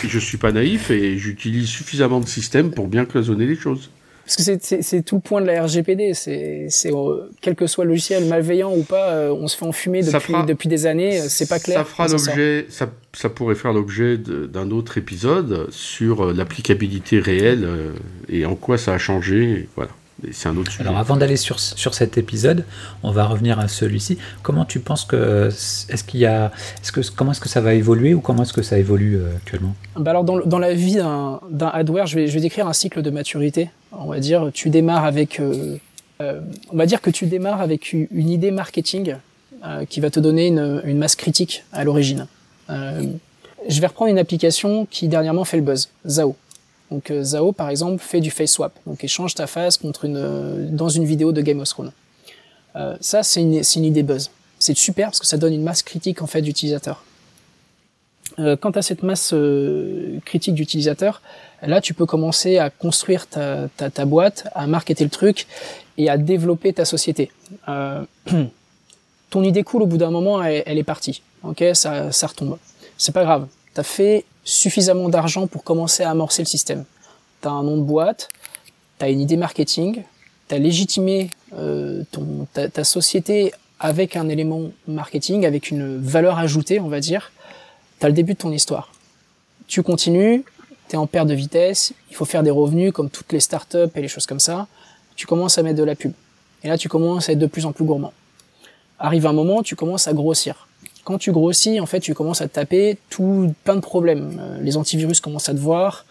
je 0.04 0.20
suis 0.20 0.38
pas 0.38 0.52
naïf 0.52 0.92
et 0.92 1.18
j'utilise 1.18 1.70
suffisamment 1.70 2.20
de 2.20 2.28
systèmes 2.28 2.72
pour 2.72 2.90
bien 2.90 3.06
cloisonner 3.06 3.46
les 3.46 3.56
choses. 3.56 3.90
Parce 4.26 4.38
que 4.38 4.82
c'est 4.82 5.02
tout 5.04 5.16
le 5.16 5.22
point 5.22 5.42
de 5.42 5.46
la 5.46 5.64
RGPD. 5.64 6.14
C'est 6.14 6.68
euh, 6.86 7.30
quel 7.42 7.56
que 7.56 7.68
soit 7.68 7.84
le 7.86 7.92
logiciel 7.92 8.26
malveillant 8.26 8.76
ou 8.76 8.82
pas, 8.82 9.12
euh, 9.12 9.32
on 9.32 9.48
se 9.48 9.56
fait 9.56 9.66
enfumer 9.66 10.02
depuis, 10.02 10.34
depuis 10.48 10.68
des 10.68 10.88
années. 10.88 11.20
C'est 11.20 11.48
pas 11.48 11.60
clair. 11.60 11.80
Ça 11.80 11.86
fera 11.86 12.08
l'objet, 12.08 12.66
ça, 12.70 12.90
ça, 13.14 13.30
pourrait 13.30 13.56
faire 13.56 13.74
l'objet 13.74 14.18
d'un 14.18 14.72
autre 14.72 14.98
épisode 14.98 15.68
sur 15.70 16.34
l'applicabilité 16.34 17.20
réelle 17.20 17.68
et 18.30 18.46
en 18.46 18.56
quoi 18.56 18.78
ça 18.78 18.94
a 18.94 18.98
changé. 18.98 19.70
Voilà 19.76 19.92
c'est 20.32 20.48
un 20.48 20.58
autre 20.58 20.72
sujet. 20.72 20.84
Alors 20.88 20.98
avant 20.98 21.18
d'aller 21.18 21.38
sur, 21.38 21.60
sur 21.60 21.94
cet 21.94 22.18
épisode, 22.18 22.66
on 23.04 23.12
va 23.12 23.26
revenir 23.26 23.60
à 23.60 23.68
celui-ci. 23.68 24.18
Comment 24.44 24.66
tu 24.66 24.80
penses 24.80 25.06
que 25.06 25.48
est-ce 25.48 26.04
qu'il 26.04 26.22
y 26.22 26.26
a 26.26 26.52
est-ce 26.82 26.92
que 26.92 27.02
comment 27.16 27.32
est-ce 27.32 27.42
que 27.42 27.50
ça 27.50 27.62
va 27.62 27.74
évoluer 27.74 28.14
ou 28.14 28.22
comment 28.22 28.44
est-ce 28.44 28.54
que 28.54 28.62
ça 28.62 28.78
évolue 28.78 29.18
euh, 29.18 29.36
actuellement? 29.36 29.76
Bah 29.98 30.12
alors 30.12 30.24
dans, 30.24 30.40
dans, 30.40 30.60
la 30.60 30.74
vie 30.74 30.96
d'un, 30.96 31.42
d'un 31.50 31.68
hardware, 31.68 32.08
je 32.08 32.16
vais, 32.16 32.28
je 32.28 32.34
vais 32.34 32.42
décrire 32.42 32.68
un 32.68 32.74
cycle 32.74 33.02
de 33.02 33.10
maturité. 33.10 33.70
On 33.92 34.08
va 34.08 34.20
dire 34.20 34.52
tu 34.54 34.70
démarres 34.70 35.06
avec 35.06 35.40
euh, 35.40 35.78
euh, 36.22 36.40
on 36.72 36.78
va 36.78 36.86
dire 36.86 37.02
que 37.02 37.10
tu 37.10 37.26
démarres 37.26 37.62
avec 37.62 37.92
une 37.94 38.30
idée 38.30 38.52
marketing 38.52 39.16
qui 39.90 40.00
va 40.00 40.12
te 40.12 40.20
donner 40.20 40.46
une, 40.46 40.84
une 40.86 41.00
masse 41.00 41.16
critique 41.16 41.64
à 41.72 41.84
l'origine. 41.84 42.28
je 42.70 43.82
vais 43.82 43.88
reprendre 43.88 44.12
une 44.12 44.20
application 44.20 44.86
qui 44.86 45.08
dernièrement 45.08 45.44
fait 45.44 45.58
le 45.58 45.64
buzz, 45.64 45.90
Zao. 46.08 46.36
Donc 46.92 47.10
euh, 47.10 47.24
Zao 47.24 47.52
par 47.52 47.70
exemple 47.70 48.02
fait 48.02 48.22
du 48.22 48.32
face 48.32 48.52
swap, 48.52 48.74
donc 48.86 49.04
échange 49.04 49.34
ta 49.34 49.48
face 49.48 49.78
contre 49.78 50.06
une 50.06 50.18
euh, 50.18 50.68
dans 50.70 50.90
une 50.90 51.06
vidéo 51.06 51.32
de 51.32 51.42
Game 51.42 51.60
of 51.60 51.70
Thrones. 51.70 51.92
Euh, 52.76 52.96
ça 53.02 53.24
c'est 53.24 53.42
une, 53.42 53.62
une 53.76 53.86
idée 53.86 54.04
buzz. 54.04 54.30
C'est 54.60 54.78
super 54.78 55.08
parce 55.08 55.20
que 55.20 55.26
ça 55.26 55.38
donne 55.38 55.54
une 55.54 55.64
masse 55.64 55.84
critique 55.84 56.22
en 56.22 56.28
fait 56.28 56.42
d'utilisateurs. 56.42 57.04
Euh, 58.40 58.56
quant 58.56 58.72
à 58.72 58.82
cette 58.82 59.04
masse 59.04 59.34
critique 60.26 60.56
d'utilisateurs, 60.56 61.22
là 61.62 61.82
tu 61.82 61.94
peux 61.94 62.06
commencer 62.06 62.58
à 62.58 62.70
construire 62.70 63.28
ta, 63.28 64.06
boîte, 64.06 64.48
à 64.54 64.68
marketer 64.68 65.04
le 65.04 65.10
truc 65.10 65.48
et 65.98 66.10
à 66.10 66.18
développer 66.18 66.74
ta 66.74 66.86
société. 66.86 67.32
ton 69.30 69.44
idée 69.44 69.64
cool 69.64 69.84
au 69.84 69.86
bout 69.86 69.98
d'un 69.98 70.12
moment 70.12 70.44
elle, 70.44 70.64
elle, 70.66 70.78
est 70.78 70.84
partie, 70.84 71.22
ok, 71.44 71.64
ça, 71.74 72.12
ça 72.12 72.28
retombe. 72.28 72.58
C'est 72.98 73.12
pas 73.12 73.24
grave. 73.24 73.48
T'as 73.76 73.84
fait 73.84 74.24
suffisamment 74.46 75.10
d'argent 75.10 75.48
pour 75.48 75.66
commencer 75.66 76.02
à 76.02 76.10
amorcer 76.10 76.42
le 76.42 76.48
système. 76.48 76.86
Tu 77.42 77.48
as 77.50 77.52
un 77.52 77.62
nom 77.62 77.76
de 77.76 77.82
boîte, 77.82 78.30
tu 78.98 79.06
as 79.06 79.10
une 79.10 79.20
idée 79.20 79.36
marketing, 79.36 80.04
tu 80.48 80.56
as 80.56 80.58
légitimé 80.58 81.32
euh, 81.58 82.04
ton, 82.10 82.48
ta, 82.54 82.84
société 82.86 83.52
avec 83.82 84.16
un 84.16 84.30
élément 84.30 84.72
marketing, 84.88 85.46
avec 85.46 85.72
une 85.72 85.98
valeur 85.98 86.40
ajoutée, 86.40 86.80
on 86.80 86.88
va 86.88 87.02
dire. 87.02 87.34
Tu 88.00 88.06
as 88.06 88.10
le 88.10 88.16
début 88.16 88.36
de 88.36 88.40
ton 88.40 88.52
histoire. 88.54 88.94
Tu 89.68 89.84
continues, 89.84 90.46
tu 90.88 90.96
es 90.96 90.98
en 90.98 91.06
perte 91.06 91.28
de 91.28 91.34
vitesse, 91.34 91.92
il 92.10 92.16
faut 92.16 92.24
faire 92.24 92.44
des 92.44 92.52
revenus 92.52 92.94
comme 92.94 93.10
toutes 93.10 93.34
les 93.34 93.42
startups 93.42 93.92
et 93.94 94.02
les 94.02 94.08
choses 94.08 94.26
comme 94.26 94.40
ça. 94.40 94.68
Tu 95.18 95.28
commences 95.28 95.58
à 95.58 95.64
mettre 95.64 95.78
de 95.78 95.84
la 95.84 95.96
pub. 95.96 96.14
Et 96.64 96.70
là, 96.70 96.78
tu 96.78 96.88
commences 96.88 97.28
à 97.28 97.34
être 97.34 97.40
de 97.40 97.48
plus 97.48 97.66
en 97.66 97.74
plus 97.74 97.84
gourmand. 97.84 98.14
Arrive 99.00 99.28
un 99.28 99.34
moment, 99.34 99.64
tu 99.64 99.76
commences 99.76 100.08
à 100.08 100.14
grossir 100.14 100.70
quand 101.06 101.20
tu 101.20 101.32
grossis, 101.32 101.80
en 101.80 101.86
fait, 101.86 102.00
tu 102.02 102.14
commences 102.14 102.42
à 102.42 102.48
taper 102.48 102.98
tout 103.10 103.54
plein 103.64 103.76
de 103.76 103.80
problèmes. 103.80 104.42
Euh, 104.42 104.58
les 104.62 104.76
antivirus 104.76 105.22
commencent 105.22 105.48
à 105.48 105.54
te 105.54 105.60
voir, 105.60 106.06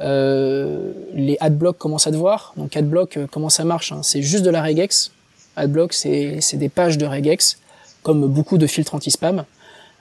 euh, 0.00 0.92
les 1.12 1.36
adblocks 1.40 1.76
commencent 1.76 2.06
à 2.06 2.12
te 2.12 2.16
voir. 2.16 2.54
Donc 2.56 2.76
adblock, 2.76 3.16
euh, 3.16 3.26
comment 3.30 3.50
ça 3.50 3.64
marche 3.64 3.92
hein 3.92 4.00
C'est 4.02 4.22
juste 4.22 4.44
de 4.44 4.50
la 4.50 4.62
regex. 4.62 5.10
Adblock, 5.56 5.92
c'est 5.92 6.40
des 6.54 6.68
pages 6.68 6.96
de 6.96 7.06
regex, 7.06 7.58
comme 8.02 8.26
beaucoup 8.26 8.56
de 8.56 8.66
filtres 8.66 8.94
anti-spam. 8.94 9.44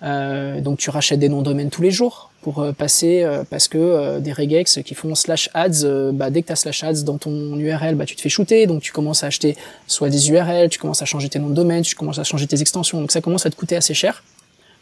Euh, 0.05 0.61
donc 0.61 0.77
tu 0.77 0.89
rachètes 0.89 1.19
des 1.19 1.29
noms 1.29 1.39
de 1.39 1.45
domaine 1.45 1.69
tous 1.69 1.81
les 1.81 1.89
jours 1.89 2.31
pour 2.41 2.59
euh, 2.59 2.71
passer 2.71 3.27
parce 3.49 3.67
que 3.67 4.19
des 4.19 4.31
regex 4.31 4.79
qui 4.85 4.93
font 4.93 5.15
slash 5.15 5.49
ads, 5.53 6.11
bah, 6.13 6.29
dès 6.29 6.41
que 6.41 6.47
tu 6.47 6.53
as 6.53 6.57
slash 6.57 6.83
ads 6.83 7.03
dans 7.03 7.17
ton 7.17 7.57
URL, 7.57 7.95
bah, 7.95 8.05
tu 8.05 8.15
te 8.15 8.21
fais 8.21 8.29
shooter, 8.29 8.67
donc 8.67 8.81
tu 8.81 8.91
commences 8.91 9.23
à 9.23 9.27
acheter 9.27 9.57
soit 9.87 10.09
des 10.09 10.29
URL, 10.29 10.69
tu 10.69 10.79
commences 10.79 11.01
à 11.01 11.05
changer 11.05 11.29
tes 11.29 11.39
noms 11.39 11.49
de 11.49 11.55
domaine, 11.55 11.83
tu 11.83 11.95
commences 11.95 12.19
à 12.19 12.23
changer 12.23 12.45
tes 12.45 12.61
extensions, 12.61 13.01
donc 13.01 13.11
ça 13.11 13.21
commence 13.21 13.45
à 13.45 13.49
te 13.49 13.55
coûter 13.55 13.75
assez 13.75 13.93
cher 13.93 14.23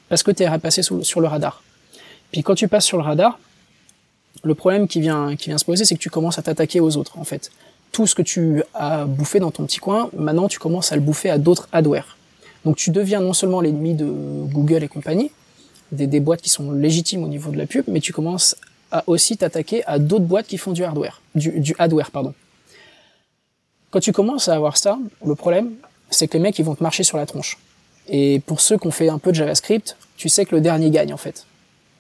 parce 0.10 0.24
que 0.24 0.32
tu 0.32 0.44
es 0.44 0.60
passé 0.60 0.82
sur 0.84 1.22
le 1.22 1.28
radar. 1.28 1.64
Puis 2.32 2.44
quand 2.44 2.56
tu 2.56 2.68
passes 2.68 2.86
sur 2.86 2.98
le 2.98 3.04
radar, 3.04 3.40
le 4.44 4.56
problème 4.56 4.88
qui 4.88 5.00
vient, 5.00 5.36
qui 5.36 5.50
vient 5.50 5.58
se 5.58 5.66
poser, 5.66 5.86
c'est 5.86 5.96
que 5.96 6.00
tu 6.00 6.10
commences 6.10 6.40
à 6.40 6.42
t'attaquer 6.42 6.80
aux 6.80 6.98
autres, 6.98 7.18
en 7.18 7.24
fait. 7.24 7.52
Tout 7.92 8.08
ce 8.08 8.16
que 8.16 8.22
tu 8.22 8.64
as 8.74 9.06
bouffé 9.06 9.40
dans 9.40 9.52
ton 9.52 9.66
petit 9.66 9.80
coin, 9.80 10.10
maintenant 10.18 10.48
tu 10.48 10.60
commences 10.60 10.92
à 10.92 10.96
le 10.96 11.02
bouffer 11.02 11.30
à 11.30 11.38
d'autres 11.38 11.70
hardware. 11.72 12.18
Donc 12.66 12.78
tu 12.78 12.92
deviens 12.92 13.20
non 13.20 13.34
seulement 13.34 13.62
l'ennemi 13.62 13.94
de 13.94 14.06
Google 14.06 14.84
et 14.84 14.88
compagnie, 14.88 15.32
des, 15.92 16.08
des, 16.08 16.20
boîtes 16.20 16.42
qui 16.42 16.50
sont 16.50 16.72
légitimes 16.72 17.24
au 17.24 17.28
niveau 17.28 17.52
de 17.52 17.58
la 17.58 17.66
pub, 17.66 17.86
mais 17.88 18.00
tu 18.00 18.14
commences 18.14 18.56
à 18.92 19.04
aussi 19.08 19.38
t'attaquer 19.38 19.84
à 19.86 20.00
d'autres 20.00 20.26
boîtes 20.26 20.48
qui 20.48 20.58
font 20.58 20.72
du 20.72 20.84
hardware, 20.84 21.22
du, 21.36 21.60
du 21.60 21.76
hardware, 21.78 22.10
pardon. 22.12 22.34
Quand 23.92 24.00
tu 24.00 24.12
commences 24.12 24.48
à 24.48 24.56
avoir 24.56 24.78
ça, 24.78 24.98
le 25.24 25.36
problème, 25.36 25.74
c'est 26.10 26.28
que 26.28 26.34
les 26.38 26.42
mecs, 26.42 26.58
ils 26.58 26.66
vont 26.66 26.76
te 26.76 26.82
marcher 26.82 27.04
sur 27.04 27.18
la 27.18 27.26
tronche. 27.26 27.58
Et 28.08 28.42
pour 28.46 28.60
ceux 28.60 28.78
qui 28.78 28.88
ont 28.88 28.92
fait 28.92 29.10
un 29.10 29.20
peu 29.20 29.32
de 29.32 29.36
JavaScript, 29.36 29.98
tu 30.18 30.30
sais 30.30 30.46
que 30.46 30.56
le 30.56 30.62
dernier 30.62 30.90
gagne 30.90 31.14
en 31.14 31.18
fait. 31.18 31.46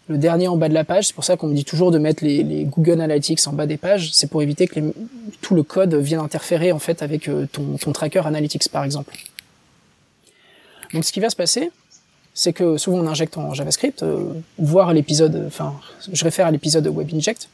Le 0.07 0.17
dernier 0.17 0.47
en 0.47 0.57
bas 0.57 0.67
de 0.69 0.73
la 0.73 0.83
page, 0.83 1.07
c'est 1.07 1.13
pour 1.13 1.23
ça 1.23 1.37
qu'on 1.37 1.47
me 1.47 1.53
dit 1.53 1.63
toujours 1.63 1.91
de 1.91 1.97
mettre 1.97 2.25
les, 2.25 2.65
Google 2.65 2.99
Analytics 2.99 3.47
en 3.47 3.53
bas 3.53 3.65
des 3.65 3.77
pages, 3.77 4.11
c'est 4.11 4.27
pour 4.27 4.41
éviter 4.41 4.67
que 4.67 4.79
tout 5.41 5.55
le 5.55 5.63
code 5.63 5.95
vienne 5.95 6.19
interférer 6.19 6.71
en 6.71 6.79
fait 6.79 7.01
avec 7.01 7.29
euh, 7.29 7.47
ton, 7.51 7.77
ton 7.77 7.93
tracker 7.93 8.21
Analytics 8.25 8.69
par 8.69 8.83
exemple. 8.83 9.15
Donc 10.93 11.05
ce 11.05 11.11
qui 11.11 11.19
va 11.19 11.29
se 11.29 11.35
passer, 11.35 11.71
c'est 12.33 12.53
que 12.53 12.77
souvent 12.77 12.99
on 12.99 13.07
injecte 13.07 13.37
en 13.37 13.53
JavaScript, 13.53 14.03
euh, 14.03 14.33
voir 14.57 14.93
l'épisode, 14.93 15.43
enfin 15.47 15.73
je 16.11 16.23
réfère 16.23 16.47
à 16.47 16.51
l'épisode 16.51 16.87
WebInject, 16.87 17.49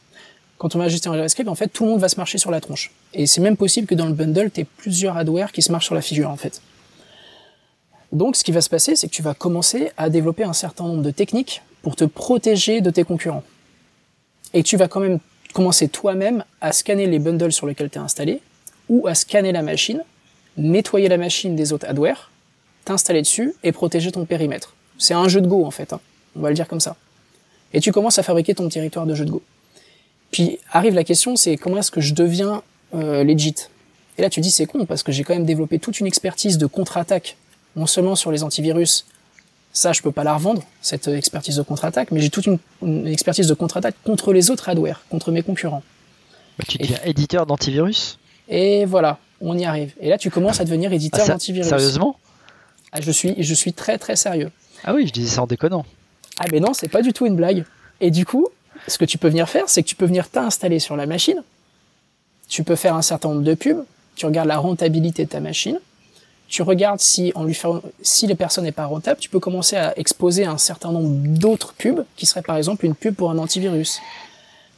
quand 0.58 0.74
on 0.74 0.78
va 0.78 0.84
ajuster 0.84 1.08
en 1.08 1.14
JavaScript, 1.14 1.48
en 1.48 1.54
fait 1.54 1.68
tout 1.68 1.84
le 1.84 1.90
monde 1.90 2.00
va 2.00 2.08
se 2.08 2.16
marcher 2.16 2.38
sur 2.38 2.50
la 2.50 2.60
tronche. 2.60 2.90
Et 3.14 3.26
c'est 3.26 3.40
même 3.40 3.56
possible 3.56 3.86
que 3.86 3.94
dans 3.94 4.06
le 4.06 4.12
bundle, 4.12 4.50
tu 4.50 4.64
plusieurs 4.64 5.16
hardware 5.16 5.52
qui 5.52 5.62
se 5.62 5.72
marchent 5.72 5.86
sur 5.86 5.94
la 5.94 6.02
figure 6.02 6.30
en 6.30 6.36
fait. 6.36 6.60
Donc 8.12 8.36
ce 8.36 8.44
qui 8.44 8.52
va 8.52 8.60
se 8.60 8.68
passer, 8.68 8.96
c'est 8.96 9.06
que 9.06 9.12
tu 9.12 9.22
vas 9.22 9.34
commencer 9.34 9.92
à 9.96 10.10
développer 10.10 10.44
un 10.44 10.52
certain 10.52 10.84
nombre 10.84 11.02
de 11.02 11.10
techniques 11.10 11.62
pour 11.82 11.96
te 11.96 12.04
protéger 12.04 12.80
de 12.80 12.90
tes 12.90 13.04
concurrents. 13.04 13.44
Et 14.52 14.62
tu 14.62 14.76
vas 14.76 14.88
quand 14.88 15.00
même 15.00 15.18
commencer 15.54 15.88
toi-même 15.88 16.44
à 16.60 16.72
scanner 16.72 17.06
les 17.06 17.18
bundles 17.18 17.52
sur 17.52 17.66
lesquels 17.66 17.90
tu 17.90 17.98
es 17.98 18.00
installé, 18.00 18.40
ou 18.88 19.06
à 19.06 19.14
scanner 19.14 19.52
la 19.52 19.62
machine, 19.62 20.02
nettoyer 20.56 21.08
la 21.08 21.16
machine 21.16 21.54
des 21.54 21.72
autres 21.72 21.86
hardware, 21.86 22.29
t'installer 22.90 23.22
dessus 23.22 23.54
et 23.62 23.70
protéger 23.70 24.10
ton 24.10 24.24
périmètre. 24.24 24.74
C'est 24.98 25.14
un 25.14 25.28
jeu 25.28 25.40
de 25.40 25.46
Go 25.46 25.64
en 25.64 25.70
fait, 25.70 25.92
hein. 25.92 26.00
on 26.34 26.40
va 26.40 26.48
le 26.48 26.56
dire 26.56 26.66
comme 26.66 26.80
ça. 26.80 26.96
Et 27.72 27.80
tu 27.80 27.92
commences 27.92 28.18
à 28.18 28.24
fabriquer 28.24 28.52
ton 28.52 28.68
territoire 28.68 29.06
de 29.06 29.14
jeu 29.14 29.24
de 29.24 29.30
Go. 29.30 29.42
Puis 30.32 30.58
arrive 30.72 30.94
la 30.94 31.04
question, 31.04 31.36
c'est 31.36 31.56
comment 31.56 31.78
est-ce 31.78 31.92
que 31.92 32.00
je 32.00 32.14
deviens 32.14 32.62
euh, 32.94 33.22
legit? 33.22 33.54
Et 34.18 34.22
là 34.22 34.28
tu 34.28 34.40
dis 34.40 34.50
c'est 34.50 34.66
con 34.66 34.86
parce 34.86 35.04
que 35.04 35.12
j'ai 35.12 35.22
quand 35.22 35.34
même 35.34 35.46
développé 35.46 35.78
toute 35.78 36.00
une 36.00 36.06
expertise 36.08 36.58
de 36.58 36.66
contre-attaque 36.66 37.36
non 37.76 37.86
seulement 37.86 38.16
sur 38.16 38.32
les 38.32 38.42
antivirus, 38.42 39.06
ça 39.72 39.92
je 39.92 40.02
peux 40.02 40.10
pas 40.10 40.24
la 40.24 40.34
revendre, 40.34 40.64
cette 40.82 41.06
expertise 41.06 41.54
de 41.54 41.62
contre-attaque, 41.62 42.10
mais 42.10 42.20
j'ai 42.20 42.30
toute 42.30 42.46
une, 42.46 43.06
expertise 43.06 43.46
de 43.46 43.54
contre-attaque 43.54 43.94
contre 44.02 44.32
les 44.32 44.50
autres 44.50 44.68
hardware, 44.68 45.04
contre 45.08 45.30
mes 45.30 45.42
concurrents. 45.42 45.84
Bah, 46.58 46.64
tu 46.66 46.76
deviens 46.78 46.98
éditeur 47.04 47.46
d'antivirus? 47.46 48.18
Et 48.48 48.84
voilà, 48.84 49.20
on 49.40 49.56
y 49.56 49.64
arrive. 49.64 49.94
Et 50.00 50.08
là 50.08 50.18
tu 50.18 50.28
commences 50.28 50.58
à 50.60 50.64
devenir 50.64 50.92
éditeur 50.92 51.24
ah, 51.26 51.28
d'antivirus. 51.28 51.68
Sérieusement? 51.68 52.16
Ah, 52.92 53.00
je, 53.00 53.10
suis, 53.10 53.34
je 53.42 53.54
suis 53.54 53.72
très 53.72 53.98
très 53.98 54.16
sérieux. 54.16 54.50
Ah 54.84 54.94
oui, 54.94 55.06
je 55.06 55.12
disais 55.12 55.36
ça 55.36 55.42
en 55.42 55.46
déconnant. 55.46 55.84
Ah 56.38 56.46
mais 56.50 56.60
non, 56.60 56.72
c'est 56.74 56.88
pas 56.88 57.02
du 57.02 57.12
tout 57.12 57.26
une 57.26 57.36
blague. 57.36 57.64
Et 58.00 58.10
du 58.10 58.24
coup, 58.24 58.48
ce 58.88 58.98
que 58.98 59.04
tu 59.04 59.18
peux 59.18 59.28
venir 59.28 59.48
faire, 59.48 59.68
c'est 59.68 59.82
que 59.82 59.88
tu 59.88 59.96
peux 59.96 60.06
venir 60.06 60.28
t'installer 60.28 60.78
sur 60.78 60.96
la 60.96 61.06
machine, 61.06 61.42
tu 62.48 62.64
peux 62.64 62.76
faire 62.76 62.94
un 62.94 63.02
certain 63.02 63.28
nombre 63.28 63.42
de 63.42 63.54
pubs, 63.54 63.84
tu 64.16 64.26
regardes 64.26 64.48
la 64.48 64.58
rentabilité 64.58 65.24
de 65.24 65.30
ta 65.30 65.40
machine, 65.40 65.78
tu 66.48 66.62
regardes 66.62 67.00
si 67.00 67.30
en 67.34 67.44
lui 67.44 67.56
si 68.02 68.26
les 68.26 68.34
personnes 68.34 68.64
n'est 68.64 68.72
pas 68.72 68.86
rentable, 68.86 69.20
tu 69.20 69.28
peux 69.28 69.38
commencer 69.38 69.76
à 69.76 69.96
exposer 69.98 70.44
un 70.46 70.58
certain 70.58 70.90
nombre 70.90 71.10
d'autres 71.38 71.74
pubs 71.74 72.04
qui 72.16 72.26
seraient 72.26 72.42
par 72.42 72.56
exemple 72.56 72.86
une 72.86 72.94
pub 72.94 73.14
pour 73.14 73.30
un 73.30 73.38
antivirus. 73.38 74.00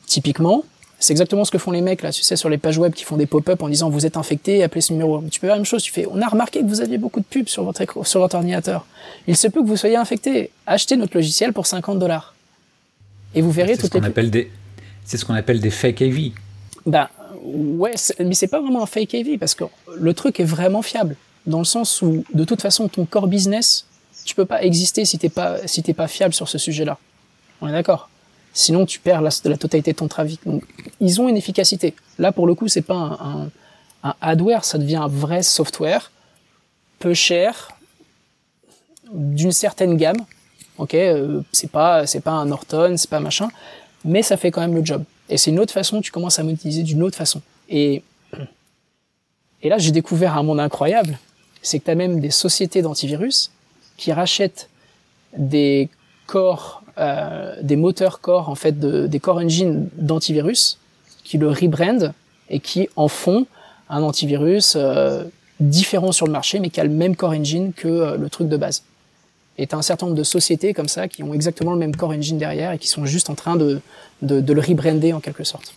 Typiquement, 0.07 0.64
c'est 1.03 1.12
exactement 1.12 1.45
ce 1.45 1.51
que 1.51 1.59
font 1.59 1.71
les 1.71 1.81
mecs 1.81 2.03
là, 2.03 2.12
tu 2.12 2.23
sais, 2.23 2.37
sur 2.37 2.49
les 2.49 2.59
pages 2.59 2.79
web 2.79 2.93
qui 2.93 3.05
font 3.05 3.17
des 3.17 3.27
pop-up 3.27 3.62
en 3.62 3.69
disant 3.69 3.91
vous 3.91 4.07
êtes 4.07 4.17
infecté, 4.17 4.62
appelez 4.62 4.81
ce 4.81 4.93
numéro. 4.93 5.23
Tu 5.31 5.41
peux 5.41 5.47
faire 5.47 5.57
la 5.57 5.59
même 5.59 5.65
chose, 5.65 5.83
tu 5.83 5.93
fais 5.93 6.07
on 6.11 6.21
a 6.23 6.29
remarqué 6.29 6.61
que 6.61 6.67
vous 6.67 6.81
aviez 6.81 6.99
beaucoup 6.99 7.21
de 7.21 7.25
pubs 7.25 7.49
sur 7.49 7.65
votre 7.65 7.83
sur 8.07 8.21
votre 8.21 8.37
ordinateur. 8.37 8.87
Il 9.27 9.37
se 9.37 9.49
peut 9.49 9.62
que 9.62 9.67
vous 9.67 9.77
soyez 9.77 9.97
infecté. 9.97 10.51
Achetez 10.67 10.97
notre 10.97 11.17
logiciel 11.17 11.53
pour 11.53 11.67
50 11.67 11.99
dollars. 11.99 12.35
Et 13.35 13.43
vous 13.43 13.51
verrez 13.51 13.77
toutes 13.77 13.93
ce 13.93 13.99
les 13.99 14.07
appelle 14.07 14.31
des 14.31 14.51
c'est 15.05 15.16
ce 15.16 15.24
qu'on 15.24 15.35
appelle 15.35 15.61
des 15.61 15.70
fake 15.70 16.03
AV. 16.03 16.31
Ben 16.87 17.09
ouais, 17.43 17.95
mais 18.20 18.35
c'est 18.35 18.49
pas 18.49 18.61
vraiment 18.61 18.83
un 18.83 18.87
fake 18.87 19.14
AV 19.14 19.39
parce 19.39 19.55
que 19.55 19.64
le 19.95 20.14
truc 20.14 20.41
est 20.41 20.45
vraiment 20.45 20.83
fiable 20.83 21.16
dans 21.47 21.59
le 21.59 21.64
sens 21.64 22.03
où, 22.03 22.24
de 22.33 22.45
toute 22.45 22.62
façon, 22.62 22.89
ton 22.89 23.05
core 23.05 23.26
business, 23.26 23.87
tu 24.24 24.35
peux 24.35 24.45
pas 24.45 24.62
exister 24.62 25.05
si 25.05 25.18
t'es 25.18 25.29
pas, 25.29 25.66
si 25.66 25.83
t'es 25.83 25.95
pas 25.95 26.09
fiable 26.09 26.35
sur 26.35 26.49
ce 26.49 26.59
sujet-là. 26.59 26.99
On 27.61 27.68
est 27.68 27.72
d'accord. 27.72 28.09
Sinon, 28.55 28.84
tu 28.86 28.98
perds 28.98 29.22
la, 29.22 29.30
la, 29.44 29.57
totalité 29.57 29.92
de 29.92 29.96
ton 29.96 30.09
trafic. 30.09 30.40
Donc, 30.44 30.64
ils 31.00 31.20
ont 31.20 31.28
une 31.28 31.36
efficacité. 31.36 31.94
Là, 32.18 32.32
pour 32.32 32.46
le 32.46 32.55
coup, 32.55 32.68
c'est 32.68 32.82
pas 32.82 32.94
un, 32.94 33.50
un, 34.03 34.14
hardware, 34.20 34.64
ça 34.64 34.78
devient 34.78 34.96
un 34.96 35.09
vrai 35.09 35.42
software, 35.42 36.11
peu 36.98 37.14
cher, 37.14 37.70
d'une 39.12 39.53
certaine 39.53 39.96
gamme. 39.96 40.18
Ok, 40.78 40.94
euh, 40.94 41.42
c'est 41.53 41.70
pas, 41.70 42.07
c'est 42.07 42.20
pas 42.20 42.32
un 42.32 42.46
Norton, 42.46 42.94
c'est 42.96 43.11
pas 43.11 43.20
machin, 43.20 43.48
mais 44.05 44.22
ça 44.22 44.36
fait 44.36 44.50
quand 44.50 44.61
même 44.61 44.74
le 44.74 44.84
job. 44.84 45.05
Et 45.28 45.38
c'est 45.38 45.50
une 45.50 45.61
autre 45.61 45.72
façon, 45.72 46.00
tu 46.00 46.11
commences 46.11 46.38
à 46.38 46.42
monétiser 46.42 46.82
d'une 46.82 47.03
autre 47.03 47.16
façon. 47.16 47.40
Et 47.68 48.03
Et 49.62 49.68
là, 49.68 49.78
j'ai 49.78 49.92
découvert 49.92 50.36
un 50.36 50.42
monde 50.42 50.61
incroyable. 50.61 51.18
C'est 51.62 51.78
que 51.78 51.84
tu 51.84 51.90
as 51.90 51.94
même 51.94 52.20
des 52.20 52.30
sociétés 52.30 52.82
d'antivirus 52.82 53.50
qui 53.96 54.12
rachètent 54.12 54.68
des 55.36 55.88
corps, 56.26 56.82
des 56.99 57.76
moteurs 57.76 58.20
corps, 58.20 58.49
en 58.49 58.55
fait, 58.55 58.78
de, 58.78 59.07
des 59.07 59.20
core 59.20 59.38
engines 59.38 59.88
d'antivirus, 59.97 60.78
qui 61.24 61.38
le 61.38 61.49
rebrandent 61.49 62.12
et 62.51 62.61
qui 62.61 62.88
en 62.97 63.09
font 63.09 63.47
un 63.88 64.03
antivirus 64.03 64.74
euh, 64.76 65.24
différent 65.61 66.12
sur 66.12 66.26
le 66.26 66.32
marché, 66.32 66.59
mais 66.61 66.70
qui 66.70 66.80
a 66.80 66.84
le 66.84 66.90
même 66.90 67.14
core 67.16 67.32
engine 67.32 67.72
que 67.72 67.88
euh, 67.88 68.16
le 68.16 68.28
truc 68.28 68.49
de 68.49 68.57
base. 68.57 68.82
Et 69.59 69.66
tu 69.66 69.74
as 69.74 69.78
un 69.78 69.82
certain 69.82 70.07
nombre 70.07 70.18
de 70.18 70.24
sociétés 70.24 70.72
comme 70.74 70.88
ça 70.88 71.09
qui 71.09 71.22
ont 71.22 71.34
exactement 71.34 71.72
le 71.72 71.78
même 71.78 71.95
core 71.95 72.11
engine 72.11 72.38
derrière 72.38 72.72
et 72.72 72.78
qui 72.78 72.88
sont 72.88 73.05
juste 73.07 73.30
en 73.30 73.34
train 73.34 73.57
de, 73.57 73.80
de, 74.22 74.40
de 74.40 74.53
le 74.53 74.61
rebrander 74.61 75.12
en 75.12 75.20
quelque 75.20 75.45
sorte. 75.45 75.74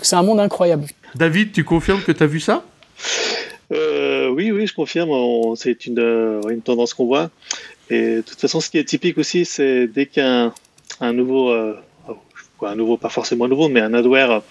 C'est 0.00 0.16
un 0.16 0.22
monde 0.22 0.40
incroyable. 0.40 0.86
David, 1.14 1.52
tu 1.52 1.62
confirmes 1.62 2.02
que 2.02 2.12
tu 2.12 2.22
as 2.22 2.26
vu 2.26 2.40
ça? 2.40 2.64
Euh, 3.72 4.28
Oui, 4.30 4.50
oui, 4.50 4.66
je 4.66 4.74
confirme. 4.74 5.10
C'est 5.56 5.86
une, 5.86 5.98
euh, 5.98 6.40
une 6.48 6.62
tendance 6.62 6.94
qu'on 6.94 7.06
voit. 7.06 7.30
Et 7.92 8.16
de 8.16 8.20
toute 8.22 8.40
façon, 8.40 8.60
ce 8.60 8.70
qui 8.70 8.78
est 8.78 8.84
typique 8.84 9.18
aussi, 9.18 9.44
c'est 9.44 9.86
dès 9.86 10.06
qu'un 10.06 10.52
un 11.00 11.12
nouveau, 11.12 11.50
euh, 11.50 11.74
un 12.62 12.76
nouveau, 12.76 12.96
pas 12.96 13.08
forcément 13.08 13.48
nouveau, 13.48 13.68
mais 13.68 13.80
un 13.80 13.94
adware 13.94 14.42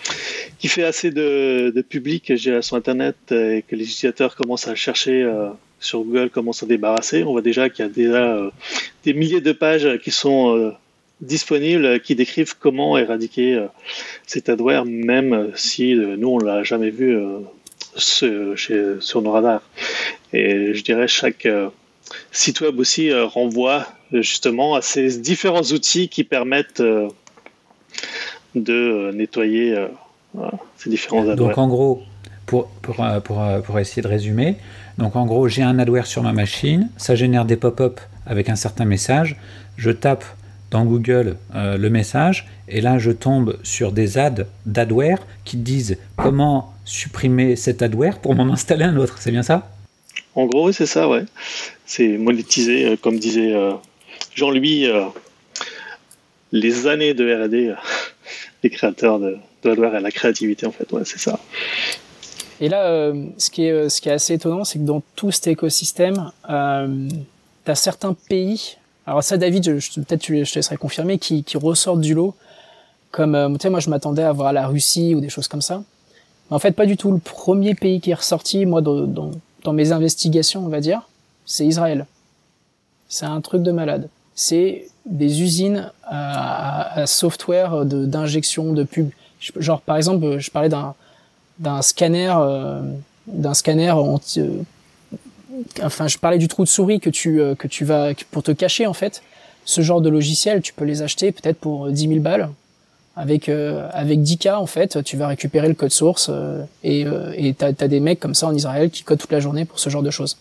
qui 0.59 0.67
fait 0.67 0.83
assez 0.83 1.11
de, 1.11 1.71
de 1.75 1.81
public 1.81 2.33
sur 2.37 2.75
Internet 2.75 3.15
et 3.31 3.63
que 3.67 3.75
les 3.75 3.85
utilisateurs 3.85 4.35
commencent 4.35 4.67
à 4.67 4.75
chercher 4.75 5.23
euh, 5.23 5.49
sur 5.81 6.03
Google 6.03 6.29
comment 6.29 6.53
s'en 6.53 6.67
débarrasser, 6.67 7.23
on 7.23 7.31
voit 7.31 7.41
déjà 7.41 7.69
qu'il 7.69 7.83
y 7.83 7.87
a 7.87 7.91
déjà 7.91 8.35
euh, 8.35 8.51
des 9.03 9.13
milliers 9.13 9.41
de 9.41 9.51
pages 9.51 9.97
qui 10.03 10.11
sont 10.11 10.55
euh, 10.55 10.71
disponibles 11.19 11.99
qui 12.01 12.15
décrivent 12.15 12.55
comment 12.57 12.97
éradiquer 12.97 13.55
euh, 13.55 13.67
cet 14.27 14.47
adware, 14.47 14.85
même 14.85 15.51
si 15.55 15.95
nous 15.95 16.29
on 16.29 16.37
l'a 16.37 16.63
jamais 16.63 16.91
vu 16.91 17.17
sur 17.97 19.21
nos 19.21 19.31
radars. 19.31 19.63
Et 20.33 20.73
je 20.73 20.83
dirais 20.83 21.07
chaque 21.07 21.47
site 22.31 22.61
web 22.61 22.79
aussi 22.79 23.13
renvoie 23.13 23.87
justement 24.11 24.75
à 24.75 24.81
ces 24.81 25.19
différents 25.19 25.61
outils 25.61 26.09
qui 26.09 26.23
permettent 26.23 26.83
de 28.55 29.11
nettoyer 29.13 29.75
ces 30.77 30.89
différents 30.89 31.21
adwares. 31.29 31.35
Donc 31.35 31.57
en 31.57 31.67
gros, 31.67 32.03
pour, 32.45 32.67
pour, 32.81 32.97
pour, 33.23 33.41
pour 33.63 33.79
essayer 33.79 34.01
de 34.01 34.07
résumer, 34.07 34.57
donc 34.97 35.15
en 35.15 35.25
gros, 35.25 35.47
j'ai 35.47 35.63
un 35.63 35.79
adware 35.79 36.05
sur 36.05 36.23
ma 36.23 36.33
machine, 36.33 36.89
ça 36.97 37.15
génère 37.15 37.45
des 37.45 37.55
pop-up 37.55 37.99
avec 38.25 38.49
un 38.49 38.55
certain 38.55 38.85
message, 38.85 39.35
je 39.77 39.91
tape 39.91 40.23
dans 40.69 40.85
Google 40.85 41.37
euh, 41.55 41.77
le 41.77 41.89
message, 41.89 42.47
et 42.67 42.81
là 42.81 42.97
je 42.97 43.11
tombe 43.11 43.57
sur 43.63 43.91
des 43.91 44.17
ads 44.17 44.45
d'adware 44.65 45.19
qui 45.43 45.57
disent 45.57 45.97
comment 46.15 46.73
supprimer 46.85 47.55
cet 47.55 47.81
adware 47.81 48.19
pour 48.19 48.35
m'en 48.35 48.43
installer 48.53 48.85
un 48.85 48.95
autre, 48.97 49.17
c'est 49.19 49.31
bien 49.31 49.43
ça? 49.43 49.69
En 50.35 50.45
gros, 50.45 50.71
c'est 50.71 50.85
ça, 50.85 51.07
ouais. 51.07 51.25
C'est 51.85 52.17
monétisé, 52.17 52.85
euh, 52.85 52.95
comme 52.95 53.19
disait 53.19 53.53
euh, 53.53 53.73
Jean-Louis, 54.33 54.85
euh, 54.85 55.05
les 56.51 56.87
années 56.87 57.13
de 57.13 57.25
RD, 57.45 57.77
les 58.63 58.69
créateurs 58.69 59.19
de, 59.19 59.37
de 59.63 59.69
adware 59.69 59.95
et 59.95 60.01
la 60.01 60.11
créativité, 60.11 60.65
en 60.65 60.71
fait, 60.71 60.91
ouais, 60.91 61.03
c'est 61.05 61.19
ça. 61.19 61.39
Et 62.61 62.69
là, 62.69 63.11
ce, 63.39 63.49
qui 63.49 63.65
est, 63.65 64.07
assez 64.07 64.35
étonnant, 64.35 64.63
c'est 64.63 64.77
que 64.77 64.83
dans 64.83 65.01
tout 65.15 65.31
cet 65.31 65.47
écosystème, 65.47 66.31
euh, 66.47 67.09
tu 67.65 67.71
as 67.71 67.75
certains 67.75 68.13
pays, 68.13 68.77
alors 69.07 69.23
ça 69.23 69.37
David, 69.37 69.65
peut-être 69.65 70.23
je 70.27 70.51
te 70.51 70.55
laisserai 70.59 70.77
confirmer, 70.77 71.17
qui, 71.17 71.43
qui 71.43 71.57
ressortent 71.57 72.01
du 72.01 72.13
lot, 72.13 72.35
comme, 73.09 73.33
euh, 73.33 73.49
tu 73.49 73.57
sais, 73.61 73.69
moi 73.71 73.79
je 73.79 73.89
m'attendais 73.89 74.21
à 74.21 74.31
voir 74.31 74.53
la 74.53 74.67
Russie 74.67 75.15
ou 75.15 75.21
des 75.21 75.29
choses 75.29 75.47
comme 75.47 75.61
ça. 75.61 75.83
Mais 76.49 76.55
en 76.55 76.59
fait, 76.59 76.73
pas 76.73 76.85
du 76.85 76.97
tout. 76.97 77.11
Le 77.11 77.17
premier 77.17 77.73
pays 77.73 77.99
qui 77.99 78.11
est 78.11 78.15
ressorti, 78.15 78.67
moi, 78.67 78.81
dans, 78.81 79.31
dans 79.63 79.73
mes 79.73 79.91
investigations, 79.91 80.65
on 80.65 80.69
va 80.69 80.81
dire, 80.81 81.07
c'est 81.45 81.65
Israël. 81.65 82.05
C'est 83.09 83.25
un 83.25 83.41
truc 83.41 83.63
de 83.63 83.71
malade. 83.71 84.09
C'est 84.35 84.87
des 85.05 85.41
usines 85.41 85.91
à, 86.03 86.81
à, 86.81 87.01
à 87.01 87.07
software 87.07 87.85
d'injection 87.85 88.73
de, 88.73 88.83
pub. 88.83 89.09
Genre, 89.39 89.81
par 89.81 89.97
exemple, 89.97 90.39
je 90.39 90.51
parlais 90.51 90.69
d'un 90.69 90.95
d'un 91.61 91.81
scanner 91.81 92.33
euh, 92.37 92.81
d'un 93.27 93.53
scanner 93.53 93.91
anti, 93.91 94.41
euh, 94.41 94.63
enfin 95.83 96.07
je 96.07 96.17
parlais 96.17 96.39
du 96.39 96.47
trou 96.47 96.63
de 96.63 96.69
souris 96.69 96.99
que 96.99 97.09
tu 97.09 97.39
euh, 97.39 97.55
que 97.55 97.67
tu 97.67 97.85
vas 97.85 98.13
pour 98.31 98.43
te 98.43 98.51
cacher 98.51 98.87
en 98.87 98.93
fait 98.93 99.21
ce 99.63 99.81
genre 99.81 100.01
de 100.01 100.09
logiciel 100.09 100.61
tu 100.61 100.73
peux 100.73 100.85
les 100.85 101.03
acheter 101.03 101.31
peut-être 101.31 101.59
pour 101.59 101.89
10 101.89 102.07
000 102.07 102.19
balles 102.19 102.49
avec 103.15 103.49
avec 103.49 104.19
10K 104.19 104.55
en 104.55 104.65
fait 104.65 105.03
tu 105.03 105.17
vas 105.17 105.27
récupérer 105.27 105.67
le 105.67 105.73
code 105.73 105.91
source 105.91 106.31
et 106.83 107.05
et 107.35 107.53
t'as 107.53 107.67
as 107.67 107.87
des 107.87 107.99
mecs 107.99 108.19
comme 108.19 108.35
ça 108.35 108.47
en 108.47 108.55
Israël 108.55 108.89
qui 108.89 109.03
codent 109.03 109.19
toute 109.19 109.31
la 109.31 109.39
journée 109.39 109.65
pour 109.65 109.79
ce 109.79 109.89
genre 109.89 110.03
de 110.03 110.11
choses. 110.11 110.37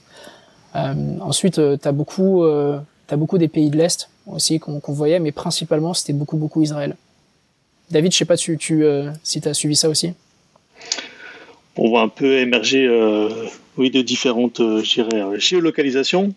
Ensuite 0.74 1.60
t'as 1.80 1.92
beaucoup 1.92 2.44
beaucoup 3.10 3.38
des 3.38 3.48
pays 3.48 3.70
de 3.70 3.76
l'est 3.76 4.08
aussi 4.26 4.60
qu'on 4.60 4.80
voyait 4.86 5.18
mais 5.18 5.32
principalement 5.32 5.94
c'était 5.94 6.12
beaucoup 6.12 6.36
beaucoup 6.36 6.62
Israël. 6.62 6.96
David 7.90 8.12
je 8.12 8.18
sais 8.18 8.24
pas 8.24 8.36
tu, 8.36 8.56
tu 8.56 8.84
si 9.24 9.40
t'as 9.40 9.52
suivi 9.52 9.74
ça 9.74 9.88
aussi. 9.88 10.14
On 11.76 11.88
voit 11.88 12.02
un 12.02 12.08
peu 12.08 12.38
émerger 12.38 12.86
euh, 12.86 13.28
oui, 13.76 13.90
de 13.90 14.02
différentes 14.02 14.60
euh, 14.60 14.82
géolocalisations. 15.38 16.34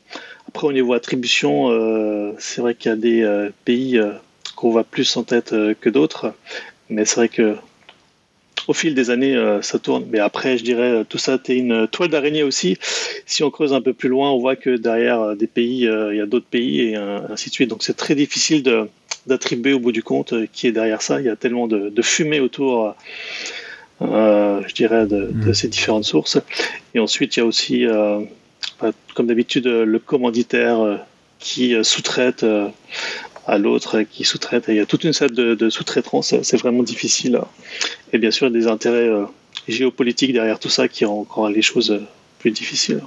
Après, 0.48 0.68
au 0.68 0.72
niveau 0.72 0.94
attribution, 0.94 1.70
euh, 1.70 2.32
c'est 2.38 2.62
vrai 2.62 2.76
qu'il 2.76 2.90
y 2.90 2.94
a 2.94 2.96
des 2.96 3.24
euh, 3.24 3.50
pays 3.66 3.98
euh, 3.98 4.12
qu'on 4.64 4.72
voit 4.72 4.84
plus 4.84 5.16
en 5.18 5.24
tête 5.24 5.54
euh, 5.54 5.74
que 5.80 5.90
d'autres, 5.90 6.34
mais 6.90 7.06
c'est 7.06 7.16
vrai 7.16 7.30
que 7.30 7.56
au 8.68 8.74
fil 8.74 8.96
des 8.96 9.10
années, 9.10 9.36
ça 9.62 9.78
tourne. 9.78 10.06
Mais 10.10 10.20
après, 10.20 10.58
je 10.58 10.64
dirais, 10.64 11.04
tout 11.10 11.18
ça, 11.18 11.38
c'est 11.44 11.58
une 11.58 11.86
toile 11.86 12.08
d'araignée 12.08 12.44
aussi. 12.44 12.78
Si 13.26 13.44
on 13.44 13.52
creuse 13.52 13.74
un 13.74 13.82
peu 13.82 13.92
plus 13.92 14.08
loin, 14.08 14.32
on 14.32 14.40
voit 14.40 14.56
que 14.56 14.78
derrière 14.78 15.36
des 15.36 15.48
pays, 15.48 15.80
il 15.82 16.16
y 16.16 16.22
a 16.22 16.26
d'autres 16.26 16.46
pays 16.46 16.80
et 16.80 16.96
ainsi 16.96 17.50
de 17.50 17.54
suite. 17.54 17.70
Donc, 17.70 17.84
c'est 17.84 17.98
très 17.98 18.16
difficile 18.16 18.64
de, 18.64 18.88
d'attribuer 19.28 19.74
au 19.74 19.80
bout 19.80 19.92
du 19.92 20.02
compte 20.02 20.34
qui 20.54 20.68
est 20.68 20.72
derrière 20.72 21.02
ça. 21.02 21.20
Il 21.20 21.26
y 21.26 21.30
a 21.30 21.36
tellement 21.36 21.68
de, 21.68 21.90
de 21.90 22.02
fumée 22.02 22.40
autour 22.40 22.96
euh, 24.02 24.62
je 24.68 24.74
dirais, 24.74 25.06
de, 25.06 25.30
de 25.32 25.50
mm. 25.50 25.54
ces 25.54 25.68
différentes 25.68 26.04
sources. 26.04 26.38
Et 26.94 27.00
ensuite, 27.00 27.36
il 27.36 27.40
y 27.40 27.44
a 27.44 27.46
aussi, 27.46 27.86
euh, 27.86 28.20
comme 29.16 29.28
d'habitude, 29.28 29.68
le 29.68 30.00
commanditaire 30.00 30.80
euh, 30.80 30.98
qui 31.40 31.76
sous-traite 31.84 32.46
à 33.46 33.58
l'autre 33.58 34.02
qui 34.02 34.24
sous-traite. 34.24 34.66
Il 34.68 34.76
y 34.76 34.80
a 34.80 34.86
toute 34.86 35.04
une 35.04 35.14
série 35.14 35.32
de, 35.32 35.70
sous-traitants, 35.70 36.22
c'est 36.22 36.58
vraiment 36.58 36.84
difficile. 36.84 37.40
Et 38.12 38.18
bien 38.18 38.32
sûr, 38.32 38.50
des 38.52 38.68
intérêts 38.68 39.12
géopolitiques 39.68 40.34
derrière 40.34 40.60
tout 40.60 40.70
ça 40.70 40.88
qui 40.88 41.06
rend 41.06 41.20
encore 41.20 41.50
les 41.50 41.62
choses 41.62 42.02
plus 42.40 42.52
difficiles. 42.52 43.02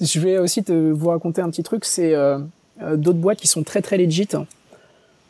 Je 0.00 0.20
vais 0.20 0.38
aussi 0.38 0.62
te 0.62 0.72
vous 0.72 1.08
raconter 1.08 1.40
un 1.42 1.50
petit 1.50 1.62
truc, 1.62 1.84
c'est 1.84 2.14
euh, 2.14 2.96
d'autres 2.96 3.18
boîtes 3.18 3.40
qui 3.40 3.48
sont 3.48 3.64
très 3.64 3.82
très 3.82 3.96
legit, 3.96 4.28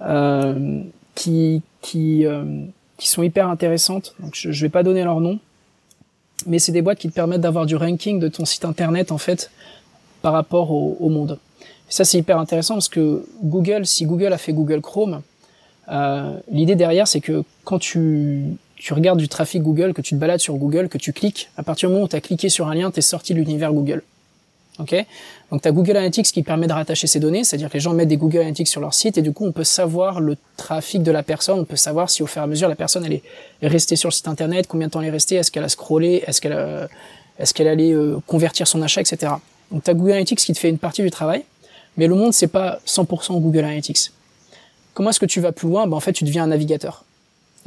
euh, 0.02 0.82
qui 1.14 1.62
qui 1.80 2.26
euh, 2.26 2.44
qui 2.98 3.08
sont 3.08 3.22
hyper 3.22 3.48
intéressantes. 3.48 4.14
Donc 4.20 4.34
je, 4.34 4.52
je 4.52 4.62
vais 4.62 4.68
pas 4.68 4.82
donner 4.82 5.04
leur 5.04 5.20
nom, 5.20 5.38
mais 6.46 6.58
c'est 6.58 6.72
des 6.72 6.82
boîtes 6.82 6.98
qui 6.98 7.08
te 7.08 7.14
permettent 7.14 7.40
d'avoir 7.40 7.64
du 7.64 7.76
ranking 7.76 8.20
de 8.20 8.28
ton 8.28 8.44
site 8.44 8.64
internet 8.64 9.10
en 9.10 9.18
fait 9.18 9.50
par 10.20 10.32
rapport 10.32 10.72
au 10.72 11.08
monde. 11.08 11.38
Et 11.88 11.92
ça 11.92 12.04
c'est 12.04 12.18
hyper 12.18 12.38
intéressant 12.38 12.74
parce 12.74 12.88
que 12.88 13.26
Google, 13.42 13.86
si 13.86 14.04
Google 14.04 14.32
a 14.32 14.38
fait 14.38 14.52
Google 14.52 14.80
Chrome, 14.80 15.22
euh, 15.90 16.38
l'idée 16.50 16.76
derrière 16.76 17.08
c'est 17.08 17.20
que 17.20 17.44
quand 17.64 17.78
tu 17.78 18.56
tu 18.78 18.94
regardes 18.94 19.18
du 19.18 19.28
trafic 19.28 19.62
Google, 19.62 19.92
que 19.92 20.02
tu 20.02 20.14
te 20.14 20.20
balades 20.20 20.40
sur 20.40 20.54
Google, 20.54 20.88
que 20.88 20.98
tu 20.98 21.12
cliques, 21.12 21.50
à 21.56 21.64
partir 21.64 21.88
du 21.88 21.94
moment 21.94 22.04
où 22.04 22.08
tu 22.08 22.16
as 22.16 22.20
cliqué 22.20 22.48
sur 22.48 22.68
un 22.68 22.74
lien, 22.74 22.90
tu 22.90 23.00
es 23.00 23.02
sorti 23.02 23.34
de 23.34 23.40
l'univers 23.40 23.72
Google. 23.72 24.02
Ok? 24.78 24.94
Donc 25.50 25.62
tu 25.62 25.68
as 25.68 25.72
Google 25.72 25.96
Analytics 25.96 26.26
qui 26.26 26.44
permet 26.44 26.68
de 26.68 26.72
rattacher 26.72 27.08
ces 27.08 27.18
données, 27.18 27.42
c'est-à-dire 27.42 27.68
que 27.68 27.74
les 27.74 27.80
gens 27.80 27.92
mettent 27.92 28.08
des 28.08 28.16
Google 28.16 28.38
Analytics 28.38 28.68
sur 28.68 28.80
leur 28.80 28.94
site 28.94 29.18
et 29.18 29.22
du 29.22 29.32
coup 29.32 29.44
on 29.44 29.50
peut 29.50 29.64
savoir 29.64 30.20
le 30.20 30.36
trafic 30.56 31.02
de 31.02 31.10
la 31.10 31.24
personne, 31.24 31.58
on 31.58 31.64
peut 31.64 31.74
savoir 31.74 32.08
si 32.08 32.22
au 32.22 32.26
fur 32.26 32.40
et 32.42 32.44
à 32.44 32.46
mesure 32.46 32.68
la 32.68 32.76
personne 32.76 33.04
elle 33.04 33.14
est 33.14 33.22
restée 33.62 33.96
sur 33.96 34.08
le 34.08 34.12
site 34.12 34.28
internet, 34.28 34.68
combien 34.68 34.86
de 34.86 34.92
temps 34.92 35.00
elle 35.00 35.08
est 35.08 35.10
restée, 35.10 35.34
est-ce 35.34 35.50
qu'elle 35.50 35.64
a 35.64 35.68
scrollé, 35.68 36.22
est-ce 36.26 36.40
qu'elle 36.40 36.52
euh, 36.52 36.86
est-ce 37.40 37.54
qu'elle 37.54 37.68
allait 37.68 37.92
euh, 37.92 38.18
convertir 38.26 38.66
son 38.66 38.82
achat, 38.82 39.00
etc. 39.00 39.32
Donc 39.72 39.82
tu 39.84 39.90
as 39.90 39.94
Google 39.94 40.12
Analytics 40.12 40.38
qui 40.38 40.52
te 40.52 40.58
fait 40.58 40.68
une 40.68 40.78
partie 40.78 41.02
du 41.02 41.10
travail, 41.10 41.44
mais 41.98 42.06
le 42.06 42.14
monde 42.14 42.32
c'est 42.32 42.48
pas 42.48 42.80
100% 42.86 43.38
Google 43.40 43.58
Analytics. 43.58 44.12
Comment 44.94 45.10
est-ce 45.10 45.20
que 45.20 45.26
tu 45.26 45.40
vas 45.40 45.52
plus 45.52 45.68
loin? 45.68 45.86
Ben, 45.86 45.96
En 45.96 46.00
fait 46.00 46.14
tu 46.14 46.24
deviens 46.24 46.44
un 46.44 46.48
navigateur. 46.48 47.04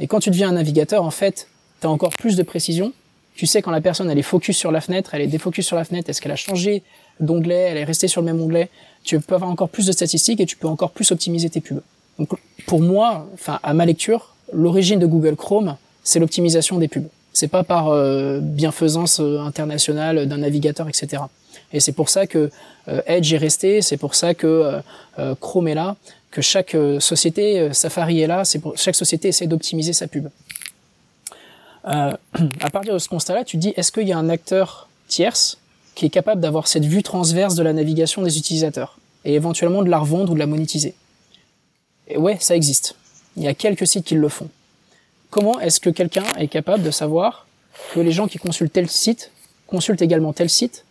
Et 0.00 0.08
quand 0.08 0.18
tu 0.18 0.30
deviens 0.30 0.48
un 0.48 0.54
navigateur, 0.54 1.04
en 1.04 1.10
fait, 1.10 1.46
tu 1.80 1.86
as 1.86 1.90
encore 1.90 2.12
plus 2.16 2.34
de 2.34 2.42
précision. 2.42 2.92
Tu 3.36 3.46
sais 3.46 3.62
quand 3.62 3.70
la 3.70 3.80
personne 3.80 4.10
elle 4.10 4.18
est 4.18 4.22
focus 4.22 4.56
sur 4.56 4.72
la 4.72 4.80
fenêtre, 4.80 5.14
elle 5.14 5.22
est 5.22 5.26
défocus 5.26 5.66
sur 5.66 5.76
la 5.76 5.84
fenêtre, 5.84 6.10
est-ce 6.10 6.20
qu'elle 6.20 6.32
a 6.32 6.36
changé 6.36 6.82
d'onglet, 7.20 7.68
elle 7.70 7.78
est 7.78 7.84
restée 7.84 8.08
sur 8.08 8.20
le 8.20 8.26
même 8.26 8.40
onglet. 8.40 8.68
Tu 9.04 9.18
peux 9.20 9.34
avoir 9.34 9.50
encore 9.50 9.68
plus 9.68 9.86
de 9.86 9.92
statistiques 9.92 10.40
et 10.40 10.46
tu 10.46 10.56
peux 10.56 10.68
encore 10.68 10.90
plus 10.90 11.10
optimiser 11.12 11.48
tes 11.48 11.60
pubs. 11.60 11.80
Donc 12.18 12.28
pour 12.66 12.80
moi, 12.80 13.26
enfin 13.32 13.58
à 13.62 13.72
ma 13.72 13.86
lecture, 13.86 14.34
l'origine 14.52 14.98
de 14.98 15.06
Google 15.06 15.36
Chrome, 15.36 15.76
c'est 16.04 16.18
l'optimisation 16.18 16.78
des 16.78 16.88
pubs. 16.88 17.08
C'est 17.32 17.48
pas 17.48 17.62
par 17.62 17.88
euh, 17.88 18.40
bienfaisance 18.42 19.20
euh, 19.20 19.38
internationale 19.40 20.26
d'un 20.26 20.38
navigateur, 20.38 20.88
etc. 20.88 21.22
Et 21.72 21.80
c'est 21.80 21.92
pour 21.92 22.08
ça 22.08 22.26
que 22.26 22.50
euh, 22.88 23.00
Edge 23.06 23.32
est 23.32 23.38
resté, 23.38 23.82
c'est 23.82 23.96
pour 23.96 24.14
ça 24.14 24.34
que 24.34 24.46
euh, 24.46 24.80
euh, 25.18 25.34
Chrome 25.34 25.68
est 25.68 25.74
là, 25.74 25.96
que 26.30 26.42
chaque 26.42 26.76
société, 26.98 27.72
Safari 27.74 28.22
est 28.22 28.26
là, 28.26 28.44
c'est 28.44 28.58
pour 28.58 28.76
chaque 28.78 28.94
société 28.94 29.28
essaie 29.28 29.46
d'optimiser 29.46 29.92
sa 29.92 30.06
pub. 30.06 30.28
à 31.84 32.16
partir 32.72 32.94
de 32.94 32.98
ce 32.98 33.08
constat-là, 33.08 33.44
tu 33.44 33.58
dis 33.58 33.74
est-ce 33.76 33.92
qu'il 33.92 34.08
y 34.08 34.12
a 34.12 34.18
un 34.18 34.30
acteur 34.30 34.88
tierce 35.08 35.58
qui 35.94 36.06
est 36.06 36.10
capable 36.10 36.40
d'avoir 36.40 36.68
cette 36.68 36.86
vue 36.86 37.02
transverse 37.02 37.54
de 37.54 37.62
la 37.62 37.74
navigation 37.74 38.22
des 38.22 38.38
utilisateurs 38.38 38.98
et 39.26 39.34
éventuellement 39.34 39.82
de 39.82 39.90
la 39.90 39.98
revendre 39.98 40.30
ou 40.30 40.34
de 40.34 40.38
la 40.38 40.46
monétiser? 40.46 40.94
Et 42.08 42.16
ouais, 42.16 42.38
ça 42.40 42.56
existe. 42.56 42.94
Il 43.36 43.42
y 43.42 43.48
a 43.48 43.52
quelques 43.52 43.86
sites 43.86 44.06
qui 44.06 44.14
le 44.14 44.28
font. 44.28 44.48
Comment 45.28 45.60
est-ce 45.60 45.80
que 45.80 45.90
quelqu'un 45.90 46.24
est 46.38 46.48
capable 46.48 46.82
de 46.82 46.90
savoir 46.90 47.46
que 47.92 48.00
les 48.00 48.12
gens 48.12 48.26
qui 48.26 48.38
consultent 48.38 48.72
tel 48.72 48.88
site 48.88 49.30
consultent 49.66 50.02
également 50.02 50.32
tel 50.32 50.50
site, 50.50 50.84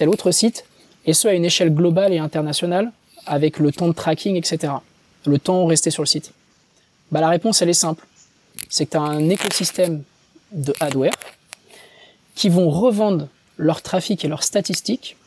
tel 0.00 0.08
autre 0.08 0.30
site, 0.30 0.64
et 1.04 1.12
ce 1.12 1.28
à 1.28 1.34
une 1.34 1.44
échelle 1.44 1.74
globale 1.74 2.14
et 2.14 2.18
internationale, 2.18 2.90
avec 3.26 3.58
le 3.58 3.70
temps 3.70 3.86
de 3.86 3.92
tracking, 3.92 4.34
etc. 4.34 4.72
Le 5.26 5.38
temps 5.38 5.66
resté 5.66 5.90
sur 5.90 6.02
le 6.02 6.06
site. 6.06 6.32
Bah, 7.12 7.20
la 7.20 7.28
réponse, 7.28 7.60
elle 7.60 7.68
est 7.68 7.74
simple. 7.74 8.06
C'est 8.70 8.86
que 8.86 8.92
tu 8.92 8.96
as 8.96 9.02
un 9.02 9.28
écosystème 9.28 10.02
de 10.52 10.72
hardware 10.80 11.12
qui 12.34 12.48
vont 12.48 12.70
revendre 12.70 13.28
leur 13.58 13.82
trafic 13.82 14.24
et 14.24 14.28
leurs 14.28 14.42
statistiques 14.42 15.18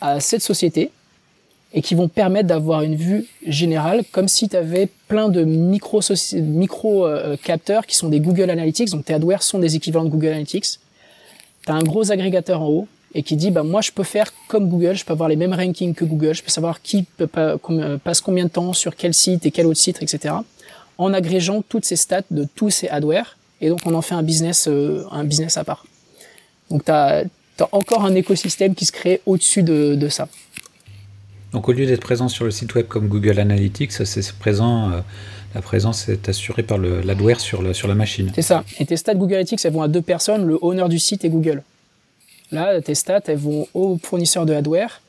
à 0.00 0.20
cette 0.20 0.42
société 0.42 0.92
et 1.72 1.82
qui 1.82 1.96
vont 1.96 2.06
permettre 2.06 2.46
d'avoir 2.46 2.82
une 2.82 2.94
vue 2.94 3.26
générale 3.44 4.04
comme 4.12 4.28
si 4.28 4.48
tu 4.48 4.54
avais 4.54 4.88
plein 5.08 5.28
de 5.28 5.42
micro, 5.42 6.00
micro 6.34 7.04
euh, 7.04 7.36
capteurs 7.36 7.84
qui 7.84 7.96
sont 7.96 8.10
des 8.10 8.20
Google 8.20 8.50
Analytics, 8.50 8.90
donc 8.90 9.06
tes 9.06 9.14
adwares 9.14 9.42
sont 9.42 9.58
des 9.58 9.74
équivalents 9.74 10.04
de 10.04 10.10
Google 10.10 10.28
Analytics. 10.28 10.78
Tu 11.66 11.72
as 11.72 11.74
un 11.74 11.82
gros 11.82 12.12
agrégateur 12.12 12.62
en 12.62 12.68
haut 12.68 12.88
et 13.14 13.22
qui 13.22 13.36
dit 13.36 13.50
bah 13.50 13.62
moi 13.62 13.80
je 13.80 13.92
peux 13.92 14.02
faire 14.02 14.32
comme 14.48 14.68
Google, 14.68 14.94
je 14.94 15.04
peux 15.04 15.12
avoir 15.12 15.28
les 15.28 15.36
mêmes 15.36 15.52
rankings 15.52 15.94
que 15.94 16.04
Google, 16.04 16.34
je 16.34 16.42
peux 16.42 16.50
savoir 16.50 16.82
qui 16.82 17.04
peut 17.04 17.26
pas, 17.26 17.56
passe 18.02 18.20
combien 18.20 18.44
de 18.44 18.50
temps 18.50 18.72
sur 18.72 18.96
quel 18.96 19.14
site 19.14 19.46
et 19.46 19.50
quel 19.50 19.66
autre 19.66 19.80
site, 19.80 20.02
etc. 20.02 20.34
En 20.98 21.12
agrégeant 21.12 21.62
toutes 21.62 21.84
ces 21.84 21.96
stats 21.96 22.22
de 22.30 22.46
tous 22.54 22.70
ces 22.70 22.88
adwares 22.88 23.36
et 23.60 23.68
donc 23.68 23.80
on 23.86 23.94
en 23.94 24.02
fait 24.02 24.14
un 24.14 24.22
business, 24.22 24.66
euh, 24.68 25.04
un 25.10 25.24
business 25.24 25.56
à 25.56 25.64
part. 25.64 25.86
Donc 26.70 26.84
tu 26.84 26.92
as, 26.92 27.24
encore 27.70 28.04
un 28.04 28.14
écosystème 28.14 28.74
qui 28.74 28.84
se 28.84 28.92
crée 28.92 29.20
au-dessus 29.26 29.62
de, 29.62 29.94
de, 29.94 30.08
ça. 30.08 30.28
Donc 31.52 31.68
au 31.68 31.72
lieu 31.72 31.86
d'être 31.86 32.00
présent 32.00 32.28
sur 32.28 32.44
le 32.44 32.50
site 32.50 32.74
web 32.74 32.88
comme 32.88 33.06
Google 33.06 33.38
Analytics, 33.38 33.92
c'est 33.92 34.32
présent, 34.32 34.90
euh, 34.90 35.00
la 35.54 35.62
présence 35.62 36.08
est 36.08 36.28
assurée 36.28 36.64
par 36.64 36.78
l'adware 36.78 37.38
sur, 37.38 37.62
le, 37.62 37.72
sur 37.72 37.86
la 37.86 37.94
machine. 37.94 38.32
C'est 38.34 38.42
ça. 38.42 38.64
Et 38.80 38.86
tes 38.86 38.96
stats 38.96 39.14
Google 39.14 39.34
Analytics, 39.34 39.64
elles 39.64 39.72
vont 39.72 39.82
à 39.82 39.88
deux 39.88 40.02
personnes, 40.02 40.44
le 40.44 40.58
owner 40.62 40.88
du 40.88 40.98
site 40.98 41.24
et 41.24 41.28
Google. 41.28 41.62
Là, 42.50 42.80
tes 42.80 42.94
stats, 42.94 43.22
elles 43.26 43.38
vont 43.38 43.66
au 43.74 43.98
fournisseur 44.02 44.46
de 44.46 44.54
hardware 44.54 45.00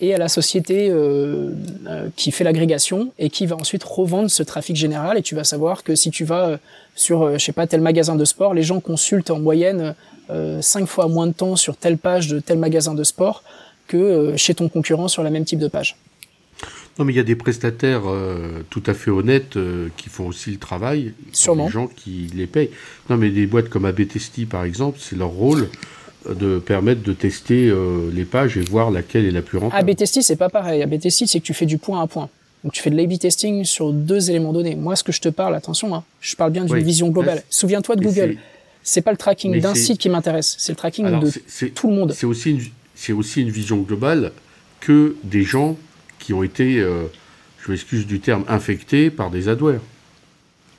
et 0.00 0.14
à 0.14 0.18
la 0.18 0.28
société 0.28 0.88
euh, 0.90 1.50
euh, 1.88 2.08
qui 2.14 2.30
fait 2.30 2.44
l'agrégation 2.44 3.12
et 3.18 3.30
qui 3.30 3.46
va 3.46 3.56
ensuite 3.56 3.82
revendre 3.82 4.30
ce 4.30 4.42
trafic 4.42 4.76
général. 4.76 5.18
Et 5.18 5.22
tu 5.22 5.34
vas 5.34 5.44
savoir 5.44 5.82
que 5.82 5.94
si 5.94 6.10
tu 6.10 6.24
vas 6.24 6.58
sur, 6.94 7.38
je 7.38 7.44
sais 7.44 7.52
pas, 7.52 7.66
tel 7.66 7.80
magasin 7.80 8.14
de 8.14 8.24
sport, 8.24 8.54
les 8.54 8.62
gens 8.62 8.80
consultent 8.80 9.30
en 9.30 9.40
moyenne 9.40 9.94
euh, 10.30 10.60
cinq 10.60 10.86
fois 10.86 11.08
moins 11.08 11.26
de 11.26 11.32
temps 11.32 11.56
sur 11.56 11.76
telle 11.76 11.96
page 11.96 12.28
de 12.28 12.38
tel 12.38 12.58
magasin 12.58 12.94
de 12.94 13.02
sport 13.02 13.42
que 13.86 13.96
euh, 13.96 14.36
chez 14.36 14.54
ton 14.54 14.68
concurrent 14.68 15.08
sur 15.08 15.22
la 15.22 15.30
même 15.30 15.44
type 15.44 15.58
de 15.58 15.68
page. 15.68 15.96
Non, 16.98 17.04
mais 17.04 17.12
il 17.14 17.16
y 17.16 17.20
a 17.20 17.24
des 17.24 17.36
prestataires 17.36 18.02
euh, 18.06 18.62
tout 18.68 18.82
à 18.86 18.92
fait 18.92 19.10
honnêtes 19.10 19.56
qui 19.96 20.08
font 20.10 20.26
aussi 20.26 20.50
le 20.50 20.58
travail. 20.58 21.14
Sûrement. 21.32 21.66
Des 21.66 21.72
gens 21.72 21.86
qui 21.86 22.28
les 22.34 22.46
payent. 22.46 22.70
Non, 23.08 23.16
mais 23.16 23.30
des 23.30 23.46
boîtes 23.46 23.68
comme 23.68 23.84
ABTST, 23.84 24.46
par 24.48 24.64
exemple, 24.64 24.98
c'est 25.00 25.16
leur 25.16 25.28
rôle 25.28 25.68
de 26.34 26.58
permettre 26.58 27.02
de 27.02 27.12
tester 27.12 27.72
les 28.12 28.24
pages 28.24 28.56
et 28.56 28.60
voir 28.60 28.90
laquelle 28.90 29.24
est 29.24 29.30
la 29.30 29.42
plus 29.42 29.58
rentable. 29.58 29.90
ABTST, 29.90 30.22
c'est 30.22 30.36
pas 30.36 30.48
pareil. 30.48 30.82
ABTST, 30.82 31.26
c'est 31.26 31.40
que 31.40 31.44
tu 31.44 31.54
fais 31.54 31.66
du 31.66 31.78
point 31.78 32.02
à 32.02 32.06
point. 32.06 32.28
Donc 32.64 32.72
tu 32.72 32.82
fais 32.82 32.90
de 32.90 32.96
l'A-B 32.96 33.18
testing 33.18 33.64
sur 33.64 33.92
deux 33.92 34.30
éléments 34.30 34.52
donnés. 34.52 34.74
Moi, 34.74 34.96
ce 34.96 35.04
que 35.04 35.12
je 35.12 35.20
te 35.20 35.28
parle, 35.28 35.54
attention, 35.54 35.94
hein, 35.94 36.02
je 36.20 36.34
parle 36.34 36.50
bien 36.50 36.64
d'une 36.64 36.78
vision 36.78 37.08
globale. 37.08 37.42
Souviens-toi 37.50 37.96
de 37.96 38.02
Google 38.02 38.36
c'est 38.88 39.02
pas 39.02 39.10
le 39.10 39.16
tracking 39.16 39.60
d'un 39.60 39.74
site 39.74 39.98
qui 39.98 40.08
m'intéresse, 40.08 40.56
c'est 40.58 40.72
le 40.72 40.76
tracking 40.76 41.06
de 41.06 41.68
tout 41.68 41.88
le 41.88 41.94
monde. 41.94 42.12
C'est 42.12 42.26
aussi, 42.26 42.50
une, 42.52 42.60
c'est 42.94 43.12
aussi 43.12 43.42
une 43.42 43.50
vision 43.50 43.78
globale 43.78 44.32
que 44.80 45.16
des 45.24 45.42
gens 45.42 45.76
qui 46.18 46.32
ont 46.32 46.42
été, 46.42 46.78
euh, 46.78 47.04
je 47.60 47.70
m'excuse 47.70 48.06
du 48.06 48.20
terme, 48.20 48.44
infectés 48.48 49.10
par 49.10 49.30
des 49.30 49.48
adwares. 49.48 49.80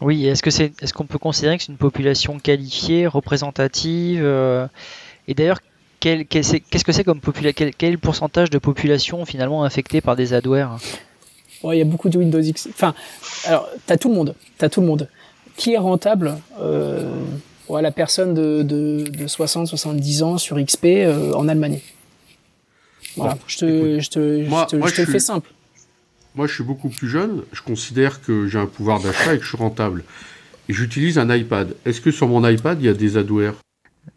Oui, 0.01 0.25
est-ce 0.25 0.41
que 0.41 0.49
c'est, 0.49 0.71
est-ce 0.81 0.93
qu'on 0.93 1.05
peut 1.05 1.19
considérer 1.19 1.57
que 1.57 1.63
c'est 1.63 1.71
une 1.71 1.77
population 1.77 2.39
qualifiée, 2.39 3.05
représentative 3.05 4.21
euh, 4.23 4.65
Et 5.29 5.35
d'ailleurs, 5.35 5.59
qu'est-ce 5.99 6.83
que 6.83 6.91
c'est 6.91 7.03
comme 7.03 7.21
population 7.21 7.53
quel, 7.55 7.75
quel, 7.75 7.89
est 7.89 7.93
le 7.93 7.99
pourcentage 7.99 8.49
de 8.49 8.57
population 8.57 9.25
finalement 9.25 9.63
infectée 9.63 10.01
par 10.01 10.15
des 10.15 10.33
adwares? 10.33 10.79
Il 11.63 11.75
y 11.75 11.81
a 11.81 11.85
beaucoup 11.85 12.09
de 12.09 12.17
Windows 12.17 12.41
X. 12.41 12.67
Enfin, 12.71 12.95
alors, 13.45 13.69
tu 13.85 13.93
as 13.93 13.97
tout 13.97 14.09
le 14.09 14.15
monde. 14.15 14.33
Tu 14.57 14.69
tout 14.69 14.81
le 14.81 14.87
monde. 14.87 15.07
Qui 15.55 15.73
est 15.73 15.77
rentable 15.77 16.37
euh, 16.59 17.13
la 17.69 17.91
personne 17.91 18.33
de, 18.33 18.63
de, 18.63 19.05
60-70 19.27 20.23
ans 20.23 20.37
sur 20.39 20.57
XP 20.57 20.85
euh, 20.85 21.33
en 21.33 21.47
Allemagne. 21.47 21.79
Voilà, 23.15 23.37
je 23.45 23.57
te, 23.57 23.99
je 23.99 24.09
te, 24.09 24.43
je 24.45 24.65
te, 24.65 25.01
le 25.01 25.05
fais 25.05 25.19
simple. 25.19 25.51
Moi, 26.33 26.47
je 26.47 26.55
suis 26.55 26.63
beaucoup 26.63 26.89
plus 26.89 27.09
jeune. 27.09 27.43
Je 27.51 27.61
considère 27.61 28.21
que 28.21 28.47
j'ai 28.47 28.57
un 28.57 28.65
pouvoir 28.65 28.99
d'achat 28.99 29.35
et 29.35 29.37
que 29.37 29.43
je 29.43 29.49
suis 29.49 29.57
rentable. 29.57 30.03
Et 30.69 30.73
j'utilise 30.73 31.19
un 31.19 31.31
iPad. 31.35 31.75
Est-ce 31.85 32.01
que 32.01 32.09
sur 32.09 32.27
mon 32.27 32.47
iPad, 32.47 32.81
il 32.81 32.85
y 32.85 32.89
a 32.89 32.93
des 32.93 33.17
adwares? 33.17 33.55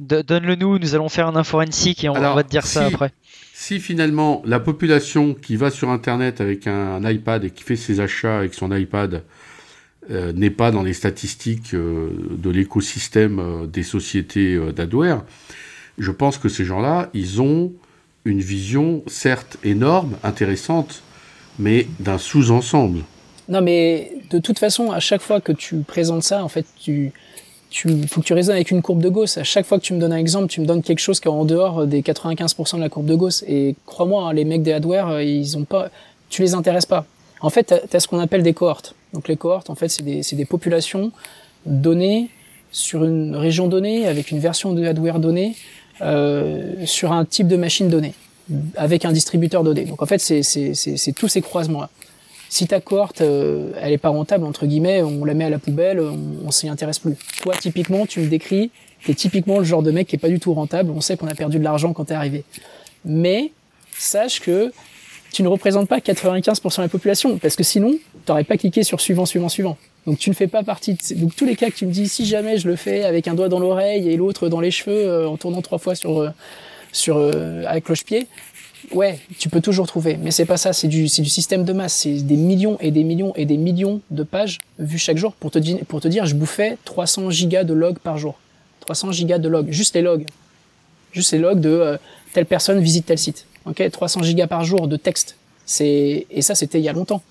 Donne-le 0.00 0.54
nous, 0.54 0.78
nous 0.78 0.94
allons 0.94 1.08
faire 1.08 1.28
un 1.28 1.36
inforensique 1.36 2.04
et 2.04 2.08
on, 2.08 2.14
va 2.14 2.42
te 2.42 2.50
dire 2.50 2.66
ça 2.66 2.86
après. 2.86 3.12
Si 3.54 3.78
finalement 3.78 4.42
la 4.44 4.58
population 4.58 5.34
qui 5.34 5.56
va 5.56 5.70
sur 5.70 5.90
Internet 5.90 6.40
avec 6.40 6.66
un, 6.66 7.08
iPad 7.08 7.44
et 7.44 7.50
qui 7.50 7.62
fait 7.62 7.76
ses 7.76 8.00
achats 8.00 8.38
avec 8.38 8.54
son 8.54 8.74
iPad 8.74 9.22
euh, 10.10 10.32
n'est 10.32 10.50
pas 10.50 10.70
dans 10.70 10.82
les 10.82 10.94
statistiques 10.94 11.74
euh, 11.74 12.10
de 12.30 12.50
l'écosystème 12.50 13.38
euh, 13.38 13.66
des 13.66 13.84
sociétés 13.84 14.58
d'adware, 14.74 15.22
je 15.98 16.10
pense 16.10 16.38
que 16.38 16.48
ces 16.48 16.64
gens-là, 16.64 17.10
ils 17.14 17.40
ont 17.40 17.72
une 18.24 18.40
vision 18.40 19.02
certes 19.06 19.58
énorme, 19.62 20.16
intéressante, 20.22 21.02
mais 21.58 21.86
d'un 22.00 22.18
sous-ensemble. 22.18 23.00
Non, 23.48 23.60
mais 23.60 24.12
de 24.30 24.38
toute 24.38 24.58
façon, 24.58 24.90
à 24.90 25.00
chaque 25.00 25.20
fois 25.20 25.40
que 25.40 25.52
tu 25.52 25.76
présentes 25.78 26.22
ça, 26.22 26.44
en 26.44 26.48
fait, 26.48 26.66
tu, 26.80 27.12
tu 27.72 28.06
faut 28.06 28.20
que 28.20 28.26
tu 28.26 28.34
raisonnes 28.34 28.54
avec 28.54 28.70
une 28.70 28.82
courbe 28.82 29.00
de 29.00 29.08
Gauss. 29.08 29.38
À 29.38 29.44
chaque 29.44 29.64
fois 29.64 29.78
que 29.78 29.84
tu 29.84 29.94
me 29.94 29.98
donnes 29.98 30.12
un 30.12 30.18
exemple, 30.18 30.48
tu 30.48 30.60
me 30.60 30.66
donnes 30.66 30.82
quelque 30.82 30.98
chose 30.98 31.20
qui 31.20 31.28
est 31.28 31.30
en 31.30 31.46
dehors 31.46 31.86
des 31.86 32.02
95% 32.02 32.76
de 32.76 32.80
la 32.80 32.90
courbe 32.90 33.06
de 33.06 33.14
Gauss. 33.14 33.44
Et 33.48 33.74
crois-moi, 33.86 34.28
hein, 34.28 34.32
les 34.34 34.44
mecs 34.44 34.62
des 34.62 34.72
adware, 34.72 35.22
ils 35.22 35.56
ont 35.56 35.64
pas, 35.64 35.88
tu 36.28 36.42
les 36.42 36.54
intéresses 36.54 36.86
pas. 36.86 37.06
En 37.40 37.48
fait, 37.48 37.74
tu 37.90 37.96
as 37.96 38.00
ce 38.00 38.06
qu'on 38.06 38.20
appelle 38.20 38.42
des 38.42 38.52
cohortes. 38.52 38.94
Donc 39.14 39.26
les 39.26 39.36
cohortes, 39.36 39.70
en 39.70 39.74
fait, 39.74 39.88
c'est 39.88 40.02
des, 40.02 40.20
des, 40.20 40.44
populations 40.44 41.12
données 41.64 42.28
sur 42.70 43.04
une 43.04 43.36
région 43.36 43.68
donnée, 43.68 44.06
avec 44.06 44.30
une 44.30 44.38
version 44.38 44.74
de 44.74 44.84
hardware 44.84 45.18
donnée, 45.18 45.56
euh, 46.02 46.84
sur 46.84 47.12
un 47.12 47.24
type 47.24 47.48
de 47.48 47.56
machine 47.56 47.88
donnée, 47.88 48.14
avec 48.76 49.06
un 49.06 49.12
distributeur 49.12 49.64
donné. 49.64 49.84
Donc 49.86 50.02
en 50.02 50.06
fait, 50.06 50.18
c'est 50.18 51.12
tous 51.16 51.28
ces 51.28 51.40
croisements-là. 51.40 51.88
Si 52.52 52.66
ta 52.66 52.82
cohorte, 52.82 53.22
euh, 53.22 53.70
elle 53.80 53.94
est 53.94 53.98
pas 53.98 54.10
rentable, 54.10 54.44
entre 54.44 54.66
guillemets, 54.66 55.02
on 55.02 55.24
la 55.24 55.32
met 55.32 55.44
à 55.44 55.48
la 55.48 55.58
poubelle, 55.58 56.00
on, 56.00 56.18
on 56.46 56.50
s'y 56.50 56.68
intéresse 56.68 56.98
plus. 56.98 57.14
Toi, 57.40 57.54
typiquement, 57.58 58.04
tu 58.04 58.20
me 58.20 58.26
décris, 58.26 58.70
t'es 59.06 59.14
typiquement 59.14 59.58
le 59.60 59.64
genre 59.64 59.82
de 59.82 59.90
mec 59.90 60.06
qui 60.06 60.16
est 60.16 60.18
pas 60.18 60.28
du 60.28 60.38
tout 60.38 60.52
rentable, 60.52 60.90
on 60.90 61.00
sait 61.00 61.16
qu'on 61.16 61.28
a 61.28 61.34
perdu 61.34 61.58
de 61.58 61.64
l'argent 61.64 61.94
quand 61.94 62.04
t'es 62.04 62.14
arrivé. 62.14 62.44
Mais, 63.06 63.52
sache 63.96 64.40
que 64.40 64.70
tu 65.32 65.42
ne 65.42 65.48
représentes 65.48 65.88
pas 65.88 66.00
95% 66.00 66.76
de 66.76 66.82
la 66.82 66.88
population, 66.90 67.38
parce 67.38 67.56
que 67.56 67.62
sinon, 67.62 67.92
tu 67.92 67.98
n'aurais 68.28 68.44
pas 68.44 68.58
cliqué 68.58 68.82
sur 68.82 69.00
suivant, 69.00 69.24
suivant, 69.24 69.48
suivant. 69.48 69.78
Donc 70.06 70.18
tu 70.18 70.28
ne 70.28 70.34
fais 70.34 70.46
pas 70.46 70.62
partie 70.62 70.92
de... 70.92 71.14
Donc 71.14 71.34
tous 71.34 71.46
les 71.46 71.56
cas 71.56 71.70
que 71.70 71.76
tu 71.76 71.86
me 71.86 71.90
dis, 71.90 72.06
si 72.06 72.26
jamais 72.26 72.58
je 72.58 72.68
le 72.68 72.76
fais 72.76 73.04
avec 73.04 73.28
un 73.28 73.34
doigt 73.34 73.48
dans 73.48 73.60
l'oreille 73.60 74.10
et 74.10 74.18
l'autre 74.18 74.50
dans 74.50 74.60
les 74.60 74.70
cheveux, 74.70 75.08
euh, 75.08 75.26
en 75.26 75.38
tournant 75.38 75.62
trois 75.62 75.78
fois 75.78 75.94
sur, 75.94 76.20
euh, 76.20 76.28
sur, 76.92 77.16
euh, 77.16 77.64
avec 77.66 77.84
cloche-pied, 77.84 78.26
ouais, 78.92 79.20
tu 79.38 79.48
peux 79.48 79.60
toujours 79.60 79.86
trouver. 79.86 80.16
Mais 80.16 80.30
c'est 80.30 80.44
pas 80.44 80.56
ça, 80.56 80.72
c'est 80.72 80.88
du, 80.88 81.04
du 81.04 81.08
système 81.08 81.64
de 81.64 81.72
masse. 81.72 81.94
C'est 81.94 82.22
des 82.22 82.36
millions 82.36 82.76
et 82.80 82.90
des 82.90 83.04
millions 83.04 83.32
et 83.36 83.46
des 83.46 83.56
millions 83.56 84.00
de 84.10 84.22
pages 84.22 84.58
vues 84.78 84.98
chaque 84.98 85.18
jour. 85.18 85.32
Pour 85.34 85.50
te, 85.50 85.84
pour 85.84 86.00
te 86.00 86.08
dire, 86.08 86.26
je 86.26 86.34
bouffais 86.34 86.78
300 86.84 87.30
gigas 87.30 87.64
de 87.64 87.74
logs 87.74 87.98
par 87.98 88.18
jour. 88.18 88.38
300 88.80 89.12
gigas 89.12 89.38
de 89.38 89.48
logs, 89.48 89.70
juste 89.70 89.94
les 89.94 90.02
logs. 90.02 90.26
Juste 91.12 91.32
les 91.32 91.38
logs 91.38 91.60
de 91.60 91.98
telle 92.32 92.46
personne 92.46 92.80
visite 92.80 93.06
tel 93.06 93.18
site. 93.18 93.46
Ok, 93.66 93.88
300 93.90 94.22
gigas 94.22 94.46
par 94.46 94.64
jour 94.64 94.88
de 94.88 94.96
texte. 94.96 95.36
C'est 95.66 96.26
et 96.30 96.42
ça 96.42 96.54
c'était 96.54 96.78
il 96.78 96.84
y 96.84 96.88
a 96.88 96.92
longtemps. 96.92 97.22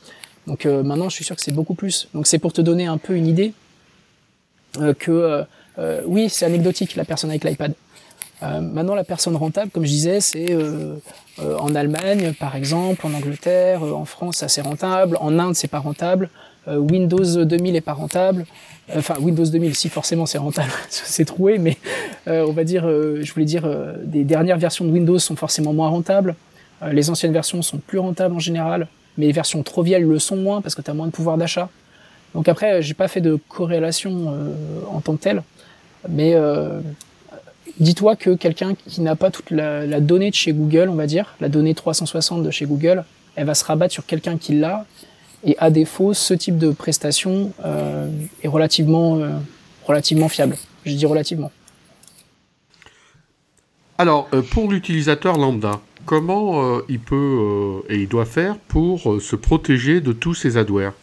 Donc 0.48 0.66
euh, 0.66 0.84
maintenant 0.84 1.10
je 1.10 1.16
suis 1.16 1.26
sûr 1.26 1.36
que 1.36 1.42
c'est 1.42 1.52
beaucoup 1.52 1.74
plus. 1.74 2.08
Donc 2.14 2.28
c'est 2.28 2.40
pour 2.40 2.54
te 2.54 2.62
donner 2.62 2.86
un 2.86 2.98
peu 2.98 3.16
une 3.16 3.28
idée 3.28 3.54
euh, 4.80 4.94
que 4.94 5.46
euh, 5.78 6.02
oui 6.06 6.30
c'est 6.30 6.46
anecdotique 6.46 6.96
la 6.96 7.06
personne 7.06 7.30
avec 7.30 7.44
l'iPad. 7.44 7.74
Maintenant 8.42 8.96
la 8.96 9.04
personne 9.04 9.36
rentable 9.36 9.72
comme 9.72 9.84
je 9.84 9.90
disais 9.90 10.20
c'est 10.20 10.56
en 11.40 11.76
Allemagne 11.76 12.34
par 12.40 12.56
exemple, 12.56 13.06
en 13.06 13.14
Angleterre, 13.14 13.84
en 13.84 14.06
France 14.06 14.44
c'est 14.48 14.62
rentable, 14.62 15.18
en 15.22 15.38
Inde 15.38 15.56
c'est 15.56 15.68
pas 15.68 15.80
rentable, 15.80 16.30
Windows 16.68 17.46
2000 17.46 17.76
est 17.76 17.82
pas 17.82 17.94
rentable. 17.94 18.46
Enfin 18.96 19.16
Windows 19.20 19.46
2000 19.46 19.76
si 19.76 19.90
forcément 19.90 20.26
c'est 20.26 20.38
rentable, 20.38 20.72
c'est 20.90 21.26
troué 21.26 21.58
mais 21.58 21.78
on 22.28 22.52
va 22.52 22.64
dire 22.64 22.84
je 22.88 23.34
voulais 23.34 23.46
dire 23.46 23.70
des 24.04 24.24
dernières 24.24 24.58
versions 24.58 24.86
de 24.86 24.92
Windows 24.92 25.20
sont 25.20 25.36
forcément 25.36 25.74
moins 25.74 25.90
rentables. 25.90 26.36
Euh, 26.84 26.94
les 26.94 27.10
anciennes 27.10 27.34
versions 27.34 27.62
sont 27.62 27.78
plus 27.78 28.00
rentables 28.00 28.36
en 28.36 28.40
général, 28.40 28.88
mais 29.18 29.28
les 29.28 29.32
versions 29.32 29.62
trop 29.64 29.84
vieilles 29.84 30.04
le 30.04 30.20
sont 30.20 30.38
moins 30.38 30.62
parce 30.62 30.76
que 30.76 30.82
tu 30.82 30.90
as 30.90 30.94
moins 30.94 31.08
de 31.08 31.12
pouvoir 31.12 31.38
d'achat. 31.38 31.70
Donc 32.34 32.48
après, 32.48 32.82
j'ai 32.82 32.94
pas 32.94 33.08
fait 33.08 33.22
de 33.22 33.38
corrélation 33.50 34.12
euh, 34.28 34.54
en 34.90 35.02
tant 35.02 35.16
que 35.16 35.22
telle, 35.22 35.44
mais 36.10 36.34
euh, 36.34 36.80
dis-toi 37.80 38.16
que 38.16 38.36
quelqu'un 38.36 38.76
qui 38.76 39.02
n'a 39.02 39.16
pas 39.16 39.32
toute 39.32 39.52
la, 39.52 39.86
la, 39.86 40.00
donnée 40.00 40.30
de 40.30 40.36
chez 40.36 40.54
Google, 40.54 40.90
on 40.90 40.96
va 40.96 41.08
dire, 41.08 41.36
la 41.40 41.50
donnée 41.50 41.74
360 41.74 42.44
de 42.44 42.52
chez 42.52 42.66
Google, 42.66 43.04
elle 43.36 43.46
va 43.46 43.54
se 43.54 43.64
rabattre 43.64 43.94
sur 43.94 44.06
quelqu'un 44.06 44.38
qui 44.38 44.54
l'a. 44.54 44.86
Et 45.44 45.56
à 45.58 45.72
défaut, 45.72 46.14
ce 46.14 46.34
type 46.34 46.58
de 46.58 46.72
prestation 46.72 47.52
euh, 47.66 48.10
est 48.44 48.48
relativement, 48.48 49.18
euh, 49.18 49.30
relativement 49.86 50.30
fiable. 50.30 50.58
Je 50.86 50.94
dis 50.94 51.06
relativement. 51.06 51.52
Alors, 53.98 54.28
euh, 54.34 54.42
pour 54.42 54.70
l'utilisateur 54.70 55.38
lambda, 55.38 55.82
comment 56.06 56.82
il 56.88 57.00
peut 57.00 57.84
et 57.90 57.98
il 57.98 58.08
doit 58.08 58.26
faire 58.26 58.58
pour 58.58 59.22
se 59.22 59.36
protéger 59.36 60.02
de 60.02 60.12
tous 60.12 60.34
ces 60.34 60.58
adwares? 60.58 60.94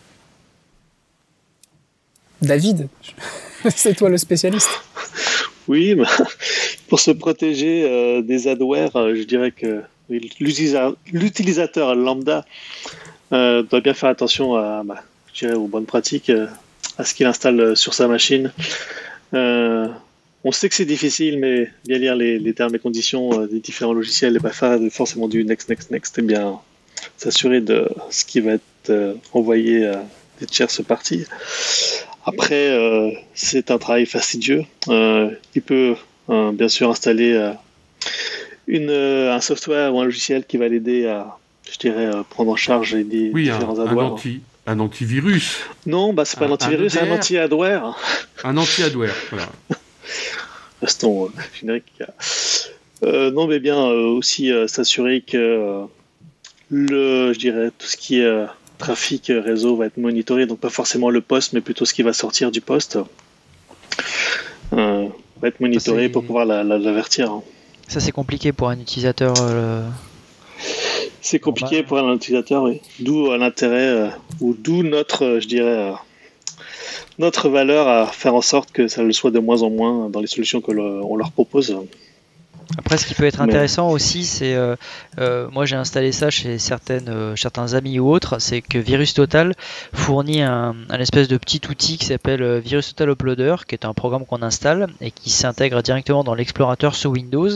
David, 2.42 2.88
c'est 3.74 3.96
toi 3.96 4.08
le 4.08 4.18
spécialiste. 4.18 4.87
Oui, 5.68 5.94
bah, 5.94 6.08
pour 6.88 7.00
se 7.00 7.10
protéger 7.10 8.22
des 8.22 8.48
adwares, 8.48 9.14
je 9.14 9.22
dirais 9.22 9.52
que 9.52 9.82
l'utilisateur 10.10 11.94
lambda 11.94 12.44
euh, 13.32 13.62
doit 13.62 13.80
bien 13.80 13.94
faire 13.94 14.08
attention 14.08 14.54
bah, 14.82 15.02
aux 15.54 15.66
bonnes 15.66 15.86
pratiques, 15.86 16.30
euh, 16.30 16.46
à 16.96 17.04
ce 17.04 17.14
qu'il 17.14 17.26
installe 17.26 17.76
sur 17.76 17.94
sa 17.94 18.08
machine. 18.08 18.52
Euh, 19.34 19.86
on 20.44 20.52
sait 20.52 20.68
que 20.68 20.74
c'est 20.74 20.86
difficile, 20.86 21.38
mais 21.38 21.70
bien 21.84 21.98
lire 21.98 22.16
les, 22.16 22.54
termes 22.54 22.74
et 22.74 22.78
conditions 22.78 23.46
des 23.46 23.60
différents 23.60 23.92
logiciels 23.92 24.36
et 24.36 24.40
pas 24.40 24.50
faire 24.50 24.78
forcément 24.90 25.28
du 25.28 25.44
next, 25.44 25.68
next, 25.68 25.90
next, 25.90 26.18
et 26.18 26.22
bien 26.22 26.58
s'assurer 27.16 27.60
de 27.60 27.88
ce 28.10 28.24
qui 28.24 28.40
va 28.40 28.52
être 28.52 29.16
envoyé 29.32 29.92
des 30.40 30.46
tierces 30.46 30.82
parties. 30.82 31.24
Après, 32.28 33.24
c'est 33.34 33.70
un 33.70 33.78
travail 33.78 34.06
fastidieux. 34.06 34.64
il 34.88 35.62
peut 35.62 35.94
bien 36.28 36.68
sûr 36.68 36.90
installer 36.90 37.52
une, 38.66 38.90
un 38.90 39.40
software 39.40 39.94
ou 39.94 40.00
un 40.00 40.04
logiciel 40.04 40.44
qui 40.44 40.56
va 40.56 40.68
l'aider 40.68 41.06
à 41.06 41.38
je 41.70 41.78
dirais, 41.78 42.06
euh, 42.06 42.22
prendre 42.28 42.50
en 42.50 42.56
charge 42.56 42.94
les 42.94 43.04
différents 43.04 43.78
un, 43.78 43.86
Un, 43.86 43.96
anti, 43.96 44.40
un 44.66 44.80
antivirus. 44.80 45.58
Non, 45.86 46.12
bah, 46.12 46.24
c'est 46.24 46.38
pas 46.38 46.46
un, 46.46 46.50
antivirus, 46.50 46.92
c'est 46.92 47.00
un 47.00 47.10
anti-adware. 47.10 47.96
Un 48.44 48.56
anti-adware, 48.56 49.14
voilà. 49.30 49.48
Restons 50.82 51.26
euh, 51.26 51.28
générique. 51.58 52.02
Euh, 53.02 53.30
non, 53.30 53.46
mais 53.46 53.60
bien 53.60 53.76
aussi 53.78 54.50
s'assurer 54.66 55.20
que 55.20 55.84
le, 56.70 57.32
je 57.32 57.38
dirais, 57.38 57.70
tout 57.76 57.86
ce 57.86 57.96
qui 57.96 58.20
est 58.20 58.46
trafic 58.78 59.30
réseau 59.34 59.76
va 59.76 59.86
être 59.86 59.96
monitoré, 59.96 60.46
donc 60.46 60.58
pas 60.60 60.70
forcément 60.70 61.10
le 61.10 61.20
poste, 61.20 61.52
mais 61.52 61.60
plutôt 61.60 61.84
ce 61.84 61.92
qui 61.92 62.02
va 62.02 62.12
sortir 62.12 62.50
du 62.50 62.60
poste 62.60 62.98
va 64.70 65.48
être 65.48 65.60
monitoré 65.60 66.08
pour 66.08 66.24
pouvoir 66.24 66.44
l'avertir. 66.44 67.30
Hein. 67.30 67.42
Ça, 67.86 68.00
c'est 68.00 68.12
compliqué 68.12 68.52
pour 68.52 68.68
un 68.68 68.78
utilisateur 68.78 69.34
c'est 71.20 71.40
compliqué 71.40 71.82
pour 71.82 71.98
un 71.98 72.14
utilisateur, 72.14 72.62
oui. 72.62 72.80
D'où 73.00 73.30
euh, 73.30 73.36
l'intérêt, 73.36 73.88
euh, 73.88 74.08
ou 74.40 74.54
d'où 74.54 74.82
notre, 74.82 75.24
euh, 75.24 75.40
je 75.40 75.48
dirais, 75.48 75.92
notre 77.18 77.48
valeur 77.48 77.88
à 77.88 78.06
faire 78.06 78.34
en 78.34 78.40
sorte 78.40 78.72
que 78.72 78.88
ça 78.88 79.02
le 79.02 79.12
soit 79.12 79.30
de 79.30 79.38
moins 79.38 79.62
en 79.62 79.70
moins 79.70 80.08
dans 80.08 80.20
les 80.20 80.26
solutions 80.26 80.60
que 80.60 80.72
on 80.72 81.16
leur 81.16 81.32
propose. 81.32 81.76
Après, 82.76 82.98
ce 82.98 83.06
qui 83.06 83.14
peut 83.14 83.24
être 83.24 83.40
intéressant 83.40 83.88
aussi, 83.88 84.24
c'est 84.24 84.56
moi 85.18 85.64
j'ai 85.64 85.76
installé 85.76 86.12
ça 86.12 86.30
chez 86.30 86.58
certaines, 86.58 87.36
certains 87.36 87.74
amis 87.74 87.98
ou 87.98 88.10
autres, 88.10 88.38
c'est 88.40 88.60
que 88.60 88.78
Virus 88.78 89.14
Total 89.14 89.54
fournit 89.92 90.42
un, 90.42 90.76
un, 90.90 90.98
espèce 90.98 91.28
de 91.28 91.38
petit 91.38 91.62
outil 91.68 91.96
qui 91.96 92.06
s'appelle 92.06 92.58
Virus 92.58 92.94
Total 92.94 93.10
Uploader, 93.10 93.56
qui 93.66 93.74
est 93.74 93.84
un 93.84 93.94
programme 93.94 94.26
qu'on 94.26 94.42
installe 94.42 94.88
et 95.00 95.10
qui 95.10 95.30
s'intègre 95.30 95.82
directement 95.82 96.24
dans 96.24 96.34
l'explorateur 96.34 96.94
sous 96.94 97.08
Windows 97.08 97.50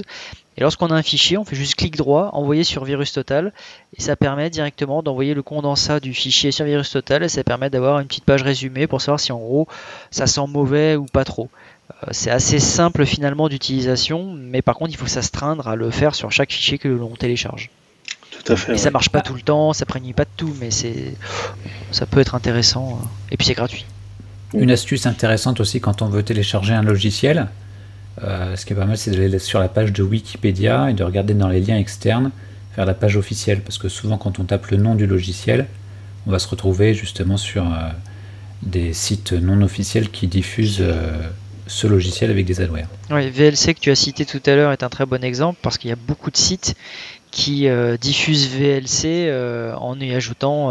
et 0.56 0.60
lorsqu'on 0.60 0.88
a 0.88 0.94
un 0.94 1.02
fichier, 1.02 1.38
on 1.38 1.44
fait 1.44 1.56
juste 1.56 1.76
clic 1.76 1.96
droit, 1.96 2.30
envoyer 2.34 2.62
sur 2.62 2.84
Virus 2.84 3.12
Total, 3.12 3.52
et 3.96 4.02
ça 4.02 4.16
permet 4.16 4.50
directement 4.50 5.02
d'envoyer 5.02 5.32
le 5.32 5.42
condensat 5.42 5.98
du 5.98 6.12
fichier 6.12 6.52
sur 6.52 6.66
Virus 6.66 6.90
Total, 6.90 7.22
et 7.22 7.28
ça 7.28 7.42
permet 7.42 7.70
d'avoir 7.70 8.00
une 8.00 8.06
petite 8.06 8.24
page 8.24 8.42
résumée 8.42 8.86
pour 8.86 9.00
savoir 9.00 9.18
si 9.18 9.32
en 9.32 9.38
gros 9.38 9.66
ça 10.10 10.26
sent 10.26 10.46
mauvais 10.48 10.96
ou 10.96 11.06
pas 11.06 11.24
trop. 11.24 11.48
Euh, 12.02 12.08
c'est 12.10 12.30
assez 12.30 12.58
simple 12.58 13.04
finalement 13.06 13.48
d'utilisation, 13.48 14.34
mais 14.34 14.62
par 14.62 14.76
contre 14.76 14.92
il 14.92 14.96
faut 14.96 15.06
s'astreindre 15.06 15.68
à 15.68 15.76
le 15.76 15.90
faire 15.90 16.14
sur 16.14 16.30
chaque 16.32 16.52
fichier 16.52 16.78
que 16.78 16.88
l'on 16.88 17.14
télécharge. 17.16 17.70
Tout 18.30 18.52
à 18.52 18.56
fait. 18.56 18.74
Et 18.74 18.78
ça 18.78 18.90
marche 18.90 19.10
pas 19.10 19.20
tout 19.20 19.34
le 19.34 19.42
temps, 19.42 19.72
ça 19.72 19.86
prénuit 19.86 20.12
pas 20.14 20.24
de 20.24 20.30
tout, 20.36 20.54
mais 20.60 20.70
c'est 20.70 21.14
ça 21.90 22.06
peut 22.06 22.20
être 22.20 22.34
intéressant. 22.34 23.00
Euh, 23.00 23.06
et 23.32 23.36
puis 23.36 23.46
c'est 23.46 23.54
gratuit. 23.54 23.84
Une 24.54 24.70
astuce 24.70 25.06
intéressante 25.06 25.60
aussi 25.60 25.80
quand 25.80 26.02
on 26.02 26.06
veut 26.06 26.22
télécharger 26.22 26.74
un 26.74 26.82
logiciel, 26.82 27.48
euh, 28.22 28.56
ce 28.56 28.66
qui 28.66 28.72
est 28.72 28.76
pas 28.76 28.84
mal, 28.84 28.98
c'est 28.98 29.10
d'aller 29.10 29.38
sur 29.38 29.60
la 29.60 29.68
page 29.68 29.92
de 29.92 30.02
Wikipédia 30.02 30.90
et 30.90 30.94
de 30.94 31.04
regarder 31.04 31.34
dans 31.34 31.48
les 31.48 31.60
liens 31.60 31.78
externes 31.78 32.30
vers 32.76 32.86
la 32.86 32.94
page 32.94 33.16
officielle. 33.16 33.60
Parce 33.62 33.78
que 33.78 33.88
souvent, 33.88 34.18
quand 34.18 34.38
on 34.38 34.44
tape 34.44 34.66
le 34.66 34.76
nom 34.76 34.94
du 34.94 35.06
logiciel, 35.06 35.66
on 36.26 36.30
va 36.30 36.38
se 36.38 36.48
retrouver 36.48 36.94
justement 36.94 37.36
sur 37.36 37.64
euh, 37.64 37.88
des 38.62 38.92
sites 38.92 39.32
non 39.32 39.62
officiels 39.62 40.10
qui 40.10 40.26
diffusent 40.26 40.78
euh, 40.80 41.30
ce 41.66 41.86
logiciel 41.86 42.30
avec 42.30 42.46
des 42.46 42.60
adwares. 42.60 42.88
Oui, 43.10 43.30
VLC 43.30 43.74
que 43.74 43.80
tu 43.80 43.90
as 43.90 43.94
cité 43.94 44.24
tout 44.24 44.42
à 44.46 44.54
l'heure 44.54 44.72
est 44.72 44.82
un 44.82 44.88
très 44.88 45.06
bon 45.06 45.22
exemple 45.22 45.58
parce 45.62 45.78
qu'il 45.78 45.90
y 45.90 45.92
a 45.92 45.96
beaucoup 45.96 46.30
de 46.30 46.36
sites 46.36 46.74
qui 47.30 47.66
diffusent 48.00 48.48
VLC 48.48 49.32
en 49.78 49.98
y 49.98 50.12
ajoutant 50.12 50.68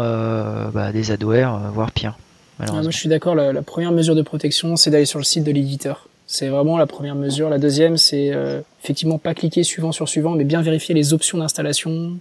bah, 0.70 0.92
des 0.92 1.10
adwares, 1.10 1.72
voire 1.72 1.90
pire. 1.90 2.16
Ah, 2.60 2.70
moi, 2.70 2.82
je 2.90 2.96
suis 2.96 3.08
d'accord, 3.08 3.34
la 3.34 3.62
première 3.62 3.90
mesure 3.90 4.14
de 4.14 4.22
protection, 4.22 4.76
c'est 4.76 4.90
d'aller 4.90 5.06
sur 5.06 5.18
le 5.18 5.24
site 5.24 5.42
de 5.42 5.50
l'éditeur. 5.50 6.08
C'est 6.32 6.48
vraiment 6.48 6.78
la 6.78 6.86
première 6.86 7.14
mesure. 7.14 7.50
La 7.50 7.58
deuxième, 7.58 7.98
c'est 7.98 8.32
euh, 8.32 8.62
effectivement 8.82 9.18
pas 9.18 9.34
cliquer 9.34 9.64
suivant 9.64 9.92
sur 9.92 10.08
suivant, 10.08 10.30
mais 10.30 10.44
bien 10.44 10.62
vérifier 10.62 10.94
les 10.94 11.12
options 11.12 11.36
d'installation, 11.36 12.16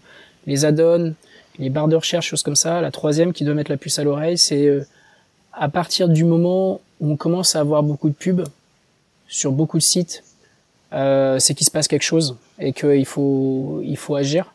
les 0.47 0.65
add-ons, 0.65 1.13
les 1.59 1.69
barres 1.69 1.87
de 1.87 1.95
recherche, 1.95 2.27
choses 2.27 2.43
comme 2.43 2.57
ça. 2.57 2.81
La 2.81 2.91
troisième, 2.91 3.31
qui 3.31 3.45
doit 3.45 3.53
mettre 3.53 3.71
la 3.71 3.77
puce 3.77 3.99
à 3.99 4.03
l'oreille, 4.03 4.37
c'est 4.37 4.65
euh, 4.65 4.85
à 5.53 5.69
partir 5.69 6.09
du 6.09 6.25
moment 6.25 6.81
où 6.99 7.11
on 7.11 7.15
commence 7.15 7.55
à 7.55 7.61
avoir 7.61 7.83
beaucoup 7.83 8.09
de 8.09 8.13
pubs 8.13 8.43
sur 9.31 9.51
beaucoup 9.51 9.77
de 9.77 9.83
sites, 9.83 10.23
euh, 10.93 11.39
c'est 11.39 11.55
qu'il 11.55 11.65
se 11.65 11.71
passe 11.71 11.87
quelque 11.87 12.03
chose 12.03 12.37
et 12.59 12.73
qu'il 12.73 13.05
faut 13.05 13.81
il 13.83 13.97
faut 13.97 14.15
agir. 14.15 14.53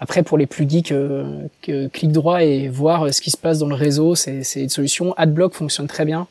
Après, 0.00 0.22
pour 0.22 0.38
les 0.38 0.46
plus 0.46 0.68
geeks, 0.68 0.90
euh, 0.92 1.46
clic 1.60 2.10
droit 2.10 2.42
et 2.42 2.68
voir 2.68 3.12
ce 3.12 3.20
qui 3.20 3.30
se 3.30 3.36
passe 3.36 3.58
dans 3.58 3.68
le 3.68 3.74
réseau, 3.74 4.14
c'est 4.14 4.42
une 4.56 4.68
solution. 4.68 5.12
AdBlock 5.16 5.54
fonctionne 5.54 5.86
très 5.86 6.04
bien 6.04 6.26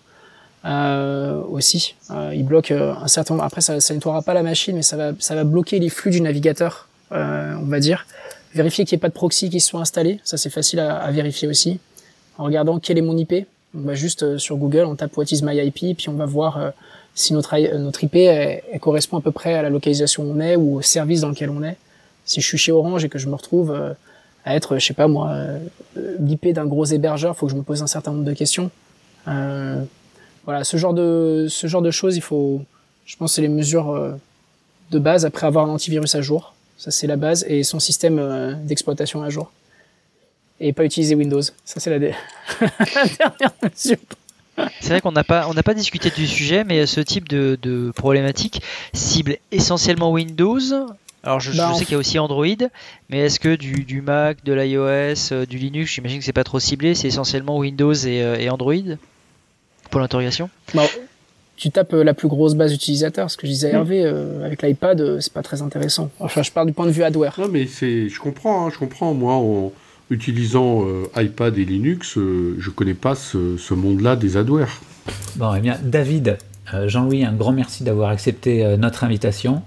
euh, 0.65 1.41
aussi. 1.49 1.95
Euh, 2.11 2.33
il 2.35 2.45
bloque 2.45 2.71
euh, 2.71 2.93
un 3.01 3.07
certain 3.07 3.33
nombre. 3.33 3.45
Après, 3.45 3.61
ça, 3.61 3.79
ça 3.79 3.93
nettoiera 3.93 4.21
pas 4.21 4.33
la 4.33 4.43
machine, 4.43 4.75
mais 4.75 4.81
ça 4.81 4.97
va, 4.97 5.11
ça 5.19 5.35
va 5.35 5.43
bloquer 5.43 5.79
les 5.79 5.89
flux 5.89 6.11
du 6.11 6.21
navigateur, 6.21 6.87
euh, 7.11 7.55
on 7.59 7.65
va 7.65 7.79
dire. 7.79 8.05
Vérifier 8.53 8.85
qu'il 8.85 8.95
n'y 8.95 8.99
ait 8.99 9.01
pas 9.01 9.09
de 9.09 9.13
proxy 9.13 9.49
qui 9.49 9.59
soit 9.59 9.79
installé. 9.79 10.19
Ça, 10.23 10.37
c'est 10.37 10.49
facile 10.49 10.79
à, 10.79 10.97
à, 10.97 11.11
vérifier 11.11 11.47
aussi. 11.47 11.79
En 12.37 12.43
regardant 12.43 12.79
quel 12.79 12.97
est 12.97 13.01
mon 13.01 13.17
IP. 13.17 13.33
On 13.73 13.81
va 13.81 13.93
juste 13.93 14.37
sur 14.37 14.57
Google, 14.57 14.83
on 14.83 14.95
tape 14.95 15.15
What 15.15 15.25
is 15.31 15.41
my 15.43 15.55
IP, 15.57 15.95
puis 15.97 16.09
on 16.09 16.13
va 16.13 16.25
voir 16.25 16.73
si 17.15 17.33
notre, 17.33 17.57
notre 17.77 18.03
IP 18.03 18.15
elle, 18.15 18.61
correspond 18.79 19.17
à 19.17 19.21
peu 19.21 19.31
près 19.31 19.53
à 19.53 19.61
la 19.61 19.69
localisation 19.69 20.23
où 20.23 20.31
on 20.31 20.39
est 20.39 20.55
ou 20.55 20.77
au 20.77 20.81
service 20.81 21.21
dans 21.21 21.29
lequel 21.29 21.49
on 21.49 21.63
est. 21.63 21.77
Si 22.25 22.41
je 22.41 22.47
suis 22.47 22.57
chez 22.57 22.71
Orange 22.71 23.03
et 23.03 23.09
que 23.09 23.19
je 23.19 23.27
me 23.27 23.35
retrouve 23.35 23.95
à 24.45 24.55
être, 24.55 24.77
je 24.77 24.85
sais 24.85 24.93
pas 24.93 25.07
moi, 25.07 25.35
l'IP 26.19 26.47
d'un 26.49 26.65
gros 26.65 26.85
hébergeur, 26.85 27.35
faut 27.35 27.47
que 27.47 27.51
je 27.51 27.57
me 27.57 27.63
pose 27.63 27.81
un 27.81 27.87
certain 27.87 28.11
nombre 28.11 28.23
de 28.23 28.33
questions. 28.33 28.71
Euh, 29.27 29.83
voilà, 30.45 30.63
ce 30.63 30.77
genre 30.77 30.93
de 30.93 31.47
ce 31.49 31.67
genre 31.67 31.81
de 31.81 31.91
choses, 31.91 32.15
il 32.17 32.21
faut, 32.21 32.61
je 33.05 33.15
pense, 33.15 33.33
c'est 33.33 33.41
les 33.41 33.47
mesures 33.47 33.91
euh, 33.91 34.13
de 34.91 34.99
base 34.99 35.25
après 35.25 35.47
avoir 35.47 35.65
un 35.65 35.69
antivirus 35.69 36.15
à 36.15 36.21
jour. 36.21 36.53
Ça 36.77 36.89
c'est 36.89 37.07
la 37.07 37.15
base 37.15 37.45
et 37.47 37.63
son 37.63 37.79
système 37.79 38.17
euh, 38.19 38.53
d'exploitation 38.53 39.21
à 39.21 39.29
jour. 39.29 39.51
Et 40.59 40.73
pas 40.73 40.83
utiliser 40.83 41.15
Windows. 41.15 41.41
Ça 41.41 41.79
c'est 41.79 41.89
la, 41.91 41.99
dernière 41.99 43.53
mesure. 43.63 43.97
C'est 44.79 44.89
vrai 44.89 45.01
qu'on 45.01 45.11
n'a 45.11 45.23
pas, 45.23 45.47
on 45.47 45.53
n'a 45.53 45.63
pas 45.63 45.73
discuté 45.73 46.09
du 46.09 46.27
sujet, 46.27 46.63
mais 46.63 46.85
ce 46.85 47.01
type 47.01 47.27
de, 47.29 47.57
de 47.61 47.91
problématique 47.95 48.61
cible 48.93 49.37
essentiellement 49.51 50.11
Windows. 50.11 50.59
Alors 51.23 51.39
je, 51.39 51.55
bah, 51.55 51.73
sais 51.73 51.85
qu'il 51.85 51.93
y 51.93 51.95
a 51.95 51.99
aussi 51.99 52.19
Android, 52.19 52.45
mais 53.09 53.19
est-ce 53.19 53.39
que 53.39 53.55
du, 53.55 53.83
du 53.83 54.01
Mac, 54.01 54.43
de 54.43 54.53
l'iOS, 54.53 55.31
euh, 55.31 55.45
du 55.45 55.57
Linux, 55.57 55.91
j'imagine 55.91 56.19
que 56.19 56.25
c'est 56.25 56.33
pas 56.33 56.43
trop 56.43 56.59
ciblé, 56.59 56.95
c'est 56.95 57.07
essentiellement 57.07 57.57
Windows 57.59 57.93
et, 57.93 58.17
et 58.39 58.49
Android 58.49 58.73
pour 59.91 59.99
l'interrogation? 59.99 60.49
Bah, 60.73 60.83
Tu 61.57 61.69
tapes 61.69 61.93
euh, 61.93 62.03
la 62.03 62.15
plus 62.15 62.27
grosse 62.27 62.55
base 62.55 62.73
utilisateur, 62.73 63.29
ce 63.29 63.37
que 63.37 63.45
je 63.45 63.51
disais 63.51 63.69
à 63.69 63.73
mm. 63.73 63.75
Hervé, 63.75 64.03
euh, 64.03 64.43
avec 64.43 64.63
l'iPad, 64.63 64.99
euh, 64.99 65.19
c'est 65.19 65.31
pas 65.31 65.43
très 65.43 65.61
intéressant. 65.61 66.09
Enfin, 66.19 66.41
je 66.41 66.51
parle 66.51 66.65
du 66.65 66.73
point 66.73 66.87
de 66.87 66.91
vue 66.91 67.03
hardware. 67.03 67.35
Non, 67.37 67.49
mais 67.49 67.67
c'est, 67.67 68.09
je 68.09 68.19
comprends, 68.19 68.65
hein, 68.65 68.71
je 68.73 68.79
comprends. 68.79 69.13
Moi, 69.13 69.33
en 69.33 69.71
utilisant 70.11 70.85
iPad 71.15 71.57
et 71.57 71.65
Linux, 71.65 72.15
je 72.15 72.69
connais 72.69 72.93
pas 72.93 73.15
ce, 73.15 73.57
ce 73.57 73.73
monde-là 73.73 74.15
des 74.15 74.37
hardware. 74.37 74.69
Bon, 75.37 75.55
eh 75.55 75.59
bien, 75.59 75.77
David, 75.81 76.37
Jean-Louis, 76.85 77.25
un 77.25 77.33
grand 77.33 77.53
merci 77.53 77.83
d'avoir 77.83 78.09
accepté 78.11 78.77
notre 78.77 79.03
invitation. 79.03 79.63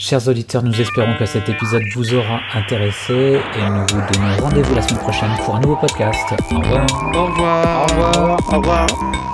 Chers 0.00 0.28
auditeurs, 0.28 0.62
nous 0.62 0.80
espérons 0.80 1.14
que 1.18 1.26
cet 1.26 1.50
épisode 1.50 1.82
vous 1.94 2.14
aura 2.14 2.40
intéressé 2.54 3.38
et 3.38 3.70
nous 3.70 3.80
vous 3.80 4.12
donnons 4.12 4.36
rendez-vous 4.40 4.74
la 4.74 4.80
semaine 4.80 5.00
prochaine 5.00 5.30
pour 5.44 5.56
un 5.56 5.60
nouveau 5.60 5.76
podcast. 5.76 6.24
Au 6.50 6.58
revoir. 6.58 6.86
Au 7.14 7.26
revoir. 7.26 7.82
Au 7.82 7.86
revoir. 7.86 8.38
Au 8.50 8.56
revoir. 8.56 9.29